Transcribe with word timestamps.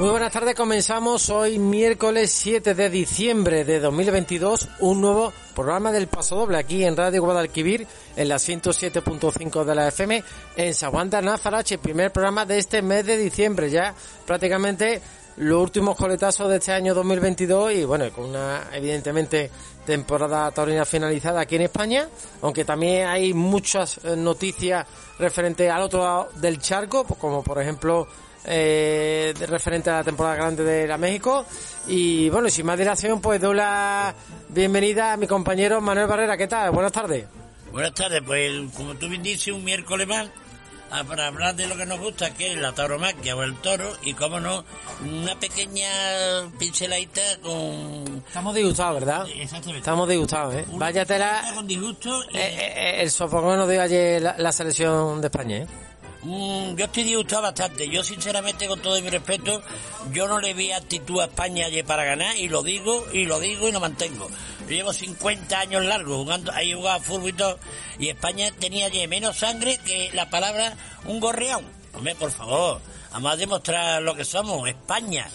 Muy 0.00 0.08
buenas 0.08 0.32
tardes, 0.32 0.54
comenzamos 0.54 1.28
hoy 1.28 1.58
miércoles 1.58 2.32
7 2.32 2.74
de 2.74 2.88
diciembre 2.88 3.66
de 3.66 3.80
2022 3.80 4.66
un 4.78 5.02
nuevo 5.02 5.30
programa 5.54 5.92
del 5.92 6.06
Paso 6.06 6.36
Doble 6.36 6.56
aquí 6.56 6.82
en 6.84 6.96
Radio 6.96 7.20
Guadalquivir 7.20 7.86
en 8.16 8.30
la 8.30 8.36
107.5 8.36 9.62
de 9.62 9.74
la 9.74 9.88
FM 9.88 10.24
en 10.56 10.72
Saguanta 10.72 11.20
Nazarache, 11.20 11.76
primer 11.76 12.12
programa 12.12 12.46
de 12.46 12.56
este 12.56 12.80
mes 12.80 13.04
de 13.04 13.18
diciembre 13.18 13.68
ya 13.68 13.94
prácticamente 14.26 15.02
los 15.36 15.62
últimos 15.62 15.98
coletazos 15.98 16.48
de 16.48 16.56
este 16.56 16.72
año 16.72 16.94
2022 16.94 17.72
y 17.74 17.84
bueno, 17.84 18.10
con 18.10 18.24
una 18.30 18.68
evidentemente 18.72 19.50
temporada 19.84 20.50
taurina 20.50 20.86
finalizada 20.86 21.42
aquí 21.42 21.56
en 21.56 21.62
España, 21.62 22.08
aunque 22.40 22.64
también 22.64 23.06
hay 23.06 23.34
muchas 23.34 24.00
eh, 24.02 24.16
noticias 24.16 24.86
referentes 25.18 25.70
al 25.70 25.82
otro 25.82 26.02
lado 26.02 26.30
del 26.36 26.58
charco, 26.58 27.04
como 27.04 27.42
por 27.42 27.60
ejemplo 27.60 28.08
eh, 28.44 29.34
referente 29.48 29.90
a 29.90 29.94
la 29.98 30.04
temporada 30.04 30.36
grande 30.36 30.64
de 30.64 30.86
la 30.86 30.98
México. 30.98 31.44
Y 31.86 32.28
bueno, 32.30 32.48
sin 32.50 32.66
más 32.66 32.78
dilación, 32.78 33.20
pues 33.20 33.40
doy 33.40 33.56
la 33.56 34.14
bienvenida 34.48 35.12
a 35.12 35.16
mi 35.16 35.26
compañero 35.26 35.80
Manuel 35.80 36.06
Barrera. 36.06 36.36
¿Qué 36.36 36.46
tal? 36.46 36.70
Buenas 36.70 36.92
tardes. 36.92 37.26
Buenas 37.72 37.94
tardes, 37.94 38.22
pues 38.26 38.50
como 38.76 38.94
tú 38.96 39.08
bien 39.08 39.22
dices, 39.22 39.54
un 39.54 39.62
miércoles 39.64 40.06
más 40.06 40.28
a- 40.90 41.04
para 41.04 41.28
hablar 41.28 41.54
de 41.54 41.68
lo 41.68 41.76
que 41.76 41.86
nos 41.86 42.00
gusta, 42.00 42.34
que 42.34 42.52
es 42.52 42.58
la 42.58 42.72
tauromaquia 42.72 43.36
o 43.36 43.44
el 43.44 43.54
toro, 43.58 43.92
y 44.02 44.12
como 44.14 44.40
no, 44.40 44.64
una 45.04 45.38
pequeña 45.38 45.86
pinceladita 46.58 47.20
con... 47.42 48.24
Estamos 48.26 48.54
disgustados, 48.56 48.94
¿verdad? 48.98 49.24
Exactamente. 49.36 49.78
Estamos 49.78 50.08
disgustados, 50.08 50.54
¿eh? 50.56 50.64
Una 50.68 50.78
Váyatela. 50.86 51.42
Con 51.54 51.66
disgusto. 51.68 52.24
y- 52.32 52.36
Eh, 52.36 52.40
eh, 52.40 52.72
eh, 52.76 53.02
el 53.02 53.10
sofocón 53.12 53.56
nos 53.56 53.68
dio 53.68 53.80
ayer 53.80 54.20
la, 54.20 54.34
la 54.36 54.50
selección 54.50 55.20
de 55.20 55.28
España, 55.28 55.56
¿eh? 55.58 55.66
Mm, 56.22 56.74
yo 56.76 56.84
estoy 56.84 57.04
disgustado 57.04 57.42
bastante. 57.42 57.88
Yo, 57.88 58.02
sinceramente, 58.02 58.66
con 58.68 58.80
todo 58.80 59.00
mi 59.00 59.08
respeto, 59.08 59.62
yo 60.12 60.28
no 60.28 60.38
le 60.38 60.52
vi 60.52 60.70
actitud 60.70 61.20
a 61.20 61.24
España 61.24 61.66
ayer 61.66 61.84
para 61.84 62.04
ganar, 62.04 62.36
y 62.36 62.48
lo 62.48 62.62
digo, 62.62 63.06
y 63.12 63.24
lo 63.24 63.40
digo, 63.40 63.68
y 63.68 63.72
lo 63.72 63.80
mantengo. 63.80 64.28
Yo 64.62 64.68
llevo 64.76 64.92
50 64.92 65.58
años 65.58 65.84
largos 65.84 66.16
jugando, 66.18 66.52
ahí 66.52 66.74
jugaba 66.74 67.00
fútbol 67.00 67.30
y 67.30 67.32
todo, 67.32 67.58
y 67.98 68.08
España 68.10 68.50
tenía 68.58 68.86
ayer 68.86 69.08
menos 69.08 69.38
sangre 69.38 69.78
que 69.78 70.10
la 70.12 70.28
palabra 70.28 70.74
un 71.06 71.20
gorrión. 71.20 71.64
Hombre, 71.94 72.14
por 72.14 72.30
favor, 72.30 72.80
además 73.12 73.38
demostrar 73.38 74.02
lo 74.02 74.14
que 74.14 74.24
somos, 74.24 74.68
España. 74.68 75.26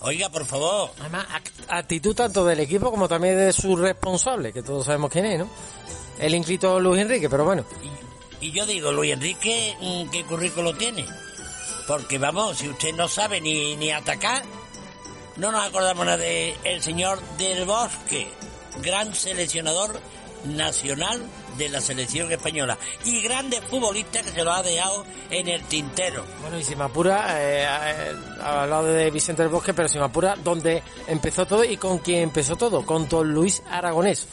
Oiga, 0.00 0.28
por 0.28 0.44
favor. 0.44 0.90
Además, 1.00 1.26
act- 1.32 1.64
actitud 1.68 2.14
tanto 2.14 2.44
del 2.44 2.60
equipo 2.60 2.90
como 2.90 3.08
también 3.08 3.36
de 3.38 3.52
su 3.52 3.74
responsable, 3.76 4.52
que 4.52 4.62
todos 4.62 4.84
sabemos 4.84 5.10
quién 5.10 5.24
es, 5.26 5.38
¿no? 5.38 5.48
El 6.18 6.34
inscrito 6.34 6.78
Luis 6.80 7.00
Enrique, 7.00 7.30
pero 7.30 7.44
bueno. 7.44 7.64
Y, 8.44 8.52
yo 8.52 8.66
digo, 8.66 8.92
Luis 8.92 9.14
Enrique, 9.14 9.74
mm, 9.80 10.10
¿qué 10.10 10.22
currículo 10.24 10.74
tiene? 10.74 11.06
Porque 11.86 12.18
vamos, 12.18 12.58
si 12.58 12.68
usted 12.68 12.92
no 12.94 13.08
sabe 13.08 13.40
ni, 13.40 13.74
ni 13.76 13.90
atacar, 13.90 14.42
no 15.36 15.50
nos 15.50 15.66
acordamos 15.66 16.04
nada 16.04 16.18
de 16.18 16.54
el 16.62 16.82
señor 16.82 17.22
del 17.38 17.64
Bosque, 17.64 18.28
gran 18.82 19.14
seleccionador 19.14 19.98
nacional 20.44 21.22
de 21.56 21.70
la 21.70 21.80
selección 21.80 22.30
española 22.30 22.76
y 23.06 23.22
grande 23.22 23.62
futbolista 23.62 24.22
que 24.22 24.30
se 24.30 24.44
lo 24.44 24.52
ha 24.52 24.62
dejado 24.62 25.06
en 25.30 25.48
el 25.48 25.62
tintero. 25.64 26.26
Bueno, 26.42 26.58
y 26.58 26.64
si 26.64 26.76
me 26.76 26.84
apura, 26.84 27.24
eh, 27.40 27.64
ha 27.64 28.62
hablado 28.62 28.88
de 28.88 29.10
Vicente 29.10 29.40
del 29.40 29.50
Bosque, 29.50 29.72
pero 29.72 29.88
si 29.88 29.98
me 29.98 30.04
apura, 30.04 30.36
donde 30.36 30.82
empezó 31.06 31.46
todo 31.46 31.64
y 31.64 31.78
con 31.78 31.98
quién 31.98 32.18
empezó 32.18 32.56
todo, 32.56 32.84
con 32.84 33.08
don 33.08 33.32
Luis 33.32 33.62
Aragonés. 33.70 34.28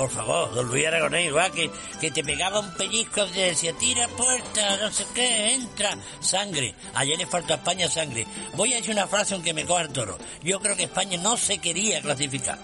Por 0.00 0.08
favor, 0.08 0.54
don 0.54 0.66
Luis 0.66 0.86
Aragonés, 0.86 1.30
va, 1.36 1.50
que, 1.50 1.70
que 2.00 2.10
te 2.10 2.24
pegaba 2.24 2.60
un 2.60 2.72
pellizco 2.72 3.26
y 3.26 3.38
decía, 3.38 3.74
tira 3.74 4.08
puerta, 4.08 4.78
no 4.78 4.90
sé 4.90 5.04
qué, 5.14 5.52
entra, 5.52 5.90
sangre. 6.20 6.74
Ayer 6.94 7.18
le 7.18 7.26
falta 7.26 7.52
a 7.52 7.56
España 7.58 7.86
sangre. 7.86 8.26
Voy 8.54 8.72
a 8.72 8.76
decir 8.76 8.92
una 8.92 9.06
frase 9.06 9.34
aunque 9.34 9.52
me 9.52 9.66
coja 9.66 9.82
el 9.82 9.90
toro. 9.90 10.16
Yo 10.42 10.58
creo 10.58 10.74
que 10.74 10.84
España 10.84 11.18
no 11.18 11.36
se 11.36 11.58
quería 11.58 12.00
clasificar. 12.00 12.58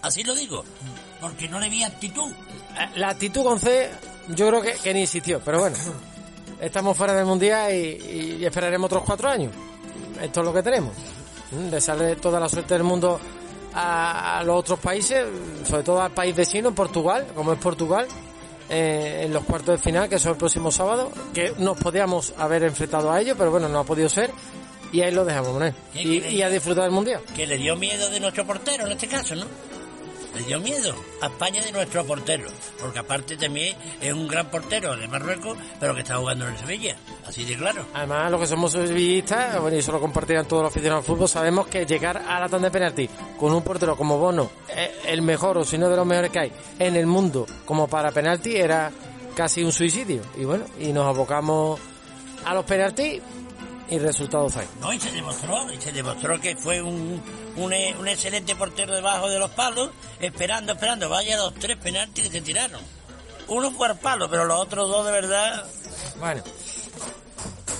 Así 0.00 0.24
lo 0.24 0.34
digo, 0.34 0.64
porque 1.20 1.50
no 1.50 1.60
le 1.60 1.68
vi 1.68 1.82
actitud. 1.84 2.32
Eh, 2.32 2.98
La 2.98 3.10
actitud 3.10 3.42
con 3.42 3.60
yo 4.28 4.48
creo 4.48 4.62
que, 4.62 4.72
que 4.72 4.94
ni 4.94 5.02
existió, 5.02 5.42
pero 5.44 5.58
bueno, 5.58 5.76
estamos 6.62 6.96
fuera 6.96 7.12
del 7.12 7.26
Mundial 7.26 7.74
y, 7.74 8.42
esperaremos 8.42 8.86
otros 8.86 9.04
cuatro 9.04 9.28
años. 9.28 9.52
Esto 10.18 10.40
es 10.40 10.46
lo 10.46 10.54
que 10.54 10.62
tenemos. 10.62 10.94
Mm, 11.50 11.68
Desearle 11.68 12.16
toda 12.16 12.40
la 12.40 12.48
suerte 12.48 12.72
del 12.72 12.84
mundo 12.84 13.20
a, 13.74 14.38
a 14.38 14.44
los 14.44 14.58
otros 14.58 14.78
países, 14.78 15.24
sobre 15.64 15.82
todo 15.82 16.02
al 16.02 16.12
país 16.12 16.34
vecino, 16.34 16.74
Portugal, 16.74 17.26
como 17.34 17.52
es 17.52 17.58
Portugal, 17.58 18.06
eh, 18.70 19.22
en 19.24 19.32
los 19.32 19.44
cuartos 19.44 19.78
de 19.78 19.82
final, 19.82 20.08
que 20.08 20.18
son 20.18 20.32
el 20.32 20.38
próximo 20.38 20.70
sábado, 20.70 21.10
que 21.32 21.54
nos 21.58 21.78
podíamos 21.78 22.34
haber 22.36 22.64
enfrentado 22.64 23.10
a 23.10 23.20
ellos, 23.20 23.36
pero 23.38 23.50
bueno, 23.50 23.68
no 23.68 23.78
ha 23.80 23.84
podido 23.84 24.08
ser. 24.08 24.30
Y 24.92 25.02
ahí 25.02 25.12
lo 25.12 25.24
dejamos. 25.24 25.62
¿Qué 25.92 26.02
Y, 26.02 26.18
y 26.36 26.42
a 26.42 26.48
disfrutar 26.48 26.84
del 26.84 26.92
Mundial. 26.92 27.20
Que 27.36 27.46
le 27.46 27.58
dio 27.58 27.76
miedo 27.76 28.08
de 28.08 28.20
nuestro 28.20 28.46
portero 28.46 28.86
en 28.86 28.92
este 28.92 29.06
caso, 29.06 29.34
¿no? 29.34 29.46
Dio 30.44 30.60
miedo 30.60 30.94
a 31.20 31.26
España 31.26 31.62
de 31.62 31.72
nuestro 31.72 32.04
portero. 32.04 32.48
Porque 32.80 32.98
aparte 32.98 33.36
también 33.36 33.76
es 34.00 34.12
un 34.12 34.28
gran 34.28 34.50
portero 34.50 34.96
de 34.96 35.08
Marruecos, 35.08 35.58
pero 35.80 35.94
que 35.94 36.00
está 36.00 36.16
jugando 36.16 36.46
en 36.46 36.52
el 36.52 36.58
Sevilla. 36.58 36.96
Así 37.26 37.44
de 37.44 37.56
claro. 37.56 37.84
Además, 37.94 38.30
los 38.30 38.40
que 38.40 38.46
somos 38.46 38.72
sevillistas, 38.72 39.60
bueno, 39.60 39.76
y 39.76 39.80
eso 39.80 39.92
lo 39.92 40.00
compartirán 40.00 40.46
todos 40.46 40.62
los 40.62 40.72
aficionados 40.72 41.04
al 41.04 41.06
fútbol, 41.06 41.28
sabemos 41.28 41.66
que 41.66 41.84
llegar 41.84 42.16
a 42.18 42.40
la 42.40 42.48
tanda 42.48 42.68
de 42.68 42.72
penalti 42.72 43.08
con 43.38 43.52
un 43.52 43.62
portero 43.62 43.96
como 43.96 44.18
Bono, 44.18 44.50
eh, 44.68 45.00
el 45.06 45.22
mejor 45.22 45.58
o 45.58 45.64
si 45.64 45.78
no 45.78 45.88
de 45.88 45.96
los 45.96 46.06
mejores 46.06 46.30
que 46.30 46.38
hay 46.38 46.52
en 46.78 46.96
el 46.96 47.06
mundo 47.06 47.46
como 47.64 47.88
para 47.88 48.10
penalti, 48.10 48.56
era 48.56 48.90
casi 49.34 49.62
un 49.62 49.72
suicidio. 49.72 50.22
Y 50.36 50.44
bueno, 50.44 50.64
y 50.80 50.92
nos 50.92 51.06
abocamos 51.06 51.78
a 52.44 52.54
los 52.54 52.64
penaltis 52.64 53.20
y 53.90 53.98
resultados 53.98 54.56
hay. 54.56 54.66
No, 54.80 54.92
y 54.92 55.00
se 55.00 55.10
demostró, 55.10 55.72
y 55.72 55.80
se 55.80 55.92
demostró 55.92 56.40
que 56.40 56.56
fue 56.56 56.82
un, 56.82 57.22
un, 57.56 57.72
un 57.98 58.08
excelente 58.08 58.54
portero 58.54 58.94
debajo 58.94 59.28
de 59.28 59.38
los 59.38 59.50
palos, 59.50 59.90
esperando, 60.20 60.72
esperando. 60.72 61.08
Vaya 61.08 61.36
los 61.36 61.54
tres 61.54 61.76
penaltis 61.76 62.24
que 62.24 62.30
se 62.30 62.40
tiraron. 62.40 62.80
Uno 63.48 63.70
fue 63.70 63.88
al 63.88 63.98
palo, 63.98 64.28
pero 64.28 64.44
los 64.44 64.60
otros 64.60 64.88
dos 64.88 65.06
de 65.06 65.12
verdad. 65.12 65.64
Bueno. 66.18 66.42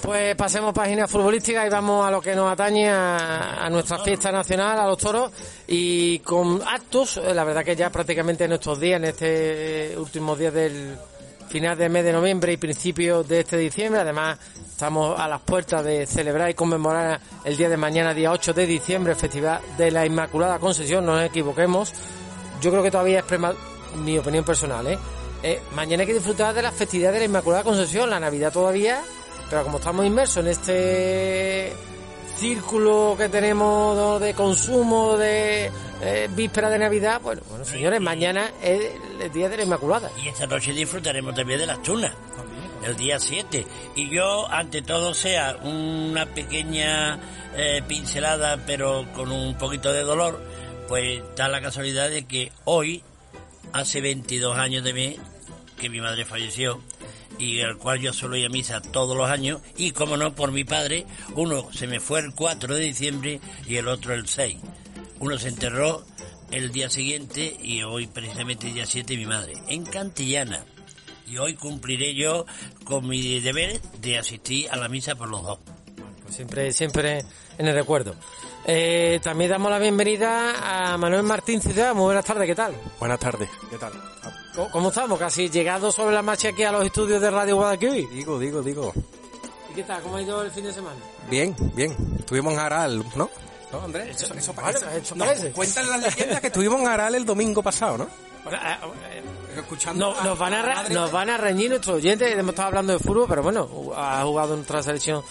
Pues 0.00 0.34
pasemos 0.36 0.72
página 0.72 1.06
futbolística 1.06 1.66
y 1.66 1.68
vamos 1.68 2.06
a 2.06 2.10
lo 2.10 2.22
que 2.22 2.34
nos 2.34 2.50
atañe 2.50 2.88
a, 2.88 3.62
a 3.62 3.68
nuestra 3.68 3.98
fiesta 3.98 4.32
nacional, 4.32 4.78
a 4.78 4.86
los 4.86 4.96
toros, 4.96 5.30
y 5.66 6.20
con 6.20 6.62
actos, 6.66 7.18
eh, 7.18 7.34
la 7.34 7.44
verdad 7.44 7.62
que 7.62 7.76
ya 7.76 7.90
prácticamente 7.90 8.44
en 8.44 8.52
estos 8.52 8.80
días, 8.80 8.96
en 8.96 9.04
este 9.04 9.94
último 9.98 10.34
día 10.34 10.50
del 10.50 10.96
final 11.48 11.76
del 11.78 11.90
mes 11.90 12.04
de 12.04 12.12
noviembre 12.12 12.52
y 12.52 12.56
principio 12.56 13.22
de 13.24 13.40
este 13.40 13.56
diciembre, 13.56 14.00
además 14.00 14.38
estamos 14.70 15.18
a 15.18 15.26
las 15.28 15.40
puertas 15.40 15.82
de 15.84 16.06
celebrar 16.06 16.50
y 16.50 16.54
conmemorar 16.54 17.20
el 17.44 17.56
día 17.56 17.68
de 17.68 17.76
mañana, 17.76 18.12
día 18.14 18.30
8 18.32 18.52
de 18.52 18.66
diciembre, 18.66 19.12
el 19.12 19.18
Festival 19.18 19.60
de 19.76 19.90
la 19.90 20.04
Inmaculada 20.06 20.58
Concesión, 20.58 21.04
no 21.06 21.16
nos 21.16 21.24
equivoquemos, 21.24 21.92
yo 22.60 22.70
creo 22.70 22.82
que 22.82 22.90
todavía 22.90 23.20
es 23.20 23.24
prema- 23.24 23.54
mi 23.96 24.18
opinión 24.18 24.44
personal, 24.44 24.86
¿eh? 24.86 24.98
Eh, 25.42 25.60
mañana 25.74 26.02
hay 26.02 26.06
que 26.08 26.14
disfrutar 26.14 26.52
de 26.54 26.62
la 26.62 26.72
festividad 26.72 27.12
de 27.12 27.20
la 27.20 27.24
Inmaculada 27.24 27.62
Concepción, 27.64 28.10
la 28.10 28.20
Navidad 28.20 28.52
todavía, 28.52 29.00
pero 29.48 29.62
como 29.64 29.78
estamos 29.78 30.04
inmersos 30.04 30.44
en 30.44 30.48
este 30.50 31.72
círculo 32.36 33.14
que 33.16 33.28
tenemos 33.28 34.20
de 34.20 34.34
consumo 34.34 35.16
de 35.16 35.70
eh, 36.00 36.28
víspera 36.34 36.70
de 36.70 36.78
Navidad, 36.78 37.20
bueno, 37.20 37.42
bueno 37.48 37.64
señores, 37.64 38.00
mañana 38.00 38.50
es 38.62 38.92
el 39.20 39.32
día 39.32 39.48
de 39.48 39.56
la 39.56 39.62
Inmaculada. 39.64 40.10
Y 40.22 40.28
esta 40.28 40.46
noche 40.46 40.72
disfrutaremos 40.72 41.34
también 41.34 41.58
de 41.58 41.66
las 41.66 41.82
tunas. 41.82 42.12
El 42.84 42.96
día 42.96 43.18
7. 43.18 43.66
Y 43.96 44.08
yo, 44.08 44.48
ante 44.48 44.82
todo, 44.82 45.12
sea 45.12 45.56
una 45.62 46.26
pequeña 46.26 47.18
eh, 47.56 47.82
pincelada, 47.86 48.62
pero 48.66 49.06
con 49.14 49.32
un 49.32 49.56
poquito 49.58 49.92
de 49.92 50.02
dolor, 50.02 50.40
Pues 50.86 51.20
da 51.36 51.48
la 51.48 51.60
casualidad 51.60 52.08
de 52.08 52.24
que 52.26 52.50
hoy, 52.64 53.02
hace 53.72 54.00
22 54.00 54.56
años 54.56 54.84
de 54.84 54.92
mí, 54.94 55.16
que 55.78 55.90
mi 55.90 56.00
madre 56.00 56.24
falleció, 56.24 56.80
y 57.38 57.60
al 57.60 57.76
cual 57.76 58.00
yo 58.00 58.12
solo 58.12 58.36
iba 58.36 58.46
a 58.46 58.50
misa 58.50 58.80
todos 58.80 59.16
los 59.16 59.28
años, 59.28 59.60
y 59.76 59.90
como 59.90 60.16
no, 60.16 60.34
por 60.34 60.50
mi 60.50 60.64
padre, 60.64 61.04
uno 61.34 61.68
se 61.72 61.86
me 61.86 62.00
fue 62.00 62.20
el 62.20 62.34
4 62.34 62.74
de 62.74 62.80
diciembre 62.80 63.40
y 63.66 63.76
el 63.76 63.88
otro 63.88 64.14
el 64.14 64.26
6. 64.28 64.56
Uno 65.20 65.36
se 65.38 65.48
enterró 65.48 66.04
el 66.50 66.70
día 66.70 66.88
siguiente 66.88 67.56
y 67.60 67.82
hoy 67.82 68.06
precisamente 68.06 68.68
el 68.68 68.74
día 68.74 68.86
7 68.86 69.16
mi 69.16 69.26
madre, 69.26 69.54
en 69.66 69.84
Cantillana. 69.84 70.64
Y 71.26 71.38
hoy 71.38 71.54
cumpliré 71.54 72.14
yo 72.14 72.46
con 72.84 73.06
mi 73.06 73.40
deber 73.40 73.80
de 74.00 74.18
asistir 74.18 74.70
a 74.70 74.76
la 74.76 74.88
misa 74.88 75.16
por 75.16 75.28
los 75.28 75.42
dos. 75.42 75.58
Pues 76.22 76.36
siempre, 76.36 76.72
siempre 76.72 77.24
en 77.58 77.66
el 77.66 77.74
recuerdo. 77.74 78.14
Eh, 78.64 79.18
también 79.22 79.50
damos 79.50 79.70
la 79.70 79.78
bienvenida 79.78 80.92
a 80.92 80.96
Manuel 80.96 81.24
Martín 81.24 81.60
Ciudad. 81.60 81.94
Muy 81.94 82.04
buenas 82.04 82.24
tardes, 82.24 82.46
¿qué 82.46 82.54
tal? 82.54 82.74
Buenas 83.00 83.18
tardes, 83.18 83.48
¿qué 83.70 83.76
tal? 83.76 83.92
¿Cómo, 84.54 84.70
cómo 84.70 84.88
estamos? 84.90 85.18
Casi 85.18 85.50
llegado 85.50 85.90
sobre 85.90 86.14
la 86.14 86.22
marcha 86.22 86.50
aquí 86.50 86.62
a 86.62 86.72
los 86.72 86.84
estudios 86.84 87.20
de 87.20 87.30
Radio 87.30 87.56
Guadalquivir. 87.56 88.08
Digo, 88.10 88.38
digo, 88.38 88.62
digo. 88.62 88.92
¿Y 89.70 89.74
qué 89.74 89.82
tal? 89.82 90.00
¿Cómo 90.02 90.16
ha 90.16 90.22
ido 90.22 90.42
el 90.42 90.50
fin 90.50 90.64
de 90.64 90.72
semana? 90.72 90.96
Bien, 91.28 91.54
bien. 91.74 91.94
Estuvimos 92.18 92.52
en 92.54 92.58
Aral, 92.60 93.04
¿no? 93.16 93.28
¿No, 93.72 93.82
Andrés? 93.82 94.22
Eso, 94.22 94.32
eso 94.34 94.52
parece. 94.54 94.84
Vale, 94.84 94.98
eso 94.98 95.14
No, 95.14 95.24
parece. 95.26 95.52
cuentan 95.52 95.88
las 95.90 96.00
leyendas 96.16 96.40
que 96.40 96.46
estuvimos 96.46 96.80
en 96.80 96.88
Aral 96.88 97.14
el 97.14 97.24
domingo 97.24 97.62
pasado, 97.62 97.98
¿no? 97.98 98.08
Bueno, 98.44 98.58
Escuchando 99.56 100.14
No, 100.14 100.24
nos, 100.24 100.38
van 100.38 100.54
a, 100.54 100.62
re- 100.84 100.94
nos 100.94 101.10
van 101.12 101.28
a 101.30 101.36
reñir 101.36 101.68
nuestros 101.70 101.96
oyentes. 101.96 102.32
Hemos 102.32 102.50
estado 102.50 102.68
hablando 102.68 102.92
de 102.92 102.98
fútbol, 103.00 103.26
pero 103.28 103.42
bueno, 103.42 103.68
ha 103.96 104.22
jugado 104.22 104.50
en 104.54 104.60
nuestra 104.60 104.82
selección 104.82 105.22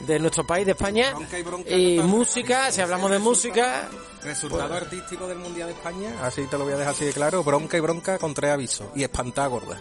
de 0.00 0.18
nuestro 0.18 0.44
país, 0.46 0.66
de 0.66 0.72
España. 0.72 1.10
Bronca 1.14 1.38
y 1.38 1.42
bronca. 1.42 1.70
Y 1.70 1.98
música, 2.00 2.70
si 2.72 2.80
hablamos 2.80 3.10
de 3.10 3.18
música, 3.18 3.88
Resultado 4.22 4.74
artístico 4.74 5.28
del 5.28 5.38
Mundial 5.38 5.68
de 5.68 5.74
España, 5.74 6.12
así 6.20 6.42
te 6.46 6.58
lo 6.58 6.64
voy 6.64 6.72
a 6.72 6.76
dejar 6.78 6.94
así 6.94 7.04
de 7.04 7.12
claro, 7.12 7.44
bronca 7.44 7.76
y 7.76 7.80
bronca 7.80 8.18
con 8.18 8.34
tres 8.34 8.50
avisos. 8.52 8.88
Y 8.96 9.04
espantada 9.04 9.46
gorda. 9.46 9.78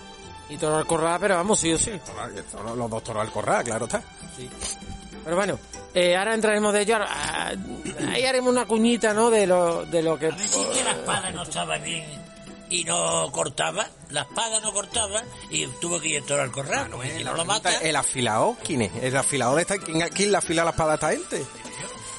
y 0.47 0.57
todo 0.57 0.77
al 0.77 0.85
corral, 0.85 1.17
pero 1.19 1.35
vamos, 1.35 1.59
sí 1.59 1.73
o 1.73 1.77
sí. 1.79 1.91
Los 2.77 2.89
dos 2.89 3.03
toros 3.03 3.23
al 3.23 3.31
corral, 3.31 3.63
claro 3.63 3.85
está. 3.85 4.01
Pero 5.23 5.35
bueno, 5.35 5.57
eh, 5.95 6.15
ahora 6.15 6.33
entraremos 6.35 6.73
de 6.73 6.81
ello. 6.81 6.97
Ah, 7.01 7.53
Ahí 8.11 8.23
haremos 8.25 8.51
una 8.51 8.65
cuñita, 8.65 9.13
¿no? 9.13 9.29
De 9.31 9.47
lo, 9.47 9.85
de 9.85 10.03
lo 10.03 10.19
que. 10.19 10.27
A 10.27 10.29
ver 10.35 10.47
si 10.47 10.63
que 10.65 10.83
la 10.83 10.91
espada 10.91 11.31
no 11.31 11.43
estaba 11.43 11.77
bien 11.77 12.05
y 12.69 12.83
no 12.83 13.31
cortaba, 13.31 13.87
la 14.09 14.21
espada 14.23 14.59
no 14.59 14.71
cortaba 14.73 15.23
y 15.49 15.65
tuvo 15.79 15.99
que 15.99 16.09
ir 16.09 16.15
el 16.17 16.23
toro 16.25 16.41
al 16.41 16.51
corral, 16.51 16.89
porque 16.91 17.17
si 17.17 17.23
no 17.23 17.33
lo 17.35 17.45
mata... 17.45 17.71
El 17.79 17.95
afilado, 17.95 18.57
¿quién 18.63 18.81
es? 18.81 18.91
El 19.01 19.15
afilado 19.15 19.55
de 19.55 19.61
esta, 19.61 19.77
¿quién, 19.77 20.01
quién 20.09 20.31
le 20.31 20.37
afila 20.39 20.63
la 20.63 20.71
espada 20.71 20.93
a 20.93 20.95
esta 20.95 21.11
gente? 21.11 21.45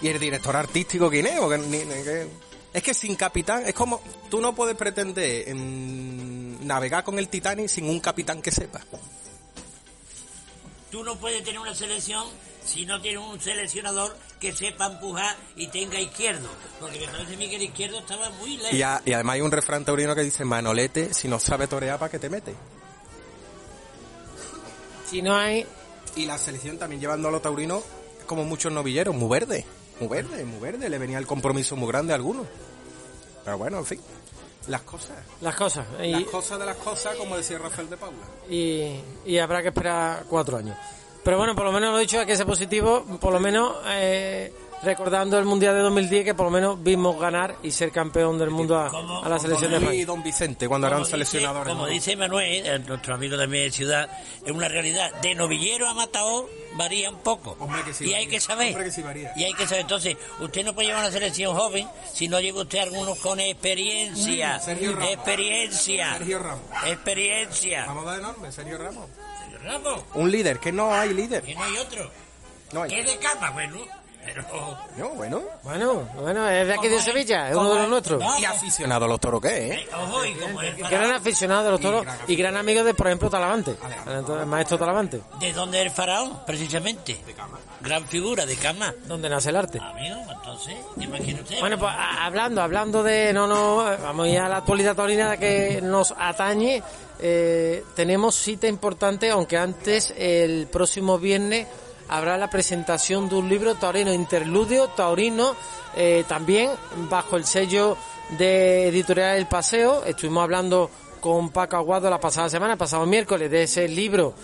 Y 0.00 0.08
el 0.08 0.19
director 0.20 0.55
artístico, 0.56 1.11
¿quién 1.11 1.26
es? 1.26 1.38
Porque 1.40 1.58
ni- 1.58 1.79
ni- 1.84 2.02
que- 2.05 2.29
es 2.72 2.82
que 2.82 2.94
sin 2.94 3.17
capitán, 3.17 3.64
es 3.67 3.75
como, 3.75 4.00
tú 4.31 4.40
no 4.40 4.55
puedes 4.55 4.76
pretender 4.76 5.52
mm, 5.55 6.64
navegar 6.64 7.02
con 7.02 7.19
el 7.19 7.29
Titanic 7.29 7.67
sin 7.69 7.88
un 7.90 7.99
capitán 8.00 8.40
que 8.40 8.52
sepa. 8.52 8.81
Tú 10.90 11.02
no 11.02 11.17
puedes 11.17 11.43
tener 11.43 11.58
una 11.58 11.75
selección 11.75 12.25
si 12.66 12.84
no 12.84 13.00
tienes 13.00 13.22
un 13.24 13.40
seleccionador 13.40 14.16
que 14.40 14.52
sepa 14.52 14.86
empujar 14.86 15.36
y 15.56 15.68
tenga 15.68 15.98
izquierdo, 16.00 16.48
porque 16.80 17.00
me 17.00 17.06
parece 17.06 17.34
a 17.34 17.36
mí 17.38 17.48
que 17.48 17.56
el 17.56 17.62
izquierdo 17.62 17.98
estaba 18.00 18.28
muy 18.30 18.56
lejos. 18.56 18.72
Y, 18.74 18.82
a- 18.82 19.00
y 19.04 19.12
además 19.12 19.34
hay 19.34 19.40
un 19.40 19.50
refrán 19.52 19.84
taurino 19.84 20.14
que 20.14 20.22
dice, 20.22 20.44
Manolete, 20.44 21.14
si 21.14 21.28
no 21.28 21.38
sabe 21.38 21.66
torear, 21.68 21.98
¿para 21.98 22.10
qué 22.10 22.18
te 22.18 22.28
mete? 22.28 22.54
Si 25.08 25.22
no 25.22 25.36
hay. 25.36 25.66
Y 26.16 26.26
la 26.26 26.38
selección 26.38 26.78
también 26.78 27.00
llevando 27.00 27.28
a 27.28 27.30
los 27.30 27.42
taurinos 27.42 27.82
como 28.26 28.44
muchos 28.44 28.72
novilleros, 28.72 29.14
muy 29.14 29.28
verde, 29.28 29.64
muy 30.00 30.08
verde, 30.08 30.44
muy 30.44 30.58
verde, 30.58 30.88
le 30.88 30.98
venía 30.98 31.19
el 31.19 31.26
compromiso 31.26 31.76
muy 31.76 31.88
grande 31.88 32.12
a 32.12 32.16
algunos. 32.16 32.46
Pero 33.44 33.58
bueno, 33.58 33.78
en 33.78 33.86
fin, 33.86 34.00
las 34.66 34.82
cosas. 34.82 35.16
Las 35.40 35.54
cosas. 35.54 35.86
Las 36.00 36.20
Y, 36.22 36.24
cosas 36.24 36.58
de 36.58 36.66
las 36.66 36.76
cosas, 36.76 37.14
como 37.16 37.36
decía 37.36 37.58
Rafael 37.58 37.88
de 37.88 37.96
Paula. 37.96 38.19
y, 38.50 38.96
y 39.24 39.38
habrá 39.38 39.62
que 39.62 39.69
esperar 39.69 40.24
cuatro 40.28 40.56
años. 40.56 40.76
Pero 41.26 41.38
bueno, 41.38 41.56
por 41.56 41.64
lo 41.64 41.73
menos 41.73 41.90
lo 41.93 41.99
dicho, 41.99 42.20
hay 42.20 42.26
que 42.26 42.37
ser 42.37 42.46
positivo. 42.46 43.05
Por 43.20 43.32
lo 43.32 43.40
menos 43.40 43.75
eh, 43.88 44.52
recordando 44.84 45.37
el 45.40 45.44
Mundial 45.44 45.75
de 45.75 45.81
2010, 45.81 46.25
que 46.25 46.34
por 46.34 46.46
lo 46.46 46.52
menos 46.52 46.81
vimos 46.81 47.19
ganar 47.19 47.56
y 47.64 47.73
ser 47.73 47.90
campeón 47.90 48.38
del 48.38 48.50
mundo 48.50 48.78
a, 48.78 48.88
Como- 48.90 49.25
a 49.25 49.28
la 49.28 49.37
selección 49.40 49.73
de 49.73 49.78
Y 49.78 49.82
España. 49.82 50.06
don 50.06 50.23
Vicente, 50.23 50.69
cuando 50.69 50.87
Como 50.87 50.94
eran 50.94 51.02
dice- 51.02 51.11
seleccionadores. 51.11 51.73
Como 51.73 51.87
¿no? 51.87 51.93
dice 51.93 52.14
Manuel, 52.14 52.64
eh, 52.64 52.78
nuestro 52.78 53.14
amigo 53.17 53.37
también 53.37 53.64
de 53.64 53.70
ciudad, 53.73 54.08
es 54.44 54.52
una 54.52 54.69
realidad. 54.69 55.11
De 55.20 55.34
novillero 55.34 55.88
a 55.88 55.94
matador 55.94 56.49
varía 56.76 57.11
un 57.11 57.19
poco. 57.19 57.56
Hombre, 57.58 57.82
que 57.82 57.93
sí 57.93 58.05
y 58.05 58.14
hay 58.14 58.26
varía. 58.26 58.31
que 58.31 58.40
saber. 58.40 58.69
Hombre, 58.69 58.84
que 58.84 58.90
sí 58.93 59.02
varía. 59.02 59.32
Y 59.34 59.43
hay 59.43 59.52
que 59.55 59.64
saber. 59.67 59.81
Entonces, 59.81 60.17
usted 60.38 60.64
no 60.64 60.75
puede 60.75 60.87
llevar 60.87 61.02
una 61.02 61.11
selección 61.12 61.56
joven 61.56 61.88
si 62.12 62.29
no 62.29 62.38
lleva 62.38 62.61
usted 62.62 62.79
algunos 62.79 63.19
con 63.19 63.40
experiencia. 63.40 64.58
Mm, 64.58 64.61
Sergio 64.64 64.93
Ramos. 64.94 65.11
experiencia. 65.12 66.14
Sergio 66.19 66.38
Ramos. 66.38 66.61
Experiencia. 66.87 67.84
Vamos 67.87 68.06
a 68.06 68.11
dar 68.11 68.19
enorme, 68.20 68.52
Sergio 68.52 68.79
Ramos. 68.79 69.06
Un 70.14 70.30
líder, 70.30 70.58
que 70.58 70.72
no 70.72 70.94
hay 70.94 71.12
líder. 71.12 71.42
que 71.42 71.54
no 71.54 71.62
hay 71.62 71.76
otro. 71.78 72.10
No 72.72 72.82
hay. 72.82 72.90
Que 72.90 73.02
de 73.04 73.16
cama, 73.18 73.50
bueno. 73.50 73.78
Pero. 74.24 74.42
No, 74.96 75.08
bueno. 75.10 75.42
Bueno, 75.62 76.08
bueno, 76.16 76.48
es 76.48 76.66
de 76.66 76.74
aquí 76.74 76.88
de 76.88 77.00
Sevilla, 77.00 77.48
es 77.48 77.56
uno 77.56 77.74
de 77.74 77.80
los 77.80 77.88
nuestros. 77.88 78.40
Y 78.40 78.44
aficionado 78.44 79.04
a 79.04 79.08
los 79.08 79.20
toros, 79.20 79.40
¿qué, 79.40 79.48
eh? 79.48 79.74
eh, 79.74 79.88
Ojo, 79.94 80.24
y 80.24 80.34
como 80.34 80.60
el 80.62 80.76
Gran 80.76 81.12
aficionado 81.12 81.64
de 81.64 81.70
los 81.70 81.80
toros 81.80 82.04
y 82.26 82.34
gran 82.34 82.56
amigo 82.56 82.82
de, 82.82 82.92
por 82.94 83.06
ejemplo, 83.06 83.30
Talavante. 83.30 83.76
El 84.06 84.46
maestro 84.46 84.78
Talavante, 84.78 85.20
¿De 85.38 85.52
dónde 85.52 85.80
es 85.80 85.86
el 85.86 85.92
faraón? 85.92 86.40
Precisamente. 86.44 87.20
De 87.24 87.34
cama. 87.34 87.58
Gran 87.86 88.06
figura, 88.06 88.44
de 88.46 88.56
cama. 88.56 88.92
donde 89.06 89.28
nace 89.28 89.50
el 89.50 89.56
arte. 89.56 89.78
Amigo, 89.80 90.16
entonces, 90.32 90.74
imagínate. 91.00 91.58
Bueno, 91.60 91.78
pues 91.78 91.92
a- 91.92 92.26
hablando, 92.26 92.60
hablando 92.62 93.02
de, 93.02 93.32
no, 93.32 93.46
no, 93.46 93.76
vamos 94.02 94.28
ya 94.30 94.46
a 94.46 94.48
la 94.48 94.56
actualidad 94.58 94.94
taurina 94.96 95.36
que 95.36 95.80
nos 95.82 96.12
atañe. 96.18 96.82
Eh, 97.20 97.82
tenemos 97.94 98.34
cita 98.34 98.66
importante, 98.66 99.30
aunque 99.30 99.56
antes, 99.56 100.12
el 100.16 100.66
próximo 100.66 101.18
viernes, 101.18 101.66
habrá 102.08 102.36
la 102.36 102.50
presentación 102.50 103.28
de 103.28 103.36
un 103.36 103.48
libro 103.48 103.74
taurino, 103.76 104.12
Interludio 104.12 104.88
Taurino, 104.88 105.56
eh, 105.96 106.24
también 106.28 106.70
bajo 107.08 107.36
el 107.36 107.44
sello 107.44 107.96
de 108.38 108.88
Editorial 108.88 109.36
El 109.38 109.46
Paseo. 109.46 110.04
Estuvimos 110.04 110.42
hablando 110.42 110.90
con 111.20 111.50
Paco 111.50 111.76
Aguado 111.76 112.10
la 112.10 112.20
pasada 112.20 112.48
semana, 112.48 112.72
el 112.74 112.78
pasado 112.78 113.06
miércoles, 113.06 113.50
de 113.50 113.62
ese 113.64 113.88
libro 113.88 114.34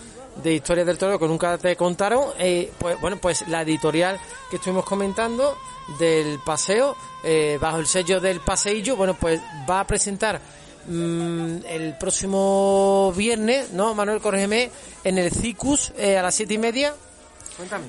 de 0.41 0.53
historia 0.53 0.85
del 0.85 0.97
toro 0.97 1.19
que 1.19 1.27
nunca 1.27 1.57
te 1.57 1.75
contaron. 1.75 2.25
Eh, 2.39 2.71
pues 2.77 2.99
bueno, 2.99 3.17
pues 3.17 3.47
la 3.47 3.61
editorial 3.61 4.19
que 4.49 4.57
estuvimos 4.57 4.85
comentando 4.85 5.57
del 5.99 6.39
paseo, 6.39 6.95
eh, 7.23 7.57
bajo 7.61 7.77
el 7.77 7.87
sello 7.87 8.19
del 8.19 8.39
paseillo, 8.39 8.95
bueno, 8.95 9.15
pues 9.15 9.41
va 9.69 9.81
a 9.81 9.87
presentar 9.87 10.39
mm, 10.87 11.57
el 11.67 11.97
próximo 11.99 13.13
viernes, 13.15 13.71
¿no, 13.71 13.93
Manuel? 13.93 14.21
Corrígeme, 14.21 14.71
en 15.03 15.17
el 15.17 15.31
CICUS 15.31 15.93
eh, 15.97 16.17
a 16.17 16.21
las 16.21 16.35
siete 16.35 16.55
y 16.55 16.57
media. 16.57 16.93
Cuéntame. 17.57 17.85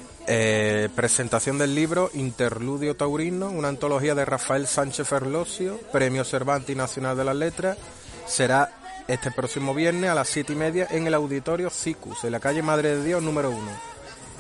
Presentación 0.94 1.58
del 1.58 1.74
libro 1.74 2.10
Interludio 2.14 2.96
Taurino, 2.96 3.50
una 3.50 3.68
antología 3.68 4.14
de 4.14 4.24
Rafael 4.24 4.66
Sánchez 4.66 5.06
Ferlosio, 5.06 5.78
Premio 5.92 6.24
Cervantes 6.24 6.76
Nacional 6.76 7.16
de 7.16 7.24
las 7.24 7.36
Letras. 7.36 7.78
Será 8.26 8.83
este 9.08 9.30
próximo 9.30 9.74
viernes 9.74 10.10
a 10.10 10.14
las 10.14 10.28
siete 10.28 10.52
y 10.52 10.56
media 10.56 10.86
en 10.90 11.06
el 11.06 11.14
auditorio 11.14 11.70
CICUS, 11.70 12.24
en 12.24 12.32
la 12.32 12.40
calle 12.40 12.62
Madre 12.62 12.96
de 12.96 13.04
Dios 13.04 13.22
número 13.22 13.50
uno. 13.50 13.70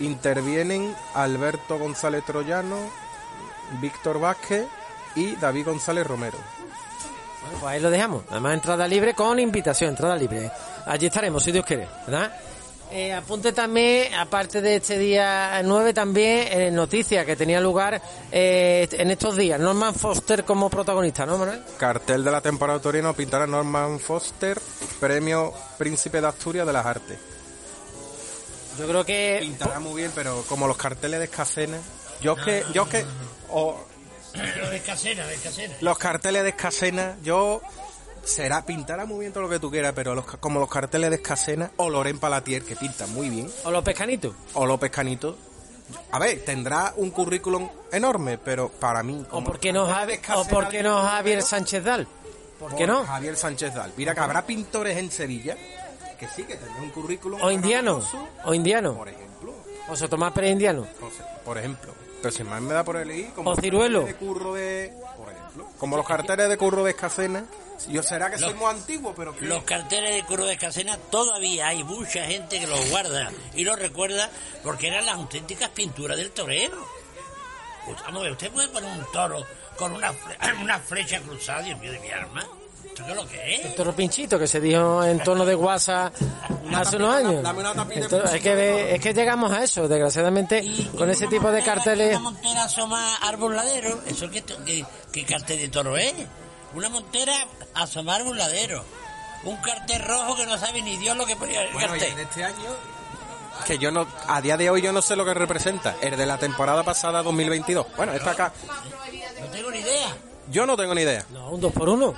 Intervienen 0.00 0.94
Alberto 1.14 1.78
González 1.78 2.24
Troyano, 2.24 2.78
Víctor 3.80 4.20
Vázquez 4.20 4.66
y 5.14 5.36
David 5.36 5.66
González 5.66 6.06
Romero. 6.06 6.38
Bueno, 7.42 7.58
pues 7.60 7.72
ahí 7.72 7.80
lo 7.80 7.90
dejamos. 7.90 8.24
Además, 8.30 8.54
entrada 8.54 8.88
libre 8.88 9.14
con 9.14 9.38
invitación, 9.38 9.90
entrada 9.90 10.16
libre. 10.16 10.50
Allí 10.86 11.06
estaremos, 11.06 11.42
si 11.44 11.52
Dios 11.52 11.64
quiere, 11.64 11.88
¿verdad? 12.06 12.32
Eh, 12.90 13.12
apunte 13.12 13.52
también, 13.52 14.14
aparte 14.14 14.60
de 14.60 14.76
este 14.76 14.98
día 14.98 15.60
9, 15.64 15.92
también 15.92 16.46
eh, 16.48 16.70
noticias 16.70 17.26
que 17.26 17.34
tenía 17.34 17.60
lugar 17.60 18.00
eh, 18.30 18.86
en 18.92 19.10
estos 19.10 19.36
días. 19.36 19.58
Norman 19.58 19.94
Foster 19.94 20.44
como 20.44 20.70
protagonista, 20.70 21.26
¿no, 21.26 21.36
Manuel? 21.38 21.62
Cartel 21.76 22.22
de 22.22 22.30
la 22.30 22.40
temporada 22.40 22.78
torino 22.78 23.12
pintará 23.14 23.46
Norman 23.48 23.98
Foster, 23.98 24.60
Premio 25.00 25.52
Príncipe 25.76 26.20
de 26.20 26.28
Asturias 26.28 26.66
de 26.66 26.72
las 26.72 26.86
Artes. 26.86 27.18
Yo 28.78 28.86
creo 28.86 29.04
que 29.04 29.38
Pintará 29.40 29.80
muy 29.80 29.94
bien, 29.94 30.12
pero 30.14 30.42
como 30.48 30.66
los 30.68 30.76
carteles 30.76 31.18
de 31.18 31.24
escasena. 31.26 31.78
Yo 32.20 32.34
es 32.36 32.44
que, 32.44 32.64
yo 32.72 32.82
es 32.84 32.88
que, 32.88 33.04
Pero 34.32 34.70
de 34.70 34.80
casera, 34.80 35.26
de 35.26 35.36
casera. 35.36 35.74
los 35.80 35.98
carteles 35.98 36.42
de 36.44 36.48
escasena, 36.50 37.16
yo 37.22 37.60
será, 38.24 38.64
pintará 38.64 39.06
muy 39.06 39.20
bien 39.20 39.32
todo 39.32 39.44
lo 39.44 39.48
que 39.48 39.58
tú 39.58 39.70
quieras, 39.70 39.92
pero 39.94 40.14
los, 40.14 40.24
como 40.24 40.60
los 40.60 40.68
carteles 40.68 41.10
de 41.10 41.16
escasena, 41.16 41.70
o 41.76 41.90
Loren 41.90 42.18
Palatier, 42.18 42.62
que 42.62 42.76
pinta 42.76 43.06
muy 43.06 43.28
bien, 43.30 43.50
o 43.64 43.70
los 43.70 43.84
pescanitos. 43.84 44.34
o 44.54 44.66
López 44.66 44.90
Canito. 44.90 45.36
A 46.12 46.18
ver, 46.18 46.42
tendrá 46.44 46.94
un 46.96 47.10
currículum 47.10 47.68
enorme, 47.92 48.38
pero 48.38 48.70
para 48.70 49.02
mí. 49.02 49.22
O 49.26 49.28
como 49.30 49.46
por 49.46 49.60
qué 49.60 49.72
no, 49.72 49.86
Javi- 49.86 50.08
o 50.08 50.14
escasena 50.14 50.48
por 50.50 50.68
qué 50.68 50.82
no 50.82 51.02
Javier 51.02 51.42
Sánchez 51.42 51.84
Dal. 51.84 52.08
¿Por 52.58 52.74
qué 52.74 52.86
no? 52.86 53.04
Javier 53.04 53.36
Sánchez 53.36 53.74
Dal. 53.74 53.92
Mira 53.96 54.14
que 54.14 54.20
habrá 54.20 54.46
pintores 54.46 54.96
en 54.96 55.10
Sevilla 55.10 55.56
que 56.18 56.26
sí, 56.28 56.44
que 56.44 56.56
tendrán 56.56 56.84
un 56.84 56.90
currículum. 56.90 57.42
O 57.42 57.50
indiano. 57.50 58.00
O 58.44 58.54
indiano. 58.54 58.94
Por 58.94 59.08
ejemplo. 59.08 59.52
O 59.88 60.08
Tomás 60.08 60.32
Pérez 60.32 60.52
Indiano. 60.52 60.86
Por 61.44 61.58
ejemplo. 61.58 61.92
Pero 62.22 62.32
si 62.34 62.42
más 62.44 62.62
me 62.62 62.72
da 62.72 62.82
por 62.84 62.96
elegir 62.96 63.32
como 63.34 63.50
O 63.50 63.56
Ciruelo. 63.56 64.04
de 64.06 64.14
curro 64.14 64.54
de 64.54 64.94
Como 65.78 65.96
los 65.96 66.06
carteles 66.06 66.48
de 66.48 66.56
curro 66.56 66.84
de 66.84 66.90
escacena. 66.90 67.44
Yo 67.88 68.02
será 68.02 68.30
que 68.30 68.38
soy 68.38 68.54
muy 68.54 68.70
antiguo, 68.70 69.14
pero. 69.14 69.34
Los 69.40 69.64
carteles 69.64 70.14
de 70.14 70.22
Curro 70.24 70.44
de 70.46 70.52
Escacena 70.52 70.96
todavía 70.96 71.66
hay 71.68 71.82
mucha 71.82 72.24
gente 72.24 72.60
que 72.60 72.66
los 72.68 72.88
guarda 72.88 73.30
y 73.52 73.64
los 73.64 73.76
recuerda 73.78 74.30
porque 74.62 74.86
eran 74.88 75.04
las 75.04 75.16
auténticas 75.16 75.70
pinturas 75.70 76.16
del 76.16 76.30
torero. 76.30 76.78
Pues, 77.84 78.30
usted 78.32 78.50
puede 78.52 78.68
poner 78.68 78.90
un 78.96 79.04
toro 79.12 79.44
con 79.76 79.92
una, 79.92 80.12
fle- 80.12 80.60
una 80.62 80.78
flecha 80.78 81.20
cruzada, 81.20 81.62
Dios 81.62 81.78
mío 81.80 81.92
de 81.92 81.98
mi 81.98 82.10
alma. 82.10 82.46
¿Esto 82.94 83.04
qué 83.06 83.10
es 83.10 83.16
lo 83.16 83.26
que 83.26 83.54
es? 83.56 83.64
El 83.66 83.74
toro 83.74 83.92
pinchito 83.94 84.38
que 84.38 84.46
se 84.46 84.60
dijo 84.60 85.02
en 85.04 85.18
tono 85.24 85.44
de 85.44 85.54
guasa 85.54 86.12
hace 86.74 86.96
unos 86.96 87.14
años. 87.14 87.42
dame 87.42 87.60
una 87.60 87.74
tapita 87.74 87.94
de 88.00 88.04
Entonces, 88.04 88.34
es, 88.36 88.42
que 88.42 88.54
ve- 88.54 88.94
es 88.94 89.00
que 89.00 89.12
llegamos 89.12 89.50
a 89.52 89.64
eso, 89.64 89.88
desgraciadamente, 89.88 90.64
con 90.96 91.10
ese 91.10 91.26
tipo 91.26 91.50
de 91.50 91.62
carteles. 91.62 92.10
Una 92.10 92.20
montera 92.30 92.64
asoma 92.64 93.16
árbol 93.16 93.56
ladero, 93.56 94.00
¿eso 94.06 94.30
qué, 94.30 94.44
qué, 94.64 94.84
qué 95.12 95.24
cartel 95.24 95.58
de 95.58 95.68
toro 95.70 95.96
es? 95.96 96.14
Una 96.74 96.88
montera 96.88 97.34
asoma 97.74 98.14
árbol 98.14 98.38
ladero. 98.38 98.84
Un 99.42 99.56
cartel 99.56 100.00
rojo 100.02 100.36
que 100.36 100.46
no 100.46 100.56
sabe 100.56 100.80
ni 100.80 100.96
Dios 100.96 101.16
lo 101.16 101.26
que 101.26 101.34
ponía 101.36 101.62
el 101.64 101.72
Bueno, 101.72 101.96
y 101.96 101.98
cartel. 101.98 102.12
en 102.18 102.20
este 102.28 102.44
año... 102.44 102.54
Que 103.66 103.78
yo 103.78 103.90
no... 103.90 104.06
A 104.28 104.40
día 104.40 104.56
de 104.56 104.70
hoy 104.70 104.82
yo 104.82 104.92
no 104.92 105.02
sé 105.02 105.16
lo 105.16 105.24
que 105.24 105.34
representa. 105.34 105.96
El 106.00 106.16
de 106.16 106.26
la 106.26 106.38
temporada 106.38 106.82
pasada 106.84 107.22
2022. 107.24 107.86
Bueno, 107.96 108.12
está 108.12 108.30
acá. 108.32 108.52
No 109.40 109.46
tengo 109.48 109.70
ni 109.70 109.78
idea. 109.78 110.16
Yo 110.50 110.64
no 110.66 110.76
tengo 110.76 110.94
ni 110.94 111.02
idea. 111.02 111.24
No, 111.32 111.50
un 111.50 111.60
dos 111.60 111.72
por 111.72 111.88
uno. 111.88 112.14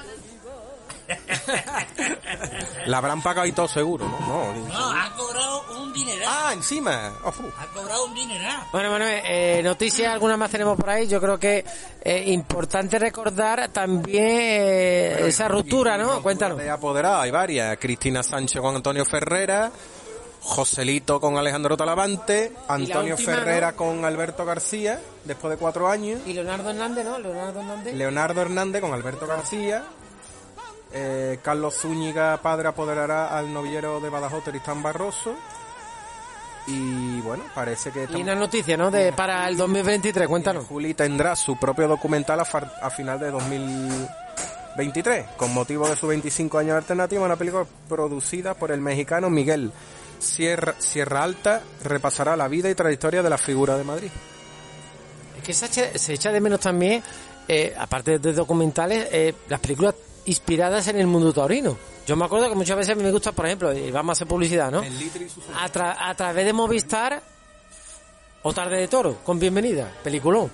La 2.86 2.98
habrán 2.98 3.22
pagado 3.22 3.46
y 3.46 3.52
todo 3.52 3.68
seguro, 3.68 4.08
¿no? 4.08 4.18
No, 4.20 4.68
No, 4.68 4.90
ha 4.92 5.12
cobrado 5.16 5.62
un 5.80 5.92
dineral. 5.92 6.28
Ah, 6.28 6.52
encima. 6.52 7.12
Ha 7.24 7.66
cobrado 7.72 8.06
un 8.06 8.14
dineral. 8.14 8.62
Bueno, 8.72 8.90
bueno, 8.90 9.04
eh, 9.08 9.60
noticias 9.62 10.12
algunas 10.12 10.38
más 10.38 10.50
tenemos 10.50 10.76
por 10.76 10.90
ahí. 10.90 11.06
Yo 11.08 11.20
creo 11.20 11.38
que 11.38 11.64
es 12.00 12.26
importante 12.28 12.98
recordar 12.98 13.68
también 13.68 14.24
eh, 14.26 15.26
esa 15.28 15.48
ruptura, 15.48 15.98
¿no? 15.98 16.22
Cuéntanos. 16.22 16.58
De 16.58 16.70
apoderada 16.70 17.22
hay 17.22 17.30
varias. 17.30 17.76
Cristina 17.78 18.22
Sánchez 18.22 18.60
con 18.60 18.76
Antonio 18.76 19.04
Ferrera, 19.04 19.70
Joselito 20.42 21.20
con 21.20 21.36
Alejandro 21.36 21.76
Talavante, 21.76 22.52
Antonio 22.68 23.14
última, 23.16 23.34
Ferrera 23.34 23.72
con 23.72 24.04
Alberto 24.04 24.44
García, 24.44 25.00
después 25.24 25.50
de 25.50 25.56
cuatro 25.56 25.88
años, 25.88 26.20
Y 26.24 26.34
Leonardo 26.34 26.70
Hernández, 26.70 27.04
¿no? 27.04 27.18
Leonardo 27.18 27.60
Hernández. 27.60 27.94
Leonardo 27.94 28.40
Hernández 28.42 28.80
con 28.80 28.92
Alberto 28.92 29.26
García, 29.26 29.84
eh, 30.98 31.38
Carlos 31.42 31.74
Zúñiga, 31.76 32.38
padre, 32.40 32.68
apoderará 32.68 33.36
al 33.36 33.52
noviero 33.52 34.00
de 34.00 34.08
Badajoz, 34.08 34.44
Tristán 34.44 34.82
Barroso, 34.82 35.34
y 36.66 37.20
bueno, 37.20 37.44
parece 37.54 37.90
que... 37.92 38.00
Y 38.00 38.02
estamos- 38.04 38.22
una 38.22 38.34
noticia, 38.34 38.76
¿no? 38.76 38.90
De 38.90 39.12
para 39.12 39.46
el 39.48 39.56
2023, 39.56 40.26
cuéntanos. 40.26 40.64
Juli 40.66 40.94
tendrá 40.94 41.36
su 41.36 41.56
propio 41.58 41.86
documental 41.86 42.40
a, 42.40 42.44
far- 42.44 42.72
a 42.82 42.90
final 42.90 43.20
de 43.20 43.30
2023, 43.30 45.26
con 45.36 45.52
motivo 45.54 45.88
de 45.88 45.96
su 45.96 46.06
25 46.06 46.58
años 46.58 46.72
de 46.72 46.78
alternativa, 46.78 47.24
una 47.24 47.36
película 47.36 47.64
producida 47.88 48.54
por 48.54 48.70
el 48.72 48.80
mexicano 48.80 49.30
Miguel 49.30 49.70
Sierra, 50.18 50.74
Sierra 50.78 51.22
Alta, 51.22 51.60
repasará 51.84 52.36
la 52.36 52.48
vida 52.48 52.68
y 52.70 52.74
trayectoria 52.74 53.22
de 53.22 53.30
la 53.30 53.38
figura 53.38 53.76
de 53.76 53.84
Madrid. 53.84 54.10
Es 55.38 55.42
que 55.44 55.52
se 55.52 55.66
echa, 55.66 55.98
se 55.98 56.14
echa 56.14 56.32
de 56.32 56.40
menos 56.40 56.58
también, 56.60 57.02
eh, 57.46 57.74
aparte 57.78 58.18
de 58.18 58.32
documentales, 58.32 59.06
eh, 59.12 59.34
las 59.48 59.60
películas 59.60 59.94
inspiradas 60.26 60.86
en 60.88 60.98
el 60.98 61.06
mundo 61.06 61.32
taurino. 61.32 61.76
Yo 62.06 62.14
me 62.16 62.24
acuerdo 62.24 62.48
que 62.48 62.54
muchas 62.54 62.76
veces 62.76 62.92
a 62.92 62.94
mí 62.96 63.02
me 63.02 63.10
gusta, 63.10 63.32
por 63.32 63.46
ejemplo, 63.46 63.72
y 63.72 63.90
vamos 63.90 64.10
a 64.10 64.12
hacer 64.12 64.28
publicidad, 64.28 64.70
¿no? 64.70 64.78
A, 64.80 65.68
tra- 65.72 65.96
a 65.98 66.14
través 66.14 66.44
de 66.46 66.52
Movistar 66.52 67.20
o 68.42 68.52
Tarde 68.52 68.76
de 68.78 68.88
Toro, 68.88 69.16
con 69.24 69.38
bienvenida, 69.38 69.92
peliculón. 70.04 70.50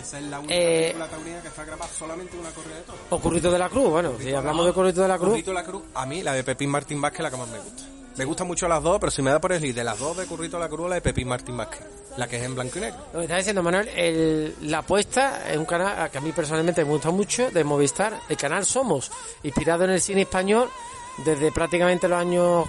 Esa 0.00 0.18
es 0.18 0.24
la 0.26 0.40
única 0.40 0.54
Eh, 0.54 0.80
película 0.92 1.08
taurina 1.08 1.40
que 1.40 1.48
está 1.48 1.64
grabada 1.64 1.90
solamente 1.96 2.34
en 2.34 2.40
una 2.40 2.50
correa 2.50 2.76
de 2.76 2.82
toros. 2.82 3.00
O 3.10 3.18
Currito 3.20 3.50
de 3.52 3.58
la 3.58 3.68
Cruz, 3.68 3.88
bueno, 3.88 4.12
si 4.20 4.32
hablamos 4.34 4.66
de 4.66 4.72
Currito 4.72 5.02
de 5.02 5.08
la 5.08 5.16
Cruz, 5.18 5.30
Currito 5.30 5.50
de 5.50 5.54
la 5.54 5.64
Cruz, 5.64 5.82
a 5.94 6.06
mí 6.06 6.22
la 6.22 6.32
de 6.32 6.42
Pepín 6.44 6.68
Martín 6.70 7.00
Vázquez 7.00 7.20
es 7.20 7.22
la 7.24 7.30
que 7.30 7.36
más 7.36 7.48
me 7.48 7.58
gusta. 7.58 7.82
Me 8.16 8.24
gustan 8.24 8.46
mucho 8.46 8.68
las 8.68 8.82
dos, 8.82 8.98
pero 9.00 9.10
si 9.10 9.22
me 9.22 9.30
da 9.30 9.40
por 9.40 9.50
elegir 9.52 9.74
de 9.74 9.82
las 9.84 9.98
dos 9.98 10.16
de 10.16 10.26
Currito 10.26 10.58
la 10.58 10.68
Cruz, 10.68 10.88
la 10.88 10.94
de 10.96 11.00
Pepín 11.00 11.26
Martín 11.28 11.56
Vázquez, 11.56 11.80
la 12.16 12.28
que 12.28 12.36
es 12.36 12.42
en 12.44 12.54
blanco 12.54 12.78
y 12.78 12.82
negro. 12.82 13.00
lo 13.12 13.18
que 13.18 13.24
está 13.24 13.36
diciendo 13.38 13.62
Manuel, 13.62 13.88
el- 13.88 14.54
la 14.62 14.78
apuesta 14.78 15.50
es 15.50 15.56
un 15.56 15.64
canal 15.64 16.08
que 16.10 16.18
a 16.18 16.20
mí 16.20 16.30
personalmente 16.32 16.84
me 16.84 16.90
gusta 16.90 17.10
mucho, 17.10 17.50
de 17.50 17.64
Movistar, 17.64 18.20
el 18.28 18.36
canal 18.36 18.64
Somos, 18.64 19.10
inspirado 19.42 19.84
en 19.84 19.90
el 19.90 20.00
cine 20.00 20.22
español 20.22 20.70
desde 21.24 21.50
prácticamente 21.50 22.06
los 22.08 22.18
años 22.20 22.66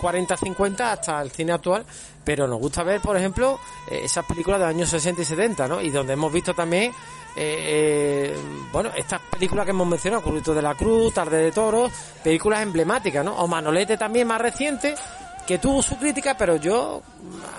40-50 0.00 0.92
hasta 0.92 1.22
el 1.22 1.30
cine 1.30 1.52
actual, 1.52 1.84
pero 2.24 2.46
nos 2.46 2.58
gusta 2.58 2.82
ver, 2.82 3.00
por 3.00 3.16
ejemplo, 3.16 3.58
eh, 3.90 4.00
esas 4.04 4.24
películas 4.26 4.60
de 4.60 4.66
los 4.66 4.74
años 4.74 4.88
60 4.90 5.22
y 5.22 5.24
70, 5.24 5.66
¿no? 5.68 5.80
Y 5.80 5.90
donde 5.90 6.12
hemos 6.12 6.32
visto 6.32 6.52
también, 6.52 6.92
eh, 7.36 8.32
eh, 8.36 8.36
bueno, 8.72 8.90
estas 8.96 9.20
películas 9.30 9.64
que 9.64 9.70
hemos 9.70 9.86
mencionado, 9.86 10.22
Currito 10.22 10.54
de 10.54 10.62
la 10.62 10.74
Cruz, 10.74 11.14
Tarde 11.14 11.38
de 11.38 11.52
Toros, 11.52 11.90
películas 12.22 12.62
emblemáticas, 12.62 13.24
¿no? 13.24 13.36
O 13.36 13.46
Manolete 13.46 13.96
también 13.96 14.26
más 14.26 14.40
reciente, 14.40 14.94
que 15.46 15.58
tuvo 15.58 15.82
su 15.82 15.96
crítica, 15.98 16.36
pero 16.36 16.56
yo, 16.56 17.02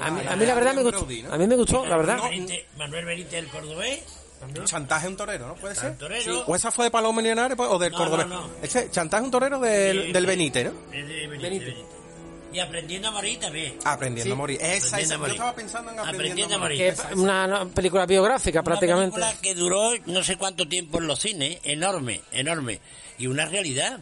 a 0.02 0.10
mí, 0.12 0.22
a 0.28 0.36
mí 0.36 0.46
la 0.46 0.56
verdad 0.56 0.74
me 0.74 0.84
gustó, 0.84 1.06
a 1.32 1.38
mí 1.38 1.48
me 1.48 1.56
gustó, 1.56 1.86
la 1.86 1.98
verdad. 1.98 2.18
Manuel 2.18 2.32
Benítez, 2.40 2.66
Manuel 2.78 3.06
Benítez 3.06 3.34
el 3.40 3.48
cordobés. 3.48 4.04
Chantaje 4.66 5.08
un 5.08 5.18
torero, 5.18 5.48
¿no? 5.48 5.56
¿Puede 5.56 5.74
ser? 5.74 5.96
Sí. 6.22 6.30
¿O 6.46 6.56
esa 6.56 6.70
fue 6.70 6.86
de 6.86 6.92
Paloma 6.92 7.22
Millonario 7.22 7.58
pues, 7.58 7.68
o 7.72 7.80
del 7.80 7.92
No, 7.92 7.98
Cordobés? 7.98 8.28
no, 8.28 8.50
chantaje 8.92 9.24
un 9.24 9.32
torero 9.32 9.60
del, 9.60 10.04
Sí, 10.08 10.12
del. 10.12 10.26
Benítez, 10.28 10.66
¿no? 10.66 10.72
Es 10.94 11.08
de 11.08 11.28
Benítez, 11.28 11.42
Benítez. 11.42 11.76
Y 12.56 12.60
aprendiendo 12.62 13.10
a 13.10 13.12
morir 13.12 13.38
también. 13.38 13.78
Aprendiendo 13.84 14.34
a 14.34 14.38
morir. 14.38 14.58
Esa, 14.62 14.96
Aprendiendo 14.96 15.04
esa. 15.04 15.16
a 15.16 15.18
morir. 15.18 15.28
Yo 15.28 15.34
estaba 15.34 15.56
pensando 15.56 15.92
en 15.92 16.00
aprendiendo, 16.00 16.24
Aprendiendo 16.24 16.56
a 16.56 16.58
morir. 16.58 16.78
Que 16.78 16.88
es 16.88 17.04
una 17.18 17.66
película 17.66 18.06
biográfica 18.06 18.64
prácticamente. 18.64 19.18
Una 19.18 19.26
película 19.28 19.42
que 19.42 19.60
duró 19.60 19.92
no 20.06 20.24
sé 20.24 20.38
cuánto 20.38 20.66
tiempo 20.66 21.00
en 21.00 21.08
los 21.08 21.20
cines, 21.20 21.60
enorme, 21.64 22.22
enorme. 22.32 22.80
Y 23.18 23.28
una 23.28 23.46
realidad. 23.46 24.00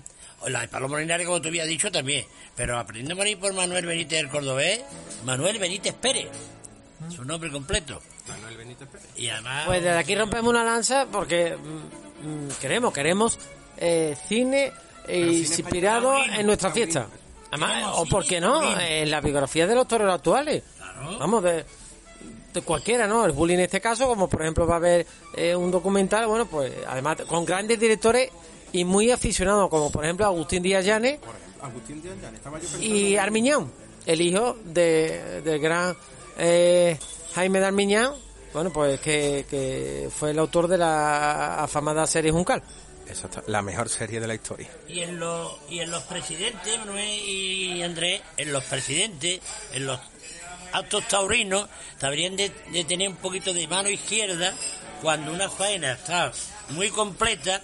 La 0.47 0.61
de 0.61 0.67
Paloma 0.67 0.99
Linares, 0.99 1.25
como 1.25 1.41
te 1.41 1.47
había 1.47 1.65
dicho, 1.65 1.91
también. 1.91 2.27
Pero 2.55 2.77
aprendiendo 2.77 3.15
a 3.15 3.17
morir 3.17 3.39
por 3.39 3.53
Manuel 3.53 3.87
Benítez 3.87 4.19
el 4.19 4.29
Cordobés, 4.29 4.81
Manuel 5.25 5.57
Benítez 5.57 5.95
Pérez. 5.95 6.29
Su 7.09 7.25
nombre 7.25 7.49
completo. 7.49 8.03
Manuel 8.27 8.55
Benítez 8.55 8.87
Pérez. 8.87 9.07
Y 9.15 9.29
además... 9.29 9.65
Pues 9.65 9.81
desde 9.81 9.97
aquí 9.97 10.13
rompemos 10.13 10.51
una 10.51 10.63
lanza 10.63 11.07
porque 11.11 11.57
mm, 11.57 12.27
mm, 12.27 12.49
queremos, 12.61 12.93
queremos 12.93 13.39
eh, 13.77 14.15
cine 14.27 14.71
eh, 15.07 15.21
inspirado 15.21 16.15
en 16.23 16.45
nuestra 16.45 16.69
fiesta. 16.69 17.07
Además, 17.53 17.93
o 17.97 18.05
por 18.05 18.25
qué 18.25 18.41
no, 18.41 18.79
en 18.79 19.11
la 19.11 19.21
biografía 19.21 19.67
de 19.67 19.75
los 19.75 19.87
toreros 19.87 20.15
actuales. 20.15 20.63
Claro. 20.75 21.19
Vamos, 21.19 21.43
de, 21.43 21.63
de 22.51 22.61
cualquiera, 22.61 23.07
¿no? 23.07 23.25
El 23.25 23.31
bullying 23.31 23.55
en 23.55 23.61
este 23.61 23.79
caso, 23.79 24.07
como 24.07 24.27
por 24.27 24.41
ejemplo 24.41 24.65
va 24.65 24.75
a 24.75 24.77
haber 24.77 25.05
eh, 25.35 25.55
un 25.55 25.69
documental, 25.69 26.25
bueno, 26.25 26.47
pues 26.47 26.73
además 26.87 27.17
con 27.27 27.45
grandes 27.45 27.79
directores 27.79 28.31
y 28.71 28.85
muy 28.85 29.11
aficionados, 29.11 29.69
como 29.69 29.91
por 29.91 30.03
ejemplo 30.03 30.25
Agustín 30.25 30.63
Díaz 30.63 30.83
Llanes 30.83 31.19
Por 31.19 31.35
ejemplo, 31.35 31.65
Agustín 31.65 32.01
Díaz 32.01 32.15
Llanes, 32.19 32.37
estaba 32.37 32.57
yo 32.57 32.63
pensando 32.63 32.85
y 32.85 33.17
Armiñán, 33.17 33.71
el 34.07 34.21
hijo 34.21 34.57
de, 34.65 35.41
del 35.43 35.59
gran 35.59 35.95
eh, 36.39 36.97
Jaime 37.35 37.59
de 37.59 37.65
Armiñán, 37.67 38.13
bueno, 38.51 38.71
pues 38.71 38.99
que, 38.99 39.45
que 39.47 40.09
fue 40.15 40.31
el 40.31 40.39
autor 40.39 40.67
de 40.67 40.79
la 40.79 41.63
afamada 41.63 42.07
serie 42.07 42.31
Juncal. 42.31 42.63
Exacto, 43.07 43.43
la 43.47 43.61
mejor 43.61 43.89
serie 43.89 44.19
de 44.19 44.27
la 44.27 44.33
historia. 44.35 44.69
Y 44.87 45.01
en 45.01 45.19
los, 45.19 45.53
y 45.69 45.79
en 45.79 45.91
los 45.91 46.03
presidentes, 46.03 46.79
Manuel 46.79 47.19
y 47.19 47.83
Andrés, 47.83 48.21
en 48.37 48.53
los 48.53 48.63
presidentes, 48.63 49.39
en 49.73 49.85
los 49.85 49.99
actos 50.71 51.07
taurinos, 51.07 51.67
deberían 52.01 52.35
de, 52.35 52.49
de 52.71 52.83
tener 52.85 53.09
un 53.09 53.17
poquito 53.17 53.53
de 53.53 53.67
mano 53.67 53.89
izquierda 53.89 54.53
cuando 55.01 55.31
una 55.33 55.49
faena 55.49 55.93
está 55.93 56.31
muy 56.69 56.89
completa 56.89 57.61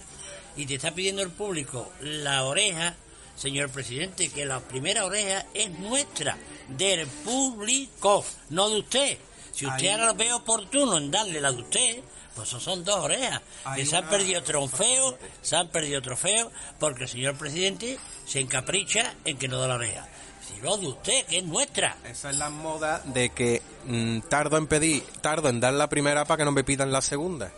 y 0.56 0.66
te 0.66 0.74
está 0.74 0.92
pidiendo 0.94 1.22
el 1.22 1.30
público 1.30 1.90
la 2.00 2.44
oreja, 2.44 2.94
señor 3.36 3.70
presidente, 3.70 4.28
que 4.30 4.44
la 4.44 4.60
primera 4.60 5.04
oreja 5.06 5.46
es 5.54 5.70
nuestra, 5.70 6.36
del 6.68 7.06
público, 7.06 8.24
no 8.50 8.68
de 8.68 8.78
usted. 8.80 9.18
Si 9.52 9.66
usted 9.66 9.80
Ahí- 9.80 9.88
ahora 9.88 10.06
lo 10.06 10.14
ve 10.14 10.32
oportuno 10.32 10.98
en 10.98 11.10
darle 11.10 11.40
la 11.40 11.50
de 11.50 11.62
usted, 11.62 12.00
pues 12.34 12.48
eso 12.48 12.60
son 12.60 12.84
dos 12.84 13.00
orejas. 13.00 13.40
Hay 13.64 13.82
que 13.82 13.86
se 13.86 13.96
han 13.96 14.08
perdido 14.08 14.42
trofeos, 14.42 15.16
se 15.42 15.56
han 15.56 15.68
perdido 15.68 16.00
trofeos 16.00 16.52
porque 16.78 17.04
el 17.04 17.08
señor 17.08 17.36
presidente 17.36 17.98
se 18.26 18.40
encapricha 18.40 19.14
en 19.24 19.36
que 19.38 19.48
no 19.48 19.58
da 19.58 19.68
la 19.68 19.74
oreja. 19.74 20.06
Si 20.46 20.60
no 20.60 20.76
de 20.76 20.88
usted, 20.88 21.26
que 21.26 21.38
es 21.38 21.44
nuestra. 21.44 21.96
Esa 22.04 22.30
es 22.30 22.36
la 22.36 22.50
moda 22.50 23.00
de 23.04 23.30
que 23.30 23.62
mm, 23.86 24.20
tardo 24.28 24.56
en 24.56 24.66
pedir, 24.66 25.04
tardo 25.20 25.48
en 25.48 25.60
dar 25.60 25.72
la 25.74 25.88
primera 25.88 26.24
para 26.24 26.38
que 26.38 26.44
no 26.44 26.52
me 26.52 26.64
pidan 26.64 26.92
la 26.92 27.02
segunda. 27.02 27.52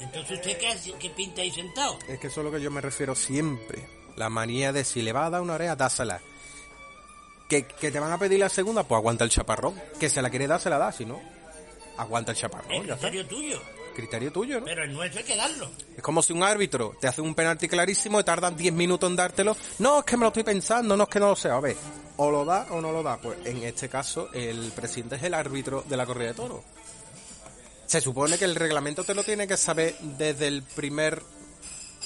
Entonces 0.00 0.38
usted 0.38 0.58
qué, 0.58 0.68
hace? 0.68 0.92
¿Qué 0.92 1.10
pinta 1.10 1.42
ahí 1.42 1.50
sentado. 1.50 1.98
Es 2.08 2.18
que 2.18 2.26
eso 2.26 2.40
es 2.40 2.44
lo 2.44 2.52
que 2.52 2.60
yo 2.60 2.70
me 2.70 2.80
refiero 2.80 3.14
siempre. 3.14 3.86
La 4.16 4.28
manía 4.28 4.72
de 4.72 4.84
si 4.84 5.02
le 5.02 5.12
va 5.12 5.26
a 5.26 5.30
dar 5.30 5.40
una 5.40 5.54
oreja, 5.54 5.76
dásela. 5.76 6.20
Que, 7.48 7.66
que 7.66 7.90
te 7.90 8.00
van 8.00 8.12
a 8.12 8.18
pedir 8.18 8.38
la 8.38 8.48
segunda, 8.48 8.84
pues 8.84 8.98
aguanta 8.98 9.24
el 9.24 9.30
chaparrón. 9.30 9.80
Que 9.98 10.08
se 10.08 10.22
la 10.22 10.30
quiere 10.30 10.46
dar, 10.46 10.60
se 10.60 10.70
la 10.70 10.78
da, 10.78 10.92
si 10.92 11.04
no, 11.04 11.20
aguanta 11.96 12.32
el 12.32 12.38
chaparrón. 12.38 12.72
Es 12.72 12.82
criterio 12.82 13.26
tuyo. 13.26 13.60
Criterio 13.94 14.32
tuyo, 14.32 14.60
¿no? 14.60 14.66
Pero 14.66 14.84
el 14.84 14.92
nuestro 14.92 15.20
hay 15.20 15.26
que 15.26 15.36
darlo. 15.36 15.70
Es 15.96 16.02
como 16.02 16.22
si 16.22 16.32
un 16.32 16.42
árbitro 16.42 16.96
te 17.00 17.06
hace 17.06 17.20
un 17.20 17.34
penalti 17.34 17.68
clarísimo 17.68 18.20
y 18.20 18.24
tardan 18.24 18.56
10 18.56 18.74
minutos 18.74 19.08
en 19.08 19.16
dártelo. 19.16 19.56
No, 19.78 20.00
es 20.00 20.04
que 20.04 20.16
me 20.16 20.22
lo 20.22 20.28
estoy 20.28 20.42
pensando, 20.42 20.96
no 20.96 21.04
es 21.04 21.08
que 21.08 21.20
no 21.20 21.28
lo 21.28 21.36
sé. 21.36 21.48
A 21.48 21.60
ver, 21.60 21.76
o 22.16 22.30
lo 22.30 22.44
da 22.44 22.66
o 22.70 22.80
no 22.80 22.92
lo 22.92 23.02
da. 23.02 23.16
Pues 23.18 23.38
en 23.44 23.62
este 23.62 23.88
caso, 23.88 24.30
el 24.32 24.72
presidente 24.74 25.16
es 25.16 25.22
el 25.22 25.34
árbitro 25.34 25.84
de 25.88 25.96
la 25.96 26.06
corrida 26.06 26.28
de 26.28 26.34
toros. 26.34 26.60
Se 27.86 28.00
supone 28.00 28.38
que 28.38 28.44
el 28.44 28.56
reglamento 28.56 29.04
te 29.04 29.14
lo 29.14 29.22
tiene 29.22 29.46
que 29.46 29.56
saber 29.56 29.96
desde 30.00 30.48
el 30.48 30.62
primer 30.62 31.22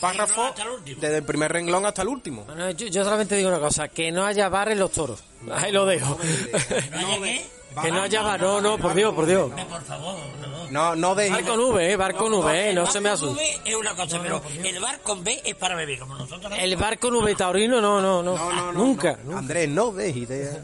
párrafo 0.00 0.54
el 0.86 1.00
desde 1.00 1.16
el 1.18 1.24
primer 1.24 1.52
renglón 1.52 1.86
hasta 1.86 2.02
el 2.02 2.08
último. 2.08 2.44
Bueno, 2.44 2.70
yo, 2.72 2.86
yo 2.86 3.04
solamente 3.04 3.36
digo 3.36 3.48
una 3.48 3.60
cosa, 3.60 3.88
que 3.88 4.12
no 4.12 4.24
haya 4.24 4.48
bar 4.48 4.70
en 4.70 4.78
los 4.78 4.92
toros. 4.92 5.22
Ahí 5.50 5.72
lo 5.72 5.86
dejo. 5.86 6.18
que 7.82 7.90
no 7.90 8.02
haya 8.02 8.22
bar, 8.22 8.40
no, 8.40 8.60
no, 8.60 8.78
por 8.78 8.94
Dios, 8.94 9.14
por 9.14 9.26
Dios. 9.26 9.50
Por 9.50 9.82
favor, 9.82 10.16
no. 10.40 10.58
No, 10.70 10.94
no 10.94 11.14
Bar 11.14 11.44
con 11.44 11.60
V, 11.60 11.92
eh, 11.92 11.96
bar 11.96 12.14
con 12.14 12.32
V, 12.34 12.70
eh, 12.70 12.74
no 12.74 12.86
se 12.86 13.00
me 13.00 13.08
El 13.08 13.14
asuste. 13.14 13.42
V 13.42 13.60
es 13.64 13.74
una 13.74 13.94
cosa, 13.94 14.20
pero 14.22 14.42
el 14.62 14.80
bar 14.80 15.00
con 15.00 15.24
B 15.24 15.40
es 15.44 15.54
para 15.54 15.74
beber, 15.74 15.98
como 15.98 16.16
nosotros. 16.16 16.52
El 16.58 16.76
bar 16.76 16.98
con 16.98 17.14
V 17.14 17.34
taurino, 17.34 17.80
no, 17.80 18.00
no, 18.00 18.22
no. 18.22 18.72
Nunca. 18.72 19.18
Andrés, 19.34 19.68
no 19.68 19.92
dejes 19.92 20.16
ideas. 20.16 20.58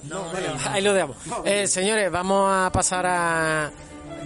Ahí 0.67 0.83
lo 0.83 0.93
dejamos. 0.93 1.17
Eh, 1.45 1.67
señores, 1.67 2.11
vamos 2.11 2.51
a 2.51 2.71
pasar 2.71 3.07
a 3.07 3.73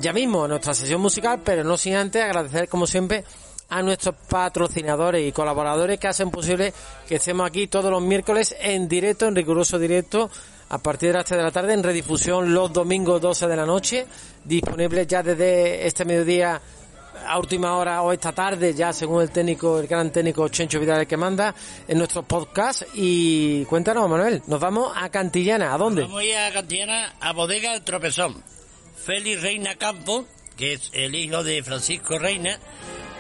ya 0.01 0.13
mismo 0.13 0.45
a 0.45 0.49
nuestra 0.49 0.75
sesión 0.75 1.01
musical, 1.01 1.41
pero 1.45 1.65
no 1.65 1.77
sin 1.77 1.95
antes 1.95 2.23
agradecer, 2.23 2.69
como 2.69 2.87
siempre, 2.87 3.25
a 3.69 3.83
nuestros 3.83 4.15
patrocinadores 4.29 5.27
y 5.27 5.33
colaboradores 5.33 5.99
que 5.99 6.09
hacen 6.09 6.31
posible 6.31 6.73
que 7.07 7.17
estemos 7.17 7.47
aquí 7.47 7.67
todos 7.67 7.91
los 7.91 8.03
miércoles 8.03 8.55
en 8.61 8.89
directo, 8.89 9.27
en 9.27 9.35
riguroso 9.35 9.79
directo, 9.79 10.31
a 10.71 10.79
partir 10.79 11.09
de 11.09 11.15
las 11.15 11.25
3 11.25 11.39
de 11.39 11.45
la 11.45 11.51
tarde, 11.51 11.73
en 11.75 11.83
redifusión 11.83 12.53
los 12.53 12.73
domingos 12.73 13.21
12 13.21 13.47
de 13.47 13.57
la 13.57 13.67
noche, 13.67 14.07
disponible 14.45 15.07
ya 15.07 15.23
desde 15.23 15.87
este 15.87 16.05
mediodía 16.05 16.61
a 17.27 17.39
última 17.39 17.77
hora 17.77 18.03
o 18.03 18.13
esta 18.13 18.33
tarde, 18.33 18.75
ya 18.75 18.93
según 18.93 19.23
el 19.23 19.31
técnico, 19.31 19.79
el 19.81 19.87
gran 19.87 20.11
técnico 20.11 20.49
Chencho 20.49 20.81
Vidal 20.81 21.07
que 21.07 21.17
manda, 21.17 21.55
en 21.87 21.99
nuestro 21.99 22.23
podcast. 22.23 22.83
Y 22.95 23.65
cuéntanos, 23.65 24.09
Manuel, 24.09 24.43
nos 24.47 24.61
vamos 24.61 24.93
a 24.95 25.09
Cantillana, 25.09 25.75
¿a 25.75 25.79
dónde? 25.79 26.03
Vamos 26.03 26.21
a 26.21 26.25
ir 26.25 26.37
a 26.37 26.53
Cantillana, 26.53 27.15
a 27.21 27.33
Bodega 27.33 27.75
El 27.75 27.83
Tropezón. 27.83 28.43
Félix 28.97 29.43
Reina 29.43 29.75
Campo, 29.77 30.27
que 30.57 30.75
es 30.75 30.91
el 30.93 31.15
hijo 31.15 31.43
de 31.43 31.63
Francisco 31.63 32.19
Reina, 32.19 32.59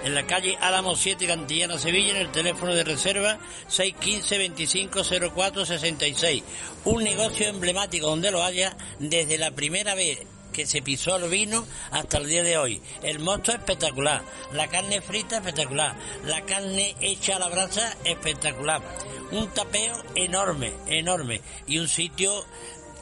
en 0.04 0.14
la 0.14 0.26
calle 0.26 0.58
Álamo 0.60 0.94
7, 0.96 1.26
Cantillana, 1.26 1.78
Sevilla, 1.78 2.10
en 2.12 2.18
el 2.18 2.32
teléfono 2.32 2.74
de 2.74 2.84
reserva 2.84 3.38
615-2504-66. 3.70 6.42
Un 6.84 7.04
negocio 7.04 7.48
emblemático 7.48 8.08
donde 8.08 8.30
lo 8.30 8.42
haya 8.42 8.76
desde 8.98 9.38
la 9.38 9.50
primera 9.50 9.94
vez 9.94 10.18
que 10.52 10.66
se 10.66 10.82
pisó 10.82 11.16
el 11.16 11.30
vino 11.30 11.66
hasta 11.90 12.18
el 12.18 12.28
día 12.28 12.42
de 12.42 12.58
hoy. 12.58 12.82
El 13.02 13.20
mosto 13.20 13.52
espectacular, 13.52 14.22
la 14.52 14.68
carne 14.68 15.00
frita 15.00 15.36
espectacular, 15.36 15.96
la 16.24 16.42
carne 16.42 16.94
hecha 17.00 17.36
a 17.36 17.38
la 17.38 17.48
brasa 17.48 17.96
espectacular, 18.04 18.82
un 19.30 19.48
tapeo 19.48 20.02
enorme, 20.14 20.74
enorme 20.88 21.40
y 21.66 21.78
un 21.78 21.88
sitio 21.88 22.44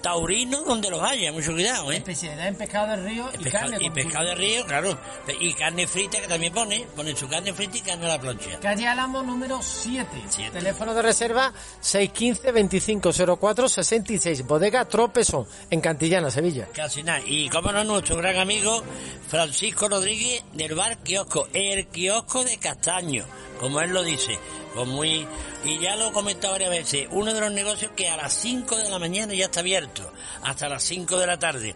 taurino 0.07 0.63
donde 0.63 0.89
los 0.89 1.03
haya, 1.03 1.33
mucho 1.33 1.51
cuidado, 1.53 1.91
¿eh? 1.91 1.97
Especialidad 1.97 2.47
en 2.47 2.55
pescado 2.55 2.87
del 2.93 3.03
río 3.05 3.29
Y, 3.35 3.39
pesca- 3.43 3.67
y 3.81 3.91
pescado 3.91 4.27
de 4.29 4.35
río, 4.37 4.65
claro, 4.67 4.97
y 5.41 5.53
carne 5.55 5.89
frita 5.89 6.21
que 6.21 6.29
también 6.29 6.53
pone, 6.53 6.87
pone 6.95 7.17
su 7.17 7.27
carne 7.29 7.53
frita 7.53 7.79
y 7.79 7.81
carne 7.81 8.05
a 8.07 8.11
la 8.11 8.21
plancha. 8.21 8.61
Calle 8.61 8.87
Álamo 8.87 9.23
número 9.25 9.61
7. 9.61 10.07
Siete. 10.29 10.53
Teléfono 10.59 10.95
de 10.95 11.03
reserva 11.03 11.53
615-2504-66. 11.83 14.47
Bodega 14.47 14.85
Tropezón, 14.85 15.47
en 15.71 15.81
Cantillana, 15.81 16.31
Sevilla. 16.31 16.69
Casi 16.73 17.03
nada. 17.03 17.21
Y 17.27 17.49
como 17.49 17.73
no, 17.73 17.83
nuestro 17.85 18.17
gran 18.17 18.37
amigo 18.37 18.83
Francisco 19.29 19.89
Rodríguez 19.89 20.43
del 20.53 20.75
bar 20.75 20.99
Kiosco, 20.99 21.49
el 21.53 21.87
kiosco 21.89 22.45
de 22.45 22.59
Castaño, 22.59 23.25
como 23.61 23.81
él 23.81 23.91
lo 23.91 24.03
dice. 24.05 24.39
Con 24.77 24.91
muy, 24.91 25.27
y 25.65 25.79
ya 25.79 25.97
lo 25.97 26.09
he 26.09 26.13
comentado 26.13 26.53
varias 26.53 26.69
veces, 26.69 27.09
uno 27.11 27.33
de 27.33 27.41
los 27.41 27.51
negocios 27.51 27.93
que 27.97 28.11
a 28.11 28.17
las 28.19 28.35
5 28.35 28.77
de 28.77 28.91
la 28.91 28.99
mañana 28.99 29.33
ya 29.33 29.47
está 29.47 29.61
abierto, 29.61 30.13
hasta 30.43 30.69
las 30.69 30.83
5 30.83 31.17
de 31.17 31.27
la 31.27 31.39
tarde. 31.39 31.75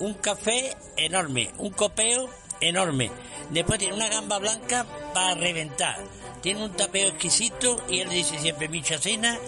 Un 0.00 0.12
café 0.12 0.76
enorme, 0.98 1.50
un 1.56 1.70
copeo 1.70 2.28
enorme. 2.60 3.10
Después 3.48 3.78
tiene 3.78 3.94
una 3.94 4.10
gamba 4.10 4.38
blanca 4.38 4.84
para 5.14 5.34
reventar. 5.34 5.96
Tiene 6.42 6.62
un 6.62 6.72
tapeo 6.72 7.08
exquisito 7.08 7.82
y 7.88 8.00
él 8.00 8.10
dice 8.10 8.38
siempre 8.38 8.68
mi 8.68 8.82
chacina, 8.82 9.38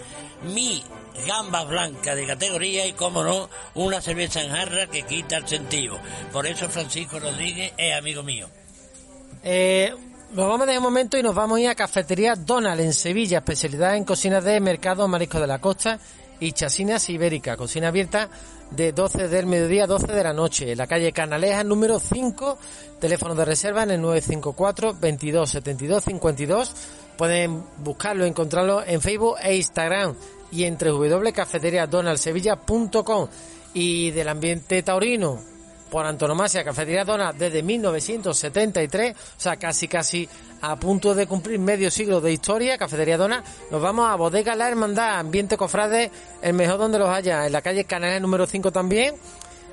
mi 0.41 0.83
gambas 1.27 1.67
blancas 1.67 2.15
de 2.15 2.25
categoría 2.25 2.87
y, 2.87 2.93
como 2.93 3.23
no, 3.23 3.51
una 3.75 4.01
cerveza 4.01 4.41
en 4.41 4.49
jarra 4.49 4.87
que 4.87 5.03
quita 5.03 5.37
el 5.37 5.47
sentido. 5.47 5.99
Por 6.33 6.47
eso 6.47 6.67
Francisco 6.69 7.19
Rodríguez 7.19 7.71
es 7.77 7.95
amigo 7.95 8.23
mío. 8.23 8.47
Eh, 9.43 9.93
nos 10.31 10.47
vamos 10.47 10.67
de 10.67 10.79
momento 10.79 11.17
y 11.17 11.23
nos 11.23 11.33
vamos 11.33 11.57
a 11.57 11.61
ir 11.61 11.69
a 11.69 11.75
Cafetería 11.75 12.35
Donald 12.35 12.79
en 12.81 12.93
Sevilla, 12.93 13.39
especialidad 13.39 13.95
en 13.95 14.03
cocina 14.03 14.41
de 14.41 14.59
mercado, 14.59 15.07
marisco 15.07 15.39
de 15.39 15.47
la 15.47 15.57
costa 15.59 15.97
y 16.39 16.51
chasinas 16.51 17.09
ibérica, 17.09 17.57
cocina 17.57 17.87
abierta 17.87 18.29
de 18.69 18.91
12 18.91 19.27
del 19.27 19.47
mediodía 19.47 19.85
a 19.85 19.87
12 19.87 20.13
de 20.13 20.23
la 20.23 20.33
noche, 20.33 20.71
en 20.71 20.77
la 20.77 20.85
calle 20.85 21.11
Canaleja, 21.11 21.63
número 21.63 21.99
5, 21.99 22.59
teléfono 22.99 23.33
de 23.33 23.45
reserva 23.45 23.81
en 23.83 23.89
el 23.91 24.01
954 24.01 24.97
22 24.99 25.49
72 25.49 26.03
52. 26.03 26.75
Pueden 27.17 27.63
buscarlo, 27.79 28.25
encontrarlo 28.25 28.83
en 28.85 29.01
Facebook 29.01 29.37
e 29.41 29.55
Instagram 29.55 30.13
y 30.51 30.65
en 30.65 30.77
www.cafeteriadonaldsevilla.com 30.77 33.27
y 33.73 34.11
del 34.11 34.27
ambiente 34.27 34.83
taurino 34.83 35.58
por 35.89 36.05
antonomasia 36.05 36.63
Cafetería 36.63 37.03
Dona 37.03 37.33
desde 37.33 37.63
1973, 37.63 39.15
o 39.15 39.17
sea, 39.37 39.57
casi 39.57 39.87
casi 39.87 40.29
a 40.61 40.75
punto 40.75 41.15
de 41.15 41.25
cumplir 41.27 41.57
medio 41.59 41.89
siglo 41.89 42.19
de 42.21 42.33
historia, 42.33 42.77
Cafetería 42.77 43.17
Dona, 43.17 43.43
nos 43.71 43.81
vamos 43.81 44.07
a 44.09 44.15
Bodega 44.15 44.55
La 44.55 44.69
Hermandad, 44.69 45.17
ambiente 45.19 45.57
cofrade, 45.57 46.11
el 46.41 46.53
mejor 46.53 46.77
donde 46.77 46.99
los 46.99 47.09
haya, 47.09 47.45
en 47.45 47.53
la 47.53 47.61
calle 47.61 47.85
Canales 47.85 48.21
número 48.21 48.45
5 48.45 48.71
también, 48.71 49.15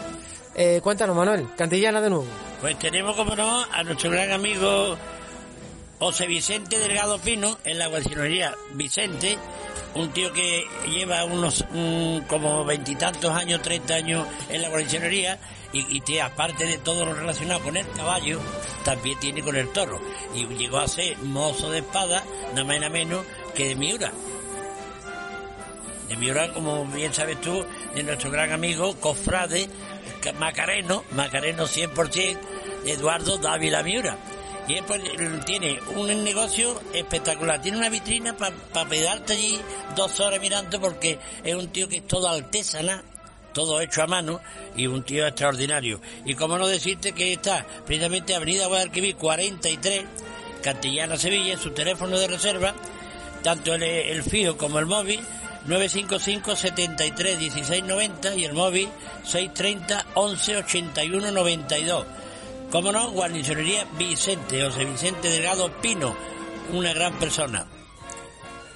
Eh, 0.61 0.81
cuéntanos, 0.83 1.15
Manuel, 1.15 1.47
Cantillana 1.57 2.01
de 2.01 2.11
nuevo. 2.11 2.27
Pues 2.61 2.77
tenemos, 2.81 3.15
como 3.15 3.37
no, 3.37 3.65
a 3.71 3.85
nuestro 3.85 4.11
gran 4.11 4.33
amigo 4.33 4.99
José 6.01 6.27
Vicente 6.27 6.81
Delgado 6.81 7.21
Pino 7.21 7.57
en 7.65 7.79
la 7.79 7.87
guacinería 7.87 8.57
Vicente, 8.73 9.39
un 9.95 10.11
tío 10.11 10.33
que 10.33 10.65
lleva 10.89 11.23
unos 11.27 11.65
como 12.27 12.65
veintitantos 12.65 13.33
años, 13.33 13.63
treinta 13.63 13.95
años 13.95 14.27
en 14.49 14.63
la 14.63 14.69
guacinería 14.69 15.39
y, 15.73 15.97
y 15.97 16.01
tiene, 16.01 16.23
aparte 16.23 16.67
de 16.67 16.79
todo 16.79 17.07
lo 17.07 17.15
relacionado 17.15 17.61
con 17.61 17.77
el 17.77 17.89
caballo, 17.91 18.41
también 18.85 19.17
tiene 19.21 19.43
con 19.43 19.55
el 19.55 19.69
toro. 19.69 20.01
Y 20.35 20.45
llegó 20.57 20.79
a 20.79 20.89
ser 20.89 21.19
mozo 21.19 21.71
de 21.71 21.79
espada, 21.79 22.25
nada 22.51 22.65
más 22.65 22.77
y 22.79 22.81
nada 22.81 22.91
menos 22.91 23.25
que 23.55 23.69
de 23.69 23.77
Miura. 23.77 24.11
De 26.09 26.17
Miura, 26.17 26.53
como 26.53 26.85
bien 26.87 27.15
sabes 27.15 27.41
tú, 27.41 27.65
de 27.95 28.03
nuestro 28.03 28.31
gran 28.33 28.51
amigo 28.51 28.97
Cofrade 28.97 29.69
Macareno, 30.39 31.05
Macareno 31.13 31.67
100%, 31.67 32.39
Eduardo 32.85 33.39
Dávila 33.39 33.83
Miura. 33.83 34.17
Y 34.69 34.75
él 34.75 34.85
pues, 34.87 35.03
tiene 35.47 35.81
un 35.97 36.23
negocio 36.23 36.81
espectacular. 36.93 37.61
Tiene 37.63 37.79
una 37.79 37.89
vitrina 37.89 38.37
para 38.37 38.89
pegarte 38.89 39.33
allí 39.33 39.59
dos 39.97 40.21
horas 40.21 40.41
mirando 40.41 40.79
porque 40.79 41.19
es 41.43 41.55
un 41.55 41.69
tío 41.69 41.89
que 41.89 41.97
es 41.97 42.07
todo 42.07 42.29
artesana, 42.29 43.03
todo 43.55 43.81
hecho 43.81 44.03
a 44.03 44.07
mano 44.07 44.41
y 44.77 44.87
un 44.87 45.03
tío 45.05 45.27
extraordinario. 45.27 46.01
Y 46.27 46.35
como 46.35 46.59
no 46.59 46.67
decirte 46.67 47.13
que 47.13 47.33
está 47.33 47.65
precisamente 47.87 48.35
Avenida 48.35 48.67
Guadalquivir 48.67 49.17
43, 49.17 50.05
Cantillana 50.63 51.17
Sevilla, 51.17 51.57
su 51.57 51.71
teléfono 51.71 52.19
de 52.19 52.29
reserva, 52.29 52.75
tanto 53.43 53.75
el, 53.75 53.83
el 53.83 54.23
fijo 54.23 54.59
como 54.59 54.79
el 54.79 54.87
móvil 54.87 55.21
955 55.69 56.57
73 56.57 57.39
16 57.39 57.85
90 57.85 58.35
y 58.37 58.45
el 58.45 58.55
móvil 58.55 58.89
630 59.23 60.07
11 60.15 60.57
81 60.57 61.31
92. 61.31 62.07
Como 62.71 62.91
no, 62.91 63.11
guarnicionería 63.11 63.87
Vicente, 63.99 64.65
José 64.65 64.85
Vicente 64.85 65.29
Delgado 65.29 65.71
Pino, 65.81 66.15
una 66.73 66.93
gran 66.93 67.19
persona. 67.19 67.67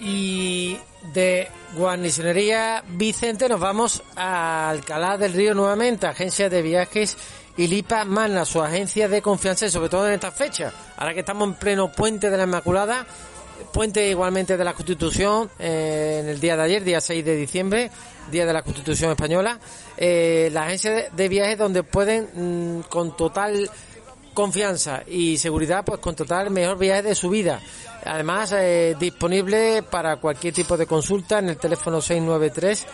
Y 0.00 0.76
de 1.14 1.48
Guarnicionería 1.74 2.84
Vicente 2.88 3.48
nos 3.48 3.60
vamos 3.60 4.02
a 4.14 4.68
Alcalá 4.68 5.16
del 5.16 5.32
Río 5.32 5.54
nuevamente, 5.54 6.06
agencia 6.06 6.50
de 6.50 6.60
viajes 6.60 7.16
y 7.56 7.68
Lipa 7.68 8.04
Magna, 8.04 8.44
su 8.44 8.62
agencia 8.62 9.08
de 9.08 9.22
confianza 9.22 9.66
y 9.66 9.70
sobre 9.70 9.88
todo 9.88 10.08
en 10.08 10.14
esta 10.14 10.30
fecha. 10.30 10.72
Ahora 10.96 11.14
que 11.14 11.20
estamos 11.20 11.48
en 11.48 11.54
pleno 11.54 11.90
puente 11.90 12.30
de 12.30 12.36
la 12.36 12.44
Inmaculada, 12.44 13.06
puente 13.72 14.08
igualmente 14.08 14.56
de 14.56 14.64
la 14.64 14.74
Constitución, 14.74 15.50
eh, 15.58 16.20
en 16.22 16.28
el 16.28 16.40
día 16.40 16.56
de 16.56 16.62
ayer, 16.62 16.84
día 16.84 17.00
6 17.00 17.24
de 17.24 17.36
diciembre, 17.36 17.90
día 18.30 18.46
de 18.46 18.52
la 18.52 18.62
Constitución 18.62 19.10
Española, 19.10 19.58
eh, 19.96 20.50
la 20.52 20.64
agencia 20.64 21.10
de, 21.10 21.28
viajes 21.28 21.58
donde 21.58 21.82
pueden 21.82 22.78
mm, 22.78 22.82
con 22.88 23.16
total 23.16 23.70
confianza 24.34 25.02
y 25.06 25.36
seguridad, 25.36 25.84
pues 25.84 26.00
contratar 26.00 26.46
el 26.46 26.52
mejor 26.52 26.78
viaje 26.78 27.02
de 27.02 27.14
su 27.14 27.28
vida. 27.28 27.60
Además, 28.04 28.52
eh, 28.52 28.96
disponible 28.98 29.82
para 29.82 30.16
cualquier 30.16 30.54
tipo 30.54 30.76
de 30.76 30.86
consulta 30.86 31.38
en 31.38 31.50
el 31.50 31.56
teléfono 31.56 32.00
693 32.00 32.86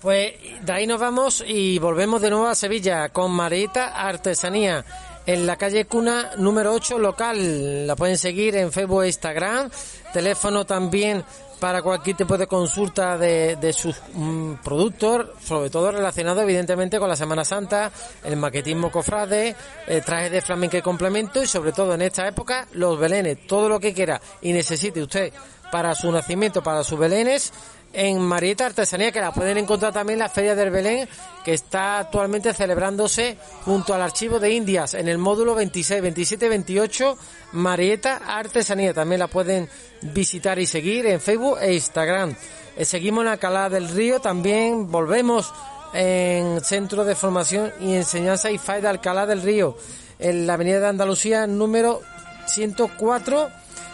Pues 0.01 0.35
de 0.63 0.73
ahí 0.73 0.87
nos 0.87 1.01
vamos 1.01 1.43
y 1.45 1.79
volvemos 1.81 2.23
de 2.23 2.31
nuevo 2.31 2.47
a 2.47 2.55
Sevilla 2.55 3.09
con 3.09 3.33
Marita 3.33 3.89
Artesanía 3.89 4.85
en 5.29 5.47
la 5.47 5.57
calle 5.57 5.85
Cuna 5.85 6.31
número 6.39 6.73
8 6.73 6.99
local. 6.99 7.87
La 7.87 7.95
pueden 7.97 8.17
seguir 8.17 8.57
en 8.57 8.73
Facebook 8.73 9.03
e 9.03 9.09
Instagram. 9.09 9.69
Teléfono 10.11 10.65
también 10.65 11.23
para 11.61 11.83
cualquier 11.83 12.17
tipo 12.17 12.39
de 12.39 12.47
consulta 12.47 13.19
de, 13.19 13.73
sus 13.75 14.01
mm, 14.15 14.55
productos, 14.65 15.27
sobre 15.45 15.69
todo 15.69 15.93
relacionado 15.93 16.41
evidentemente 16.41 16.99
con 16.99 17.11
la 17.11 17.17
Semana 17.17 17.45
Santa, 17.45 17.93
el 18.25 18.39
maquetismo 18.39 18.91
cofrade, 18.91 19.55
el 19.87 20.03
traje 20.03 20.31
de 20.31 20.41
flamenco 20.41 20.79
y 20.79 20.83
complemento 20.83 21.43
y 21.43 21.47
sobre 21.47 21.73
todo 21.73 21.93
en 21.93 22.03
esta 22.03 22.27
época 22.27 22.67
los 22.73 22.99
belenes, 22.99 23.47
todo 23.47 23.69
lo 23.69 23.79
que 23.79 23.93
quiera 23.93 24.23
y 24.41 24.55
necesite 24.55 25.03
usted 25.03 25.31
para 25.71 25.95
su 25.95 26.11
nacimiento, 26.11 26.63
para 26.63 26.83
sus 26.83 26.99
belenes, 26.99 27.53
en 27.93 28.21
Marieta 28.21 28.67
Artesanía, 28.67 29.13
que 29.13 29.21
la 29.21 29.33
pueden 29.33 29.59
encontrar 29.59 29.93
también 29.93 30.19
en 30.19 30.25
la 30.25 30.29
Feria 30.29 30.55
del 30.55 30.71
Belén, 30.71 31.09
que 31.45 31.55
está 31.55 31.99
actualmente 31.99 32.53
celebrándose 32.53 33.39
junto 33.65 33.95
al 33.95 34.03
Archivo 34.03 34.39
de 34.39 34.53
Indias, 34.53 34.95
en 34.95 35.09
el 35.09 35.19
módulo 35.19 35.55
26, 35.55 36.03
27 36.03 36.49
28, 36.49 37.19
Marieta 37.53 38.17
Artesanía. 38.27 38.93
También 38.93 39.21
la 39.21 39.29
pueden 39.29 39.69
visitar 40.03 40.59
y 40.59 40.67
seguir 40.67 41.07
en 41.07 41.21
Facebook 41.21 41.59
e 41.61 41.75
Instagram. 41.75 42.35
Eh, 42.77 42.85
seguimos 42.85 43.23
en 43.25 43.29
Alcalá 43.29 43.69
del 43.69 43.89
Río, 43.89 44.21
también 44.21 44.91
volvemos 44.91 45.53
en 45.95 46.61
Centro 46.63 47.05
de 47.05 47.15
Formación 47.15 47.73
y 47.81 47.95
Enseñanza 47.95 48.51
IFAI 48.51 48.83
de 48.83 48.89
Alcalá 48.89 49.27
del 49.27 49.43
Río, 49.43 49.77
en 50.19 50.47
la 50.47 50.55
Avenida 50.55 50.81
de 50.81 50.89
Andalucía 50.89 51.47
número 51.47 52.03
104 52.47 53.49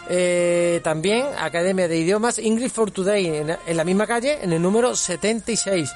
eh, 0.09 0.81
también 0.83 1.27
Academia 1.39 1.89
de 1.89 1.97
Idiomas 1.97 2.39
English 2.39 2.71
for 2.71 2.91
Today 2.91 3.27
en, 3.27 3.77
la 3.77 3.85
misma 3.85 4.07
calle, 4.07 4.39
en 4.43 4.53
el 4.53 4.61
número 4.61 4.95
76. 4.95 5.91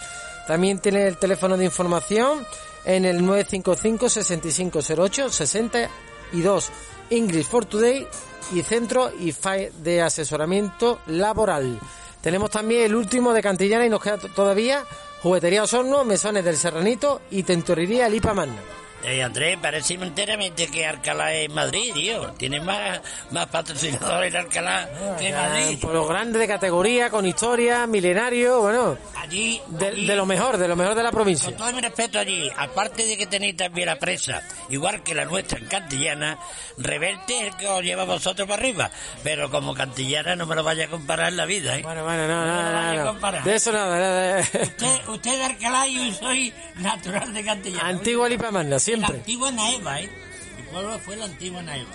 También 0.46 0.78
tiene 0.78 1.06
el 1.06 1.18
teléfono 1.18 1.56
de 1.56 1.64
información 1.64 2.46
en 2.84 3.04
el 3.04 3.24
955 3.24 4.08
6508 4.08 5.30
62. 5.30 6.70
English 7.10 7.46
for 7.46 7.64
Today 7.64 8.06
y 8.54 8.62
Centro 8.62 9.10
y 9.18 9.34
de 9.82 10.02
Asesoramiento 10.02 11.00
Laboral. 11.06 11.78
Tenemos 12.20 12.50
también 12.50 12.84
el 12.84 12.94
último 12.94 13.32
de 13.32 13.42
Cantillana 13.42 13.86
y 13.86 13.90
nos 13.90 14.02
queda 14.02 14.18
todavía 14.18 14.84
Juguetería 15.22 15.62
Osorno, 15.62 16.04
Mesones 16.04 16.44
del 16.44 16.56
Serranito 16.56 17.22
y 17.30 17.42
Tentoriría 17.42 18.08
Lipa 18.08 18.34
Magna. 18.34 18.60
Eh, 19.04 19.22
Andrés, 19.22 19.56
parece 19.62 19.94
enteramente 19.94 20.66
que 20.66 20.84
Alcalá 20.84 21.32
es 21.32 21.48
Madrid, 21.50 21.92
tío. 21.94 22.32
Tiene 22.32 22.60
más, 22.60 23.00
más 23.30 23.46
patrocinadores 23.46 24.34
en 24.34 24.40
Alcalá 24.40 24.88
que 25.18 25.32
Madrid. 25.32 25.78
Por 25.80 25.94
los 25.94 26.08
grandes 26.08 26.40
de 26.40 26.48
categoría, 26.48 27.08
con 27.08 27.24
historia, 27.24 27.86
milenario, 27.86 28.60
bueno. 28.60 28.98
Allí 29.16 29.60
de, 29.68 30.16
lo 30.16 30.26
mejor, 30.26 30.58
de 30.58 30.66
lo 30.66 30.74
mejor 30.74 30.94
de 30.94 31.02
la 31.02 31.12
provincia. 31.12 31.48
Con 31.48 31.56
todo 31.56 31.72
mi 31.72 31.80
respeto 31.80 32.18
allí, 32.18 32.50
aparte 32.56 33.04
de 33.06 33.16
que 33.16 33.26
tenéis 33.26 33.56
también 33.56 33.86
la 33.86 33.98
presa, 33.98 34.42
igual 34.68 35.02
que 35.02 35.14
la 35.14 35.24
nuestra 35.24 35.58
en 35.58 35.66
Cantillana, 35.66 36.38
Reverte 36.76 37.38
es 37.38 37.46
el 37.48 37.56
que 37.56 37.66
os 37.66 37.82
lleva 37.82 38.02
a 38.02 38.06
vosotros 38.06 38.48
para 38.48 38.60
arriba. 38.60 38.90
Pero 39.22 39.50
como 39.50 39.74
Cantillana 39.74 40.34
no 40.34 40.46
me 40.46 40.54
lo 40.54 40.64
vaya 40.64 40.86
a 40.86 40.88
comparar 40.88 41.28
en 41.28 41.36
la 41.36 41.46
vida, 41.46 41.76
¿eh? 41.76 41.82
Bueno, 41.82 42.04
bueno, 42.04 42.26
no, 42.26 42.44
no, 42.44 43.14
no, 43.14 43.42
De 43.42 43.54
eso 43.54 43.72
nada, 43.72 43.98
nada. 43.98 44.40
Usted, 44.40 45.08
usted 45.08 45.32
es 45.32 45.38
de 45.38 45.44
Alcalá 45.44 45.86
y 45.86 46.10
yo 46.10 46.14
soy 46.14 46.52
natural 46.76 47.32
de 47.32 47.44
Cantillana. 47.44 47.88
Antigua 47.88 48.28
Lipamanda, 48.28 48.78
La 48.96 49.08
antigua 49.08 49.50
Naeva, 49.50 50.00
¿eh? 50.00 50.08
Mi 50.56 50.62
pueblo 50.70 50.98
fue 51.00 51.16
la 51.16 51.26
antigua 51.26 51.62
Naeva. 51.62 51.90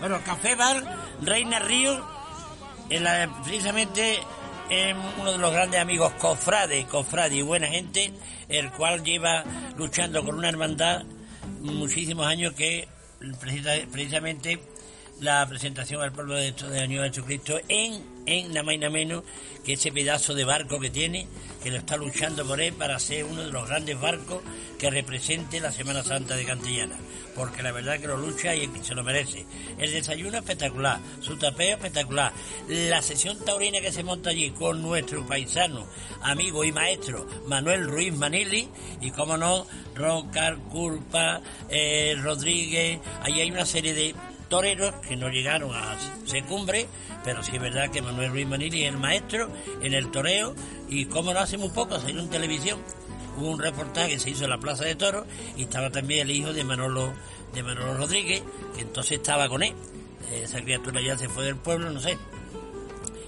Bueno, 0.00 0.20
Café 0.24 0.56
Bar 0.56 0.82
Reina 1.22 1.60
Río, 1.60 2.04
precisamente 3.44 4.18
en 4.68 4.96
uno 5.20 5.32
de 5.32 5.38
los 5.38 5.52
grandes 5.52 5.80
amigos 5.80 6.12
cofrade, 6.14 6.84
cofrade 6.86 7.36
y 7.36 7.42
buena 7.42 7.68
gente, 7.68 8.12
el 8.48 8.72
cual 8.72 9.04
lleva 9.04 9.44
luchando 9.76 10.24
con 10.24 10.36
una 10.36 10.48
hermandad 10.48 11.04
muchísimos 11.60 12.26
años 12.26 12.54
que 12.54 12.88
precisamente 13.40 14.60
la 15.20 15.46
presentación 15.48 16.02
al 16.02 16.12
pueblo 16.12 16.34
de, 16.34 16.52
de 16.52 16.80
Año 16.80 17.02
de 17.02 17.08
Jesucristo 17.08 17.58
en, 17.68 18.02
en 18.26 18.52
Namaina 18.52 18.90
Menos, 18.90 19.24
que 19.64 19.74
ese 19.74 19.90
pedazo 19.90 20.34
de 20.34 20.44
barco 20.44 20.78
que 20.78 20.90
tiene, 20.90 21.26
que 21.62 21.70
lo 21.70 21.78
está 21.78 21.96
luchando 21.96 22.46
por 22.46 22.60
él 22.60 22.74
para 22.74 22.98
ser 22.98 23.24
uno 23.24 23.42
de 23.42 23.50
los 23.50 23.66
grandes 23.66 23.98
barcos 23.98 24.42
que 24.78 24.90
represente 24.90 25.58
la 25.58 25.72
Semana 25.72 26.04
Santa 26.04 26.36
de 26.36 26.44
Cantillana, 26.44 26.96
porque 27.34 27.62
la 27.62 27.72
verdad 27.72 27.98
que 27.98 28.08
lo 28.08 28.18
lucha 28.18 28.54
y 28.54 28.70
se 28.82 28.94
lo 28.94 29.02
merece. 29.02 29.46
El 29.78 29.90
desayuno 29.90 30.36
espectacular, 30.36 31.00
su 31.20 31.36
tapeo 31.36 31.76
espectacular, 31.76 32.32
la 32.68 33.00
sesión 33.00 33.42
taurina 33.44 33.80
que 33.80 33.92
se 33.92 34.04
monta 34.04 34.30
allí 34.30 34.50
con 34.50 34.82
nuestro 34.82 35.26
paisano, 35.26 35.86
amigo 36.22 36.62
y 36.62 36.72
maestro 36.72 37.26
Manuel 37.46 37.86
Ruiz 37.86 38.12
Manili, 38.12 38.68
y 39.00 39.10
como 39.12 39.38
no, 39.38 39.66
Rocar, 39.94 40.58
Culpa, 40.58 41.40
eh, 41.70 42.14
Rodríguez, 42.22 43.00
ahí 43.22 43.40
hay 43.40 43.50
una 43.50 43.64
serie 43.64 43.94
de 43.94 44.14
toreros 44.48 44.94
que 45.06 45.16
no 45.16 45.28
llegaron 45.28 45.74
a 45.74 45.96
Secumbre, 46.24 46.86
pero 47.24 47.42
sí 47.42 47.52
es 47.54 47.60
verdad 47.60 47.90
que 47.90 48.02
Manuel 48.02 48.30
Ruiz 48.30 48.46
Manili 48.46 48.84
es 48.84 48.92
el 48.92 48.98
maestro 48.98 49.48
en 49.82 49.94
el 49.94 50.10
toreo 50.10 50.54
y 50.88 51.06
como 51.06 51.32
no 51.32 51.40
hace 51.40 51.58
muy 51.58 51.70
poco 51.70 52.00
salió 52.00 52.20
en 52.20 52.30
televisión. 52.30 52.80
Hubo 53.36 53.50
un 53.50 53.60
reportaje 53.60 54.10
que 54.10 54.18
se 54.18 54.30
hizo 54.30 54.44
en 54.44 54.50
la 54.50 54.58
Plaza 54.58 54.84
de 54.84 54.94
Toros 54.94 55.26
y 55.56 55.64
estaba 55.64 55.90
también 55.90 56.20
el 56.20 56.34
hijo 56.34 56.52
de 56.52 56.64
Manolo 56.64 57.12
de 57.52 57.62
Manolo 57.62 57.96
Rodríguez 57.96 58.42
que 58.74 58.82
entonces 58.82 59.18
estaba 59.18 59.48
con 59.48 59.62
él. 59.62 59.74
Esa 60.32 60.60
criatura 60.60 61.00
ya 61.00 61.16
se 61.16 61.28
fue 61.28 61.44
del 61.44 61.56
pueblo 61.56 61.90
no 61.90 62.00
sé. 62.00 62.16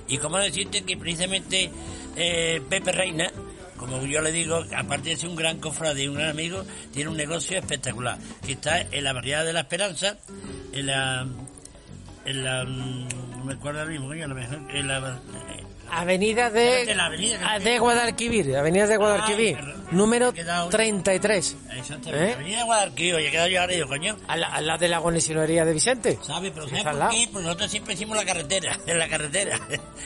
Y 0.09 0.19
como 0.19 0.39
decirte 0.39 0.83
que 0.83 0.97
precisamente 0.97 1.71
eh, 2.17 2.63
Pepe 2.69 2.93
Reina 2.93 3.31
como 3.79 4.05
yo 4.05 4.21
le 4.21 4.33
digo, 4.33 4.65
aparte 4.77 5.11
de 5.11 5.17
ser 5.17 5.29
un 5.29 5.37
gran 5.37 5.61
cofrade 5.61 6.03
y 6.03 6.09
un 6.09 6.17
gran 6.17 6.31
amigo, 6.31 6.65
tiene 6.93 7.11
un 7.11 7.17
negocio 7.17 7.57
espectacular, 7.57 8.19
que 8.45 8.53
está 8.53 8.81
en 8.81 9.05
la 9.05 9.13
variedad 9.13 9.45
de 9.45 9.53
la 9.53 9.61
Esperanza, 9.61 10.19
en 10.81 10.87
la... 10.87 11.27
En 12.25 12.45
la 12.45 12.65
no 12.65 13.45
me 13.45 13.55
acuerdo 13.55 13.81
ahora 13.81 13.91
mismo, 13.91 14.09
coño, 14.09 14.29
mejor, 14.29 14.59
en 14.71 14.89
la, 14.89 15.19
Avenida 15.91 16.51
de, 16.51 16.85
de, 16.85 16.93
avenida 16.93 17.59
de 17.59 17.79
Guadalquivir, 17.79 18.55
Avenida 18.57 18.87
de 18.87 18.97
Guadalquivir, 18.97 19.59
número 19.91 20.33
33. 20.33 21.57
Exactamente, 21.79 22.31
¿Eh? 22.31 22.35
Avenida 22.35 22.59
de 22.59 22.65
Guadalquivir, 22.65 23.15
oye, 23.15 23.31
quedado 23.31 23.49
yo 23.49 23.61
ahora, 23.61 23.75
coño. 23.87 24.17
Al, 24.29 24.45
al 24.45 24.67
lado 24.67 24.79
de 24.81 24.89
la 24.89 24.97
agonisionería 24.97 25.65
de 25.65 25.73
Vicente. 25.73 26.19
¿Sabes? 26.23 26.53
Pero 26.55 26.69
¿sabes 26.69 26.85
por 26.85 27.09
qué? 27.09 27.29
Pues 27.33 27.45
nosotros 27.45 27.71
siempre 27.71 27.95
hicimos 27.95 28.17
la 28.17 28.25
carretera, 28.27 28.79
en 28.87 28.99
la 28.99 29.09
carretera. 29.09 29.59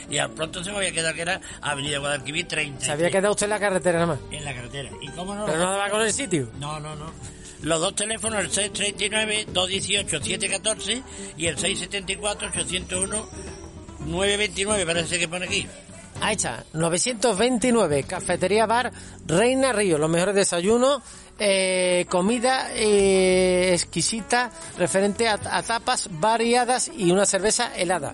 y 0.09 0.17
al 0.17 0.31
pronto 0.31 0.63
se 0.63 0.71
me 0.71 0.77
había 0.77 0.91
quedado 0.93 1.13
que 1.15 1.21
era 1.21 1.41
Avenida 1.61 1.97
Guadalquivir 1.99 2.47
30. 2.47 2.85
¿Se 2.85 2.91
había 2.91 3.09
quedado 3.09 3.31
usted 3.31 3.45
en 3.45 3.49
la 3.49 3.59
carretera 3.59 3.99
nada 3.99 4.13
más? 4.13 4.19
En 4.31 4.45
la 4.45 4.53
carretera. 4.53 4.89
¿Y 5.01 5.09
cómo 5.09 5.35
no? 5.35 5.45
¿Pero 5.45 5.57
no 5.57 5.71
daba 5.71 5.89
con 5.89 6.01
el 6.01 6.13
sitio? 6.13 6.49
No, 6.59 6.79
no, 6.79 6.95
no. 6.95 7.11
Los 7.63 7.79
dos 7.79 7.95
teléfonos, 7.95 8.41
el 8.41 8.51
639-218-714 8.51 11.01
y 11.37 11.47
el 11.47 11.57
674-801. 11.57 13.25
929 14.05 14.85
parece 14.85 15.17
que 15.17 15.29
pone 15.29 15.45
aquí. 15.45 15.65
Ahí 16.19 16.35
está, 16.35 16.65
929, 16.73 18.03
Cafetería 18.03 18.65
Bar 18.65 18.91
Reina 19.25 19.71
Río, 19.71 19.97
los 19.97 20.09
mejores 20.09 20.35
desayunos, 20.35 21.01
eh, 21.39 22.05
comida 22.09 22.67
eh, 22.73 23.71
exquisita 23.73 24.51
referente 24.77 25.27
a 25.27 25.63
tapas 25.63 26.07
variadas 26.11 26.91
y 26.95 27.11
una 27.11 27.25
cerveza 27.25 27.75
helada. 27.75 28.13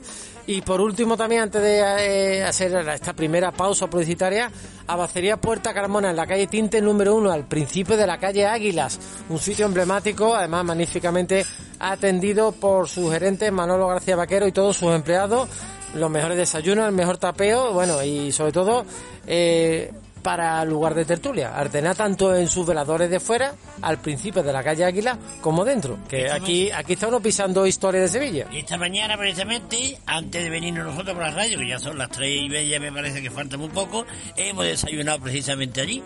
Y 0.52 0.62
por 0.64 0.82
último 0.82 1.16
también, 1.16 1.44
antes 1.44 1.62
de 1.62 1.78
eh, 1.78 2.44
hacer 2.44 2.74
esta 2.90 3.14
primera 3.14 3.52
pausa 3.52 3.88
publicitaria, 3.88 4.52
Abacería 4.88 5.38
Puerta 5.38 5.76
Carmona 5.76 6.10
en 6.10 6.16
la 6.16 6.26
calle 6.26 6.48
Tinte 6.48 6.82
número 6.82 7.14
uno, 7.14 7.32
al 7.32 7.46
principio 7.46 7.96
de 7.96 8.08
la 8.08 8.18
calle 8.18 8.48
Águilas, 8.48 9.00
un 9.30 9.38
sitio 9.38 9.68
emblemático, 9.68 10.34
además 10.34 10.66
magníficamente 10.66 11.46
atendido 11.78 12.52
por 12.52 12.90
su 12.90 13.12
gerente 13.12 13.52
Manolo 13.52 13.90
García 13.90 14.16
Vaquero 14.16 14.48
y 14.48 14.52
todos 14.52 14.76
sus 14.76 14.92
empleados. 14.92 15.48
Los 15.94 16.10
mejores 16.10 16.36
desayunos, 16.36 16.88
el 16.88 16.96
mejor 16.96 17.20
tapeo, 17.20 17.72
bueno, 17.72 18.02
y 18.04 18.32
sobre 18.32 18.52
todo 18.52 18.86
eh, 19.28 19.92
para 20.22 20.64
lugar 20.66 20.94
de 20.94 21.06
tertulia. 21.06 21.56
Artena 21.56 21.96
tanto 21.96 22.36
en 22.36 22.48
sus 22.48 22.66
veladores 22.66 23.10
de 23.10 23.20
fuera, 23.20 23.54
al 23.82 24.00
principio 24.00 24.44
de 24.44 24.54
la 24.54 24.64
calle 24.64 24.86
Águila, 24.86 25.18
como 25.42 25.66
dentro. 25.66 25.98
Que 26.08 26.30
aquí, 26.30 26.72
aquí 26.72 26.94
está 26.94 27.08
uno 27.08 27.20
pisando 27.20 27.66
historia 27.66 28.02
de 28.02 28.08
Sevilla. 28.08 28.48
Esta 28.54 28.78
mañana, 28.78 29.18
precisamente, 29.18 29.98
antes 30.06 30.44
de 30.44 30.50
venirnos 30.50 30.86
nosotros 30.86 31.16
por 31.16 31.26
la 31.26 31.32
radio, 31.32 31.60
que 31.60 31.68
ya 31.68 31.80
son 31.80 31.98
las 31.98 32.10
tres 32.10 32.42
y 32.42 32.50
media, 32.50 32.80
me 32.80 32.92
parece 32.92 33.22
que 33.22 33.30
falta 33.30 33.58
muy 33.58 33.70
poco, 33.70 34.06
hemos 34.36 34.66
desayunado 34.66 35.20
precisamente 35.20 35.82
allí. 35.82 36.04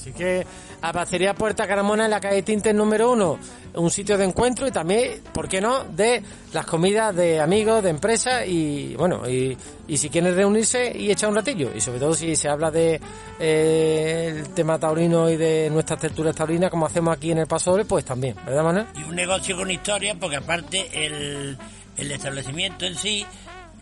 Así 0.00 0.12
que 0.12 0.46
Abacería 0.80 1.34
Puerta 1.34 1.66
Caramona 1.66 2.06
en 2.06 2.10
la 2.10 2.20
calle 2.20 2.42
Tinte 2.42 2.72
número 2.72 3.10
uno, 3.10 3.38
un 3.74 3.90
sitio 3.90 4.16
de 4.16 4.24
encuentro 4.24 4.66
y 4.66 4.70
también, 4.70 5.20
¿por 5.34 5.46
qué 5.46 5.60
no?, 5.60 5.84
de 5.84 6.22
las 6.54 6.64
comidas 6.64 7.14
de 7.14 7.38
amigos, 7.38 7.82
de 7.82 7.90
empresas 7.90 8.46
y, 8.46 8.94
bueno, 8.96 9.28
y, 9.28 9.58
si 9.94 10.08
quieren 10.08 10.34
reunirse 10.34 10.90
y 10.96 11.10
echar 11.10 11.28
un 11.28 11.36
ratillo. 11.36 11.70
Y 11.76 11.82
sobre 11.82 11.98
todo 11.98 12.14
si 12.14 12.34
se 12.34 12.48
habla 12.48 12.70
de 12.70 12.98
eh, 13.38 14.36
el 14.38 14.54
tema 14.54 14.78
taurino 14.78 15.28
y 15.28 15.36
de 15.36 15.68
nuestras 15.68 16.00
tertulias 16.00 16.34
taurinas, 16.34 16.70
como 16.70 16.86
hacemos 16.86 17.14
aquí 17.14 17.32
en 17.32 17.38
el 17.38 17.46
Paso 17.46 17.72
Doble, 17.72 17.84
pues 17.84 18.02
también, 18.06 18.36
¿verdad, 18.46 18.64
Manuel? 18.64 18.86
Y 18.98 19.02
un 19.02 19.14
negocio 19.14 19.54
con 19.54 19.70
historia, 19.70 20.14
porque 20.18 20.36
aparte 20.36 20.88
el, 21.04 21.58
el 21.98 22.10
establecimiento 22.10 22.86
en 22.86 22.94
sí, 22.94 23.26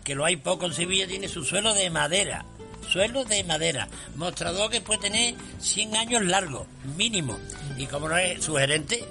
que 0.03 0.15
lo 0.15 0.25
hay 0.25 0.35
poco 0.35 0.65
en 0.65 0.73
Sevilla, 0.73 1.07
tiene 1.07 1.29
su 1.29 1.45
suelo 1.45 1.73
de 1.73 1.89
madera 1.89 2.43
suelo 2.91 3.23
de 3.25 3.43
madera, 3.43 3.87
mostrador 4.15 4.71
que 4.71 4.81
puede 4.81 5.01
tener 5.01 5.35
100 5.59 5.95
años 5.95 6.23
largos, 6.23 6.67
mínimo. 6.97 7.37
Y 7.77 7.85
como 7.85 8.09
no 8.09 8.17
es 8.17 8.43
su 8.43 8.55
gerente, 8.55 9.05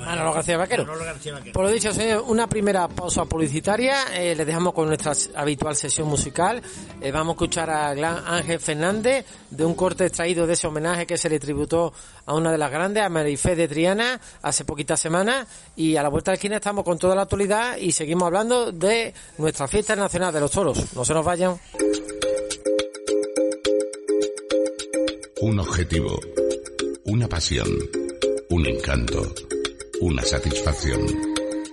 Manolo 0.00 0.32
García 0.32 0.56
Vaquero. 0.56 0.84
Manolo 0.84 1.04
García 1.04 1.32
Vaquero. 1.34 1.52
Por 1.52 1.64
lo 1.64 1.70
dicho, 1.70 1.92
señor, 1.92 2.24
una 2.26 2.46
primera 2.46 2.88
pausa 2.88 3.24
publicitaria. 3.26 4.14
Eh, 4.14 4.34
les 4.34 4.46
dejamos 4.46 4.72
con 4.72 4.88
nuestra 4.88 5.12
habitual 5.34 5.76
sesión 5.76 6.08
musical. 6.08 6.62
Eh, 7.00 7.10
vamos 7.10 7.32
a 7.32 7.34
escuchar 7.34 7.70
a 7.70 7.92
Gran 7.94 8.22
Ángel 8.26 8.60
Fernández 8.60 9.26
de 9.50 9.64
un 9.64 9.74
corte 9.74 10.06
extraído 10.06 10.46
de 10.46 10.54
ese 10.54 10.66
homenaje 10.66 11.06
que 11.06 11.18
se 11.18 11.28
le 11.28 11.38
tributó 11.38 11.92
a 12.26 12.34
una 12.34 12.50
de 12.50 12.58
las 12.58 12.70
grandes, 12.70 13.02
a 13.02 13.08
Marifé 13.08 13.54
de 13.54 13.68
Triana, 13.68 14.20
hace 14.42 14.64
poquitas 14.64 14.98
semanas. 14.98 15.46
Y 15.76 15.96
a 15.96 16.02
la 16.02 16.08
vuelta 16.08 16.30
de 16.30 16.36
la 16.36 16.38
esquina 16.38 16.56
estamos 16.56 16.84
con 16.84 16.98
toda 16.98 17.14
la 17.14 17.22
actualidad 17.22 17.76
y 17.76 17.92
seguimos 17.92 18.24
hablando 18.26 18.72
de 18.72 19.12
nuestra 19.38 19.68
fiesta 19.68 19.94
nacional 19.96 20.32
de 20.32 20.40
los 20.40 20.50
toros. 20.50 20.94
No 20.94 21.04
se 21.04 21.14
nos 21.14 21.24
vayan. 21.24 21.60
Un 25.42 25.58
objetivo, 25.58 26.20
una 27.04 27.26
pasión, 27.26 27.66
un 28.50 28.66
encanto, 28.66 29.34
una 30.02 30.22
satisfacción, 30.22 31.00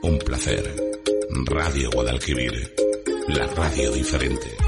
un 0.04 0.20
placer. 0.20 0.74
Radio 1.46 1.90
Guadalquivir, 1.92 2.74
la 3.28 3.46
radio 3.48 3.92
diferente. 3.92 4.67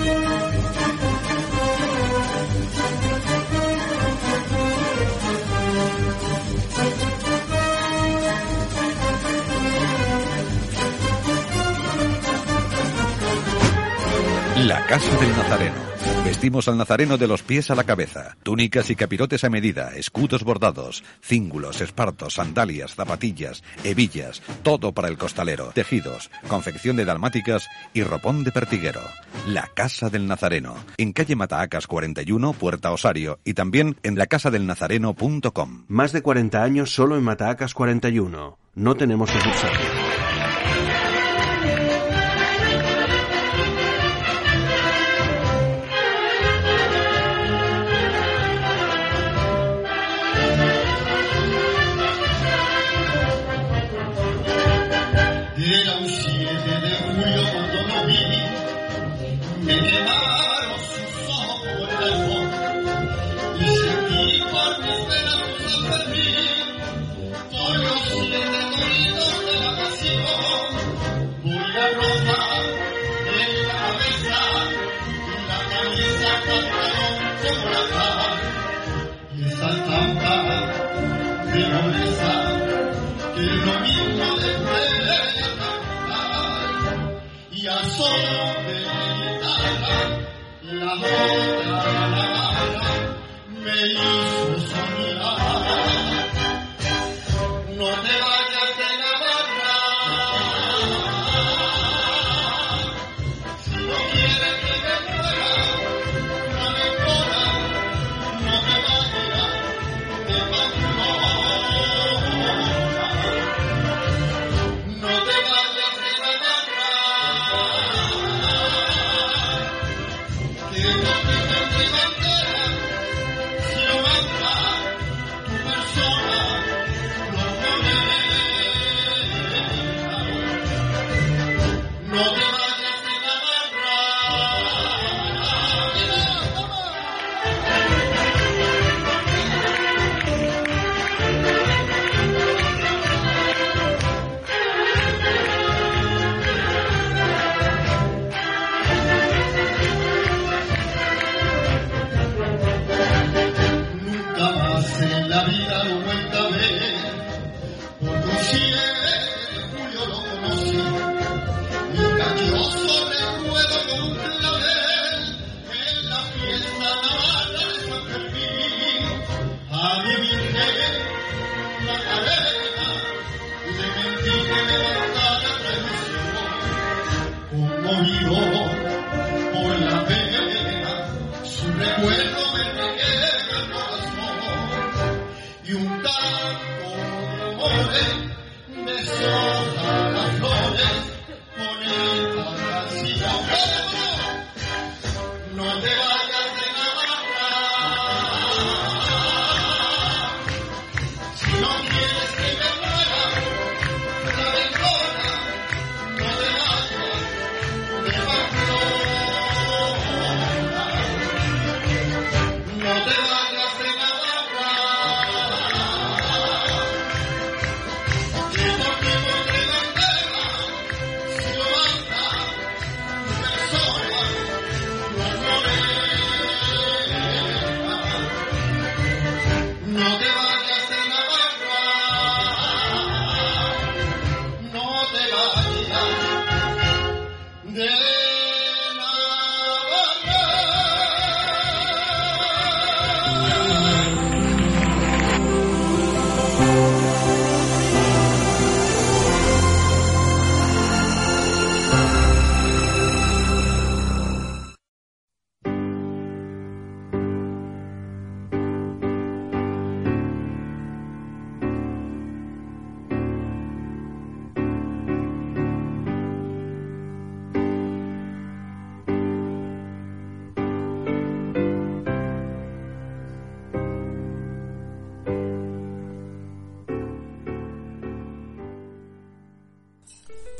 La 14.66 14.86
Casa 14.86 15.16
del 15.16 15.30
Nazareno. 15.30 15.74
Vestimos 16.24 16.68
al 16.68 16.78
nazareno 16.78 17.16
de 17.18 17.26
los 17.26 17.42
pies 17.42 17.70
a 17.70 17.74
la 17.74 17.84
cabeza. 17.84 18.36
Túnicas 18.42 18.90
y 18.90 18.96
capirotes 18.96 19.44
a 19.44 19.50
medida, 19.50 19.92
escudos 19.96 20.44
bordados, 20.44 21.02
cíngulos, 21.20 21.80
espartos, 21.80 22.34
sandalias, 22.34 22.94
zapatillas, 22.94 23.64
hebillas, 23.84 24.42
todo 24.62 24.92
para 24.92 25.08
el 25.08 25.18
costalero. 25.18 25.70
Tejidos, 25.74 26.30
confección 26.46 26.96
de 26.96 27.04
dalmáticas 27.04 27.68
y 27.94 28.02
ropón 28.02 28.44
de 28.44 28.52
pertiguero. 28.52 29.00
La 29.46 29.68
Casa 29.74 30.10
del 30.10 30.26
Nazareno. 30.26 30.76
En 30.98 31.12
calle 31.12 31.36
Matahacas 31.36 31.86
41, 31.86 32.52
Puerta 32.52 32.92
Osario 32.92 33.40
y 33.44 33.54
también 33.54 33.96
en 34.02 34.16
lacasadelnazareno.com. 34.16 35.84
Más 35.88 36.12
de 36.12 36.22
40 36.22 36.62
años 36.62 36.94
solo 36.94 37.16
en 37.16 37.24
Matahacas 37.24 37.74
41. 37.74 38.58
No 38.74 38.94
tenemos 38.94 39.30
sucursal. 39.30 39.99
No 97.80 97.86
te 97.86 98.14
vayas 98.20 98.76
de 98.78 98.90
la 99.00 99.09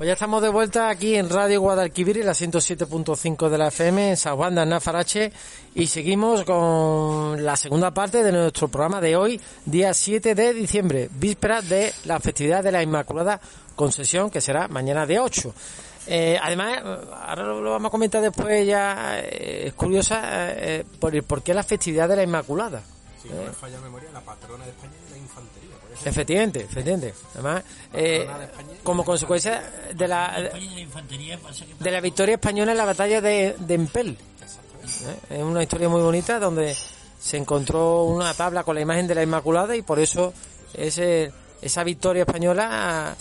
Pues 0.01 0.07
ya 0.09 0.15
estamos 0.15 0.41
de 0.41 0.49
vuelta 0.49 0.89
aquí 0.89 1.15
en 1.15 1.29
Radio 1.29 1.61
Guadalquivir, 1.61 2.25
la 2.25 2.33
107.5 2.33 3.51
de 3.51 3.59
la 3.59 3.69
FM, 3.69 4.09
en 4.09 4.17
Saguanda, 4.17 4.63
en 4.63 4.71
Nafarache, 4.71 5.31
y 5.75 5.89
seguimos 5.89 6.43
con 6.45 7.45
la 7.45 7.55
segunda 7.55 7.91
parte 7.91 8.23
de 8.23 8.33
nuestro 8.33 8.69
programa 8.69 9.03
de 9.03 9.15
hoy, 9.17 9.39
día 9.67 9.93
7 9.93 10.35
de 10.35 10.55
diciembre, 10.55 11.11
víspera 11.13 11.61
de 11.61 11.93
la 12.07 12.19
festividad 12.19 12.65
de 12.65 12.73
la 12.73 12.83
Inmaculada 12.83 13.43
Concesión, 13.77 14.31
que 14.31 14.41
será 14.41 14.69
mañana 14.69 15.05
de 15.05 15.19
8. 15.21 15.55
Eh, 16.07 16.39
además, 16.43 16.79
eh, 16.79 16.83
ahora 17.27 17.43
lo, 17.45 17.71
vamos 17.71 17.89
a 17.89 17.93
comentar 17.93 18.23
después, 18.23 18.67
ya 18.67 19.19
eh, 19.21 19.65
es 19.67 19.75
curiosa 19.75 20.23
eh, 20.55 20.83
por, 20.99 21.15
el- 21.15 21.25
por 21.25 21.43
qué 21.43 21.53
la 21.53 21.63
festividad 21.63 22.09
de 22.09 22.17
la 22.17 22.23
Inmaculada. 22.23 22.81
Si 23.23 23.29
no 23.29 23.43
me 23.43 23.51
falla 23.53 23.77
la 23.77 23.83
memoria, 23.83 24.09
la 24.15 24.23
patrona 24.23 24.65
de 24.65 24.71
España 24.71 24.93
Efectivamente, 26.05 26.61
efectivamente. 26.61 27.15
Además, 27.35 27.63
eh, 27.93 28.27
como 28.83 29.05
consecuencia 29.05 29.63
de 29.95 30.09
la, 30.09 30.51
de 31.79 31.91
la 31.91 32.01
victoria 32.01 32.35
española 32.35 32.73
en 32.73 32.79
la 32.79 32.85
batalla 32.85 33.21
de, 33.21 33.55
de 33.59 33.75
Empel. 33.75 34.11
¿Eh? 34.11 35.37
Es 35.37 35.43
una 35.43 35.63
historia 35.63 35.89
muy 35.89 36.03
bonita 36.03 36.39
donde 36.39 36.77
se 37.19 37.37
encontró 37.37 38.05
una 38.05 38.33
tabla 38.35 38.65
con 38.65 38.75
la 38.75 38.81
imagen 38.81 39.07
de 39.07 39.15
la 39.15 39.23
Inmaculada 39.23 39.77
y 39.77 39.83
por 39.83 39.99
eso 39.99 40.33
ese, 40.75 41.33
esa 41.61 41.85
victoria 41.85 42.23
española 42.23 43.15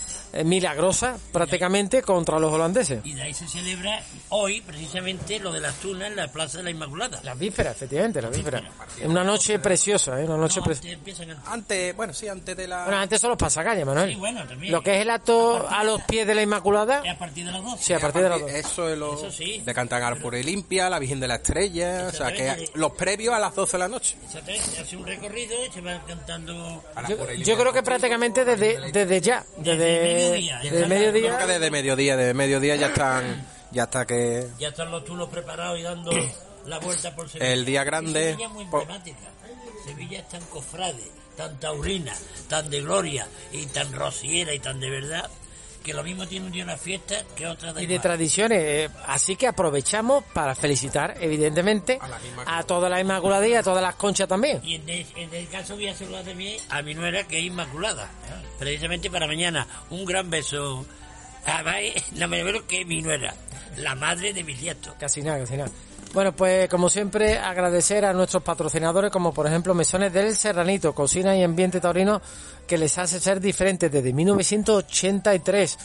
milagrosa 0.44 1.16
prácticamente 1.32 2.02
contra 2.02 2.38
los 2.38 2.52
holandeses. 2.52 3.00
Y 3.04 3.14
de 3.14 3.22
ahí 3.22 3.34
se 3.34 3.48
celebra 3.48 4.02
hoy, 4.30 4.60
precisamente, 4.60 5.38
lo 5.40 5.52
de 5.52 5.60
las 5.60 5.74
tunas 5.76 6.08
en 6.08 6.16
la 6.16 6.28
Plaza 6.28 6.58
de 6.58 6.64
la 6.64 6.70
Inmaculada. 6.70 7.20
Las 7.22 7.38
vísperas, 7.38 7.76
efectivamente, 7.76 8.20
las 8.22 8.30
vísperas. 8.34 8.62
Es 9.00 9.06
una 9.06 9.24
noche 9.24 9.58
preciosa, 9.58 10.20
¿eh? 10.20 10.24
una 10.24 10.36
noche 10.36 10.60
No, 10.60 10.66
preciosa. 10.66 10.88
antes 10.94 10.98
empiezan 10.98 11.30
a- 11.32 11.52
Antes, 11.52 11.96
bueno, 11.96 12.12
sí, 12.12 12.28
antes 12.28 12.56
de 12.56 12.68
la... 12.68 12.84
Bueno, 12.84 12.98
antes 12.98 13.20
son 13.20 13.30
los 13.30 13.38
pasacalles, 13.38 13.84
Manuel. 13.84 14.10
Sí, 14.10 14.16
bueno, 14.16 14.46
también. 14.46 14.72
Lo 14.72 14.82
que 14.82 14.96
es 14.96 15.02
el 15.02 15.10
acto 15.10 15.66
a 15.68 15.82
los 15.84 16.00
pies 16.02 16.26
de 16.26 16.34
la 16.34 16.42
Inmaculada, 16.42 17.02
a 17.10 17.18
partir 17.18 17.44
de 17.46 17.52
las 17.52 17.62
12. 17.62 17.82
sí, 17.84 17.92
a 17.92 17.98
partir 18.00 18.22
de 18.22 18.28
las 18.28 18.40
dos. 18.40 18.50
Eso 18.50 18.88
es 18.88 18.98
lo 18.98 19.14
Eso 19.14 19.30
sí. 19.30 19.60
de 19.64 19.74
cantar 19.74 20.18
por 20.20 20.34
Olimpia, 20.34 20.88
la 20.90 20.98
Virgen 20.98 21.20
de 21.20 21.28
la 21.28 21.36
Estrella, 21.36 22.06
o 22.08 22.12
sea, 22.12 22.32
que 22.32 22.70
los 22.74 22.92
previos 22.92 23.34
a 23.34 23.38
las 23.38 23.54
12 23.54 23.72
de 23.72 23.78
la 23.78 23.88
noche. 23.88 24.16
Exactamente, 24.24 24.66
se 24.70 24.80
hace 24.80 24.96
un 24.96 25.06
recorrido 25.06 25.54
y 25.66 25.72
se 25.72 25.80
van 25.80 26.00
cantando... 26.06 26.82
Yo, 27.44 27.56
creo 27.58 27.72
que 27.72 27.82
prácticamente 27.82 28.44
desde, 28.44 28.90
desde 28.92 29.20
ya, 29.20 29.44
desde, 29.58 29.76
Desde 29.76 30.19
mediodía, 30.20 30.60
desde 30.62 30.70
desde 30.70 30.86
Creo 30.86 30.98
mediodía, 30.98 31.38
que 31.38 31.46
desde 31.46 31.70
mediodía, 31.70 32.16
desde 32.16 32.34
mediodía 32.34 32.76
ya 32.76 32.86
están, 32.88 33.46
ya 33.72 33.82
está 33.84 34.06
que... 34.06 34.48
Ya 34.58 34.68
están 34.68 34.90
los 34.90 35.04
tunos 35.04 35.28
preparados 35.28 35.78
y 35.78 35.82
dando 35.82 36.10
la 36.66 36.78
vuelta 36.78 37.14
por 37.14 37.28
Sevilla. 37.28 37.52
El 37.52 37.64
día 37.64 37.84
grande, 37.84 38.30
Sevilla 38.32 38.46
es 38.46 38.52
muy 38.52 38.64
emblemática. 38.64 39.30
Sevilla 39.84 40.18
es 40.20 40.28
tan 40.28 40.42
cofrade, 40.46 41.10
tan 41.36 41.58
taurina, 41.58 42.14
tan 42.48 42.70
de 42.70 42.80
gloria 42.80 43.26
y 43.52 43.66
tan 43.66 43.92
rociera 43.92 44.52
y 44.52 44.58
tan 44.58 44.78
de 44.80 44.90
verdad 44.90 45.30
que 45.82 45.94
lo 45.94 46.02
mismo 46.02 46.26
tiene 46.26 46.46
un 46.46 46.52
día 46.52 46.64
una 46.64 46.76
fiesta 46.76 47.16
que 47.34 47.46
otra 47.46 47.72
da 47.72 47.82
y 47.82 47.86
de 47.86 47.94
igual. 47.94 48.02
tradiciones. 48.02 48.58
eh, 48.62 48.88
Así 49.06 49.36
que 49.36 49.46
aprovechamos 49.46 50.24
para 50.34 50.54
felicitar, 50.54 51.16
evidentemente, 51.20 51.98
a 52.46 52.62
toda 52.64 52.88
la 52.88 53.00
Inmaculada 53.00 53.46
y 53.48 53.54
a 53.54 53.62
todas 53.62 53.82
las 53.82 53.94
conchas 53.94 54.28
también. 54.28 54.60
Y 54.62 54.74
en, 54.76 54.88
el- 54.88 55.06
en 55.16 55.34
el 55.34 55.48
caso 55.48 55.74
voy 55.74 55.88
a 55.88 55.94
saludar 55.94 56.24
también 56.24 56.60
a 56.68 56.82
mi 56.82 56.94
nuera 56.94 57.26
que 57.26 57.38
es 57.38 57.44
Inmaculada. 57.44 58.08
Precisamente 58.58 59.10
para 59.10 59.26
mañana. 59.26 59.66
Un 59.90 60.04
gran 60.04 60.28
beso. 60.30 60.84
Además, 61.46 61.76
no 62.12 62.28
me 62.28 62.42
veo 62.44 62.66
que 62.66 62.82
es 62.82 62.86
mi 62.86 63.00
nuera, 63.00 63.34
la 63.78 63.94
madre 63.94 64.34
de 64.34 64.44
mis 64.44 64.60
nietos. 64.60 64.94
Casi 65.00 65.22
nada, 65.22 65.38
casi 65.40 65.56
nada. 65.56 65.70
Bueno, 66.12 66.32
pues 66.32 66.68
como 66.68 66.88
siempre, 66.88 67.38
agradecer 67.38 68.04
a 68.04 68.12
nuestros 68.12 68.42
patrocinadores, 68.42 69.12
como 69.12 69.32
por 69.32 69.46
ejemplo 69.46 69.74
Mesones 69.74 70.12
del 70.12 70.34
Serranito, 70.34 70.92
Cocina 70.92 71.36
y 71.36 71.44
Ambiente 71.44 71.78
Taurino, 71.80 72.20
que 72.66 72.76
les 72.76 72.98
hace 72.98 73.20
ser 73.20 73.40
diferentes 73.40 73.92
desde 73.92 74.12
1983. 74.12 75.78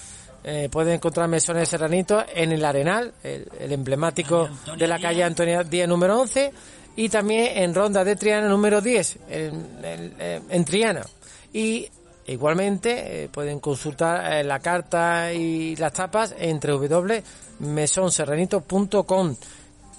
Eh, 0.47 0.69
pueden 0.71 0.95
encontrar 0.95 1.27
Mesones 1.27 1.61
del 1.61 1.67
Serranito 1.67 2.23
en 2.33 2.51
el 2.51 2.65
Arenal, 2.65 3.13
el, 3.23 3.47
el 3.59 3.71
emblemático 3.71 4.49
de 4.77 4.87
la 4.87 4.99
calle 4.99 5.23
Antonia 5.23 5.63
Díaz 5.63 5.87
número 5.87 6.19
11, 6.21 6.51
y 6.95 7.09
también 7.09 7.57
en 7.57 7.75
Ronda 7.75 8.03
de 8.03 8.15
Triana 8.15 8.47
número 8.47 8.81
10, 8.81 9.17
en, 9.29 9.67
en- 9.83 10.15
en 10.49 10.65
Triana. 10.65 11.05
Y 11.53 11.87
igualmente 12.25 13.25
eh, 13.25 13.29
pueden 13.29 13.59
consultar 13.59 14.33
eh, 14.33 14.43
la 14.43 14.59
carta 14.59 15.31
y 15.33 15.75
las 15.75 15.93
tapas 15.93 16.33
entre 16.39 16.73
www.mesonserranito.com. 16.73 19.35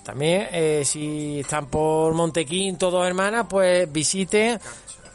También, 0.06 0.48
eh, 0.52 0.82
si 0.84 1.40
están 1.40 1.66
por 1.66 2.14
Montequín, 2.14 2.78
dos 2.78 3.04
hermanas, 3.06 3.46
pues 3.50 3.90
visiten 3.92 4.58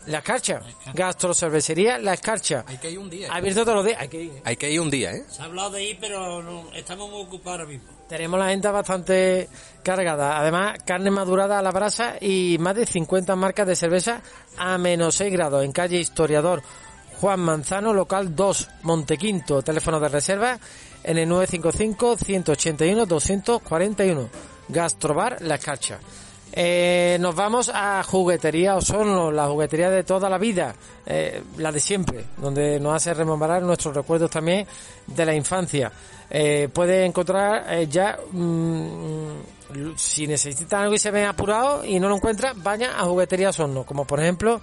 La 0.08 0.18
Escarcha, 0.18 0.60
Gastrocervecería 0.94 1.98
La 1.98 2.14
Escarcha. 2.14 2.66
Hay 2.68 2.78
que 2.78 2.92
ir 2.92 3.00
un 3.00 3.10
día. 3.10 3.34
Abierto 3.34 3.62
todos 3.64 3.78
los 3.78 3.86
días, 3.86 4.02
hay 4.02 4.10
que 4.10 4.22
ir. 4.24 4.34
Hay 4.44 4.58
que 4.58 4.70
ir 4.70 4.82
un 4.82 4.92
día, 4.92 5.14
¿eh? 5.14 5.24
Se 5.30 5.42
ha 5.42 5.46
hablado 5.46 5.70
de 5.72 5.80
ahí, 5.80 5.98
pero 6.00 6.44
no- 6.44 6.70
estamos 6.74 7.10
muy 7.10 7.22
ocupados 7.22 7.62
ahora 7.62 7.72
mismo. 7.72 7.88
Tenemos 8.10 8.38
la 8.38 8.48
agenda 8.48 8.72
bastante 8.72 9.48
cargada. 9.84 10.38
Además, 10.38 10.78
carne 10.86 11.10
madurada 11.10 11.58
a 11.60 11.62
la 11.62 11.72
brasa 11.72 12.16
y 12.20 12.58
más 12.60 12.76
de 12.76 12.86
50 12.86 13.34
marcas 13.38 13.66
de 13.66 13.78
cerveza 13.78 14.22
a 14.58 14.78
menos 14.78 15.16
6 15.16 15.32
grados 15.32 15.64
en 15.64 15.72
calle 15.72 15.98
Historiador 16.00 16.62
Juan 17.22 17.39
Manzano, 17.39 17.94
local 17.94 18.36
2, 18.36 18.68
Montequinto. 18.82 19.62
Teléfono 19.62 20.00
de 20.02 20.10
reserva 20.10 20.60
en 21.04 21.18
el 21.20 21.30
955-181-241. 21.30 24.28
Gastrobar 24.72 25.41
La 25.41 25.55
Escarcha. 25.55 25.99
Eh, 26.53 27.17
nos 27.22 27.34
vamos 27.34 27.72
a 27.74 28.03
Juguetería 28.03 28.76
Osorno, 28.76 29.32
la 29.32 29.47
juguetería 29.47 29.89
de 29.89 30.03
toda 30.03 30.30
la 30.30 30.38
vida, 30.38 30.76
eh, 31.05 31.41
la 31.57 31.72
de 31.72 31.80
siempre, 31.80 32.26
donde 32.38 32.80
nos 32.80 32.95
hace 32.95 33.13
rememorar 33.13 33.61
nuestros 33.61 33.95
recuerdos 33.95 34.30
también 34.32 34.67
de 35.07 35.26
la 35.26 35.34
infancia. 35.34 35.91
Eh, 36.30 36.69
puede 36.74 37.05
encontrar 37.05 37.65
eh, 37.69 37.88
ya, 37.88 38.17
mm, 38.32 39.95
si 39.95 40.28
necesitan 40.28 40.84
algo 40.84 40.95
y 40.95 40.99
se 40.99 41.11
ven 41.11 41.26
apurados 41.26 41.86
y 41.86 41.99
no 41.99 42.09
lo 42.09 42.15
encuentran, 42.15 42.61
vayan 42.61 42.91
a 42.95 43.03
Juguetería 43.03 43.49
Osorno, 43.49 43.86
como 43.86 44.05
por 44.05 44.19
ejemplo 44.19 44.59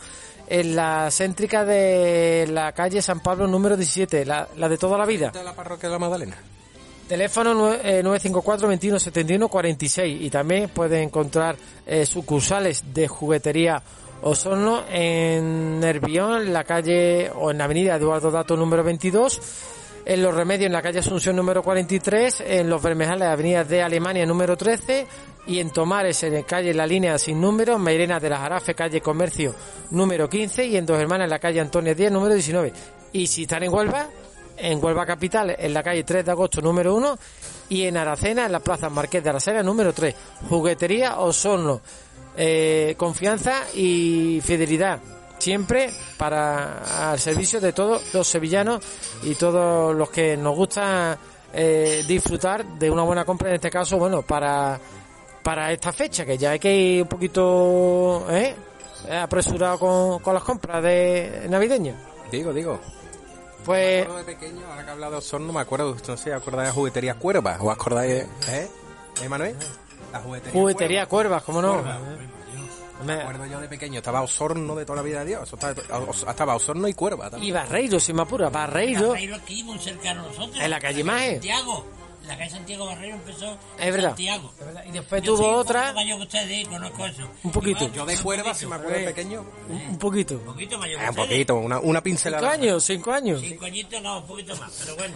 en 0.47 0.77
la 0.77 1.11
céntrica 1.11 1.65
de 1.65 2.49
la 2.51 2.73
calle 2.73 3.01
San 3.03 3.21
Pablo 3.21 3.47
número 3.47 3.77
17, 3.77 4.25
la, 4.27 4.49
la 4.57 4.69
de 4.69 4.79
toda 4.79 4.99
la 4.99 5.07
vida. 5.07 5.33
La 5.43 5.55
parroquia 5.55 5.89
de 5.89 5.95
la 5.95 5.99
Magdalena. 5.99 6.37
Teléfono 7.09 7.55
nue- 7.55 7.81
eh, 7.83 8.03
954 8.03 8.69
21 8.69 8.99
71 8.99 9.49
46 9.49 10.23
y 10.23 10.31
también 10.31 10.69
pueden 10.69 11.05
encontrar 11.05 11.57
eh, 11.87 12.05
sucursales 12.05 12.85
de 12.93 13.09
juguetería 13.09 13.83
Osorno, 14.21 14.83
en 14.91 15.79
Nervión, 15.81 16.43
en 16.43 16.53
la 16.53 16.65
calle 16.65 17.31
o 17.35 17.51
en 17.51 17.59
la 17.59 17.65
avenida 17.65 17.95
Eduardo 17.97 18.31
Dato 18.33 18.57
número 18.57 18.83
22, 18.83 19.41
en 20.05 20.23
Los 20.23 20.35
Remedios, 20.35 20.67
en 20.67 20.73
la 20.73 20.83
calle 20.83 20.99
Asunción 20.99 21.37
número 21.37 21.63
43, 21.63 22.43
en 22.47 22.69
Los 22.69 22.83
Bermejales, 22.83 23.29
avenida 23.29 23.63
de 23.65 23.81
Alemania 23.81 24.27
número 24.27 24.57
13, 24.57 25.07
y 25.47 25.61
en 25.61 25.71
Tomares, 25.71 26.21
en 26.25 26.35
la 26.35 26.43
calle 26.43 26.75
La 26.75 26.85
Línea 26.87 27.17
sin 27.17 27.41
número, 27.41 27.79
Mairena 27.79 28.19
de 28.19 28.29
la 28.29 28.39
Jarafe, 28.39 28.75
calle 28.75 29.01
Comercio 29.01 29.55
número 29.93 30.29
15, 30.29 30.67
y 30.67 30.77
en 30.77 30.85
Dos 30.85 30.99
Hermanas, 30.99 31.25
en 31.27 31.31
la 31.31 31.39
calle 31.39 31.61
Antonio 31.61 31.95
10, 31.95 32.11
número 32.11 32.35
19. 32.35 32.73
Y 33.13 33.27
si 33.29 33.43
están 33.43 33.63
en 33.63 33.73
Huelva, 33.73 34.09
en 34.59 34.83
Huelva 34.83 35.07
Capital, 35.07 35.55
en 35.59 35.73
la 35.73 35.83
calle 35.83 36.05
3 36.05 36.25
de 36.25 36.31
agosto 36.31 36.61
número 36.61 36.95
1, 36.95 37.19
y 37.71 37.85
en 37.85 37.97
Aracena, 37.97 38.47
en 38.47 38.53
la 38.53 38.61
plaza 38.61 38.91
Marqués 38.91 39.23
de 39.23 39.31
Aracena 39.31 39.63
número 39.63 39.93
3. 39.93 40.15
Juguetería 40.49 41.19
Osorno. 41.21 41.81
Eh, 42.41 42.95
confianza 42.97 43.63
y 43.75 44.41
fidelidad. 44.45 45.01
Siempre 45.39 45.91
para 46.17 47.11
al 47.11 47.19
servicio 47.19 47.61
de 47.61 47.73
todos 47.73 48.15
los 48.15 48.29
sevillanos 48.29 48.81
y 49.25 49.35
todos 49.35 49.95
los 49.95 50.11
que 50.11 50.37
nos 50.37 50.55
gusta 50.55 51.19
eh, 51.53 52.05
disfrutar 52.07 52.65
de 52.65 52.91
una 52.91 53.03
buena 53.03 53.25
compra, 53.25 53.49
en 53.49 53.57
este 53.57 53.71
caso, 53.71 53.99
bueno, 53.99 54.23
para, 54.23 54.79
para 55.43 55.73
esta 55.73 55.93
fecha, 55.93 56.25
que 56.25 56.39
ya 56.39 56.53
hay 56.53 56.59
que 56.61 56.77
ir 56.77 57.03
un 57.03 57.09
poquito 57.09 58.27
¿eh? 58.31 58.55
apresurado 59.21 59.79
con, 59.79 60.19
con 60.21 60.35
las 60.35 60.45
compras 60.45 60.83
de 60.83 61.47
navideñas. 61.49 61.97
Digo, 62.31 62.53
digo. 62.53 62.79
Pues 63.65 64.07
Yo 64.07 64.17
de 64.17 64.25
pequeño, 64.25 64.67
ahora 64.67 64.83
que 64.83 64.89
he 64.89 64.93
hablado 64.93 65.13
de 65.13 65.19
Osorno, 65.19 65.53
me 65.53 65.61
acuerdo, 65.61 65.97
no 66.07 66.17
sé, 66.17 66.33
¿acordáis 66.33 66.69
de 66.69 66.75
Juguetería 66.75 67.15
Cuerva? 67.15 67.59
¿O 67.61 67.71
acordáis, 67.71 68.25
eh? 68.49 68.71
¿Eh, 69.23 69.29
Manuel? 69.29 69.57
La 70.13 70.21
juguetería. 70.21 70.53
juguetería 70.61 71.07
Cuervas, 71.07 71.43
¿cómo 71.43 71.61
no? 71.61 71.83
Me 73.05 73.13
acuerdo 73.13 73.47
yo 73.47 73.61
de 73.61 73.69
pequeño, 73.69 73.99
estaba 73.99 74.23
Osorno 74.23 74.75
de 74.75 74.85
toda 74.85 74.97
la 74.97 75.03
vida 75.03 75.21
de 75.21 75.27
Dios. 75.27 75.53
Estaba 76.27 76.57
Osorno 76.57 76.89
y 76.89 76.95
Cuerva 76.95 77.31
también. 77.31 77.51
Y 77.51 77.53
Barreiro, 77.53 78.01
si 78.01 78.13
me 78.13 78.23
apura, 78.23 78.49
Barreiro. 78.49 79.11
Barreiro 79.11 79.37
aquí, 79.37 79.63
muy 79.63 79.79
cercano 79.79 80.23
a 80.23 80.29
nosotros. 80.29 80.59
En 80.61 80.71
la 80.71 80.81
calle 80.81 81.05
Maje. 81.05 81.33
Santiago. 81.33 81.87
La 82.29 82.37
calle 82.37 82.51
Santiago 82.51 82.85
Barreiro 82.87 83.17
empezó 83.17 83.59
Es 83.79 83.93
verdad. 83.93 84.09
Santiago. 84.11 84.53
Y 84.87 84.93
después 84.93 85.23
Yo 85.23 85.33
tuvo 85.33 85.45
soy 85.45 85.47
un 85.55 85.61
otra. 85.61 85.81
poquito 85.81 85.95
mayor 85.95 86.17
que 86.19 86.23
ustedes, 86.25 86.69
conozco 86.69 87.07
eso. 87.07 87.31
Un 87.43 87.53
poquito. 87.53 87.79
Igual, 87.85 87.93
Yo 87.97 88.07
de 88.07 88.15
un 88.17 88.23
Cuerva, 88.23 88.43
poquito, 88.45 88.59
si 88.61 88.67
me 88.67 88.75
acuerdo 88.77 88.99
de 88.99 89.05
pequeño. 89.07 89.47
Un, 89.69 89.75
un 89.77 89.99
poquito. 89.99 90.35
Un 90.35 90.45
poquito 90.45 90.79
mayor 90.79 91.01
Ah, 91.03 91.11
un 91.11 91.17
poquito, 91.17 91.55
una, 91.57 91.79
una 91.81 92.03
pincelada. 92.03 92.51
Cinco 92.53 92.63
años, 92.63 92.85
cinco 92.85 93.13
años. 93.13 93.41
Cinco 93.41 93.65
añitos 93.65 94.03
no, 94.03 94.19
un 94.19 94.27
poquito 94.27 94.57
más, 94.57 94.71
pero 94.81 94.97
bueno. 94.97 95.15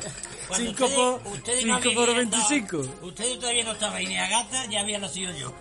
Cuando 0.48 0.70
Cinco 0.70 0.84
ustedes- 0.86 0.94
por- 1.22 1.32
ustedes 1.32 1.60
cinco 1.60 1.74
habían 1.76 1.94
por 1.94 2.08
ni 2.08 2.14
25. 2.14 2.76
andado- 2.80 3.06
Ustedes 3.06 3.38
todavía 3.38 3.64
no 3.64 3.72
estaban 3.72 4.04
ni 4.04 4.16
a 4.18 4.28
gata, 4.28 4.66
ya 4.70 4.80
había 4.80 4.98
nacido 4.98 5.32
yo. 5.36 5.52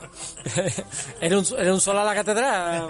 era, 1.21 1.37
un, 1.37 1.45
era 1.57 1.73
un 1.73 1.81
sol 1.81 1.97
a 1.97 2.03
la 2.03 2.13
catedral. 2.15 2.87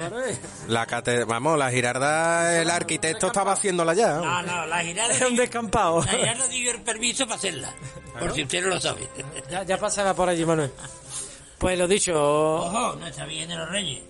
La 0.67 0.85
cate- 0.85 1.25
vamos, 1.25 1.57
la 1.57 1.71
Girarda, 1.71 2.61
el 2.61 2.69
arquitecto 2.69 3.27
estaba 3.27 3.53
haciéndola 3.53 3.93
ya. 3.93 4.13
No, 4.17 4.41
no, 4.43 4.65
la 4.67 4.83
girada. 4.83 5.13
Era 5.15 5.27
un 5.27 5.35
descampado. 5.35 6.03
La 6.03 6.11
girada 6.11 6.47
dio 6.47 6.71
el 6.71 6.81
permiso 6.81 7.25
para 7.25 7.37
hacerla. 7.37 7.73
Por 8.19 8.33
si 8.33 8.45
usted 8.51 8.63
no 8.63 8.75
lo 8.75 8.81
sabe. 8.81 9.07
Ya, 9.49 9.63
ya 9.63 9.77
pasaba 9.77 10.13
por 10.13 10.27
allí, 10.27 10.43
Manuel. 10.45 10.71
Pues 11.57 11.77
lo 11.77 11.87
dicho, 11.87 12.13
Ojo, 12.15 12.95
nuestra 12.95 13.25
Virgen 13.25 13.49
de 13.49 13.55
los 13.55 13.69
Reyes. 13.69 14.01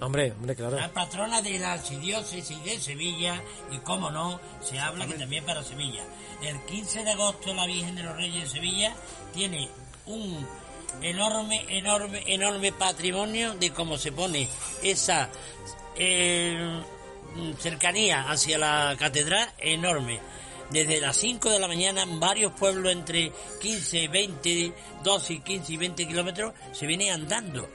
hombre, 0.00 0.32
hombre, 0.32 0.54
claro. 0.54 0.78
La 0.78 0.88
patrona 0.90 1.42
de 1.42 1.58
la 1.58 1.72
archidiócesis 1.72 2.64
de 2.64 2.78
Sevilla, 2.78 3.42
y 3.70 3.78
cómo 3.78 4.10
no, 4.10 4.40
se 4.62 4.78
habla 4.78 5.06
que 5.06 5.14
también 5.14 5.44
para 5.44 5.62
Sevilla. 5.62 6.02
El 6.40 6.58
15 6.62 7.04
de 7.04 7.10
agosto 7.10 7.52
la 7.52 7.66
Virgen 7.66 7.96
de 7.96 8.04
los 8.04 8.16
Reyes 8.16 8.44
de 8.44 8.48
Sevilla 8.48 8.94
tiene 9.34 9.68
un 10.06 10.46
enorme, 11.02 11.66
enorme, 11.68 12.22
enorme 12.26 12.72
patrimonio 12.72 13.54
de 13.54 13.70
cómo 13.72 13.98
se 13.98 14.12
pone 14.12 14.48
esa 14.82 15.28
eh, 15.96 16.80
cercanía 17.58 18.30
hacia 18.30 18.56
la 18.56 18.96
catedral 18.98 19.52
enorme. 19.58 20.20
Desde 20.70 21.00
las 21.00 21.16
5 21.16 21.50
de 21.50 21.58
la 21.58 21.66
mañana, 21.66 22.02
en 22.02 22.20
varios 22.20 22.52
pueblos 22.52 22.92
entre 22.92 23.32
15, 23.60 24.08
20, 24.08 24.72
12, 25.02 25.38
15 25.40 25.72
y 25.72 25.76
20 25.76 26.08
kilómetros 26.08 26.54
se 26.72 26.86
viene 26.86 27.10
andando 27.10 27.68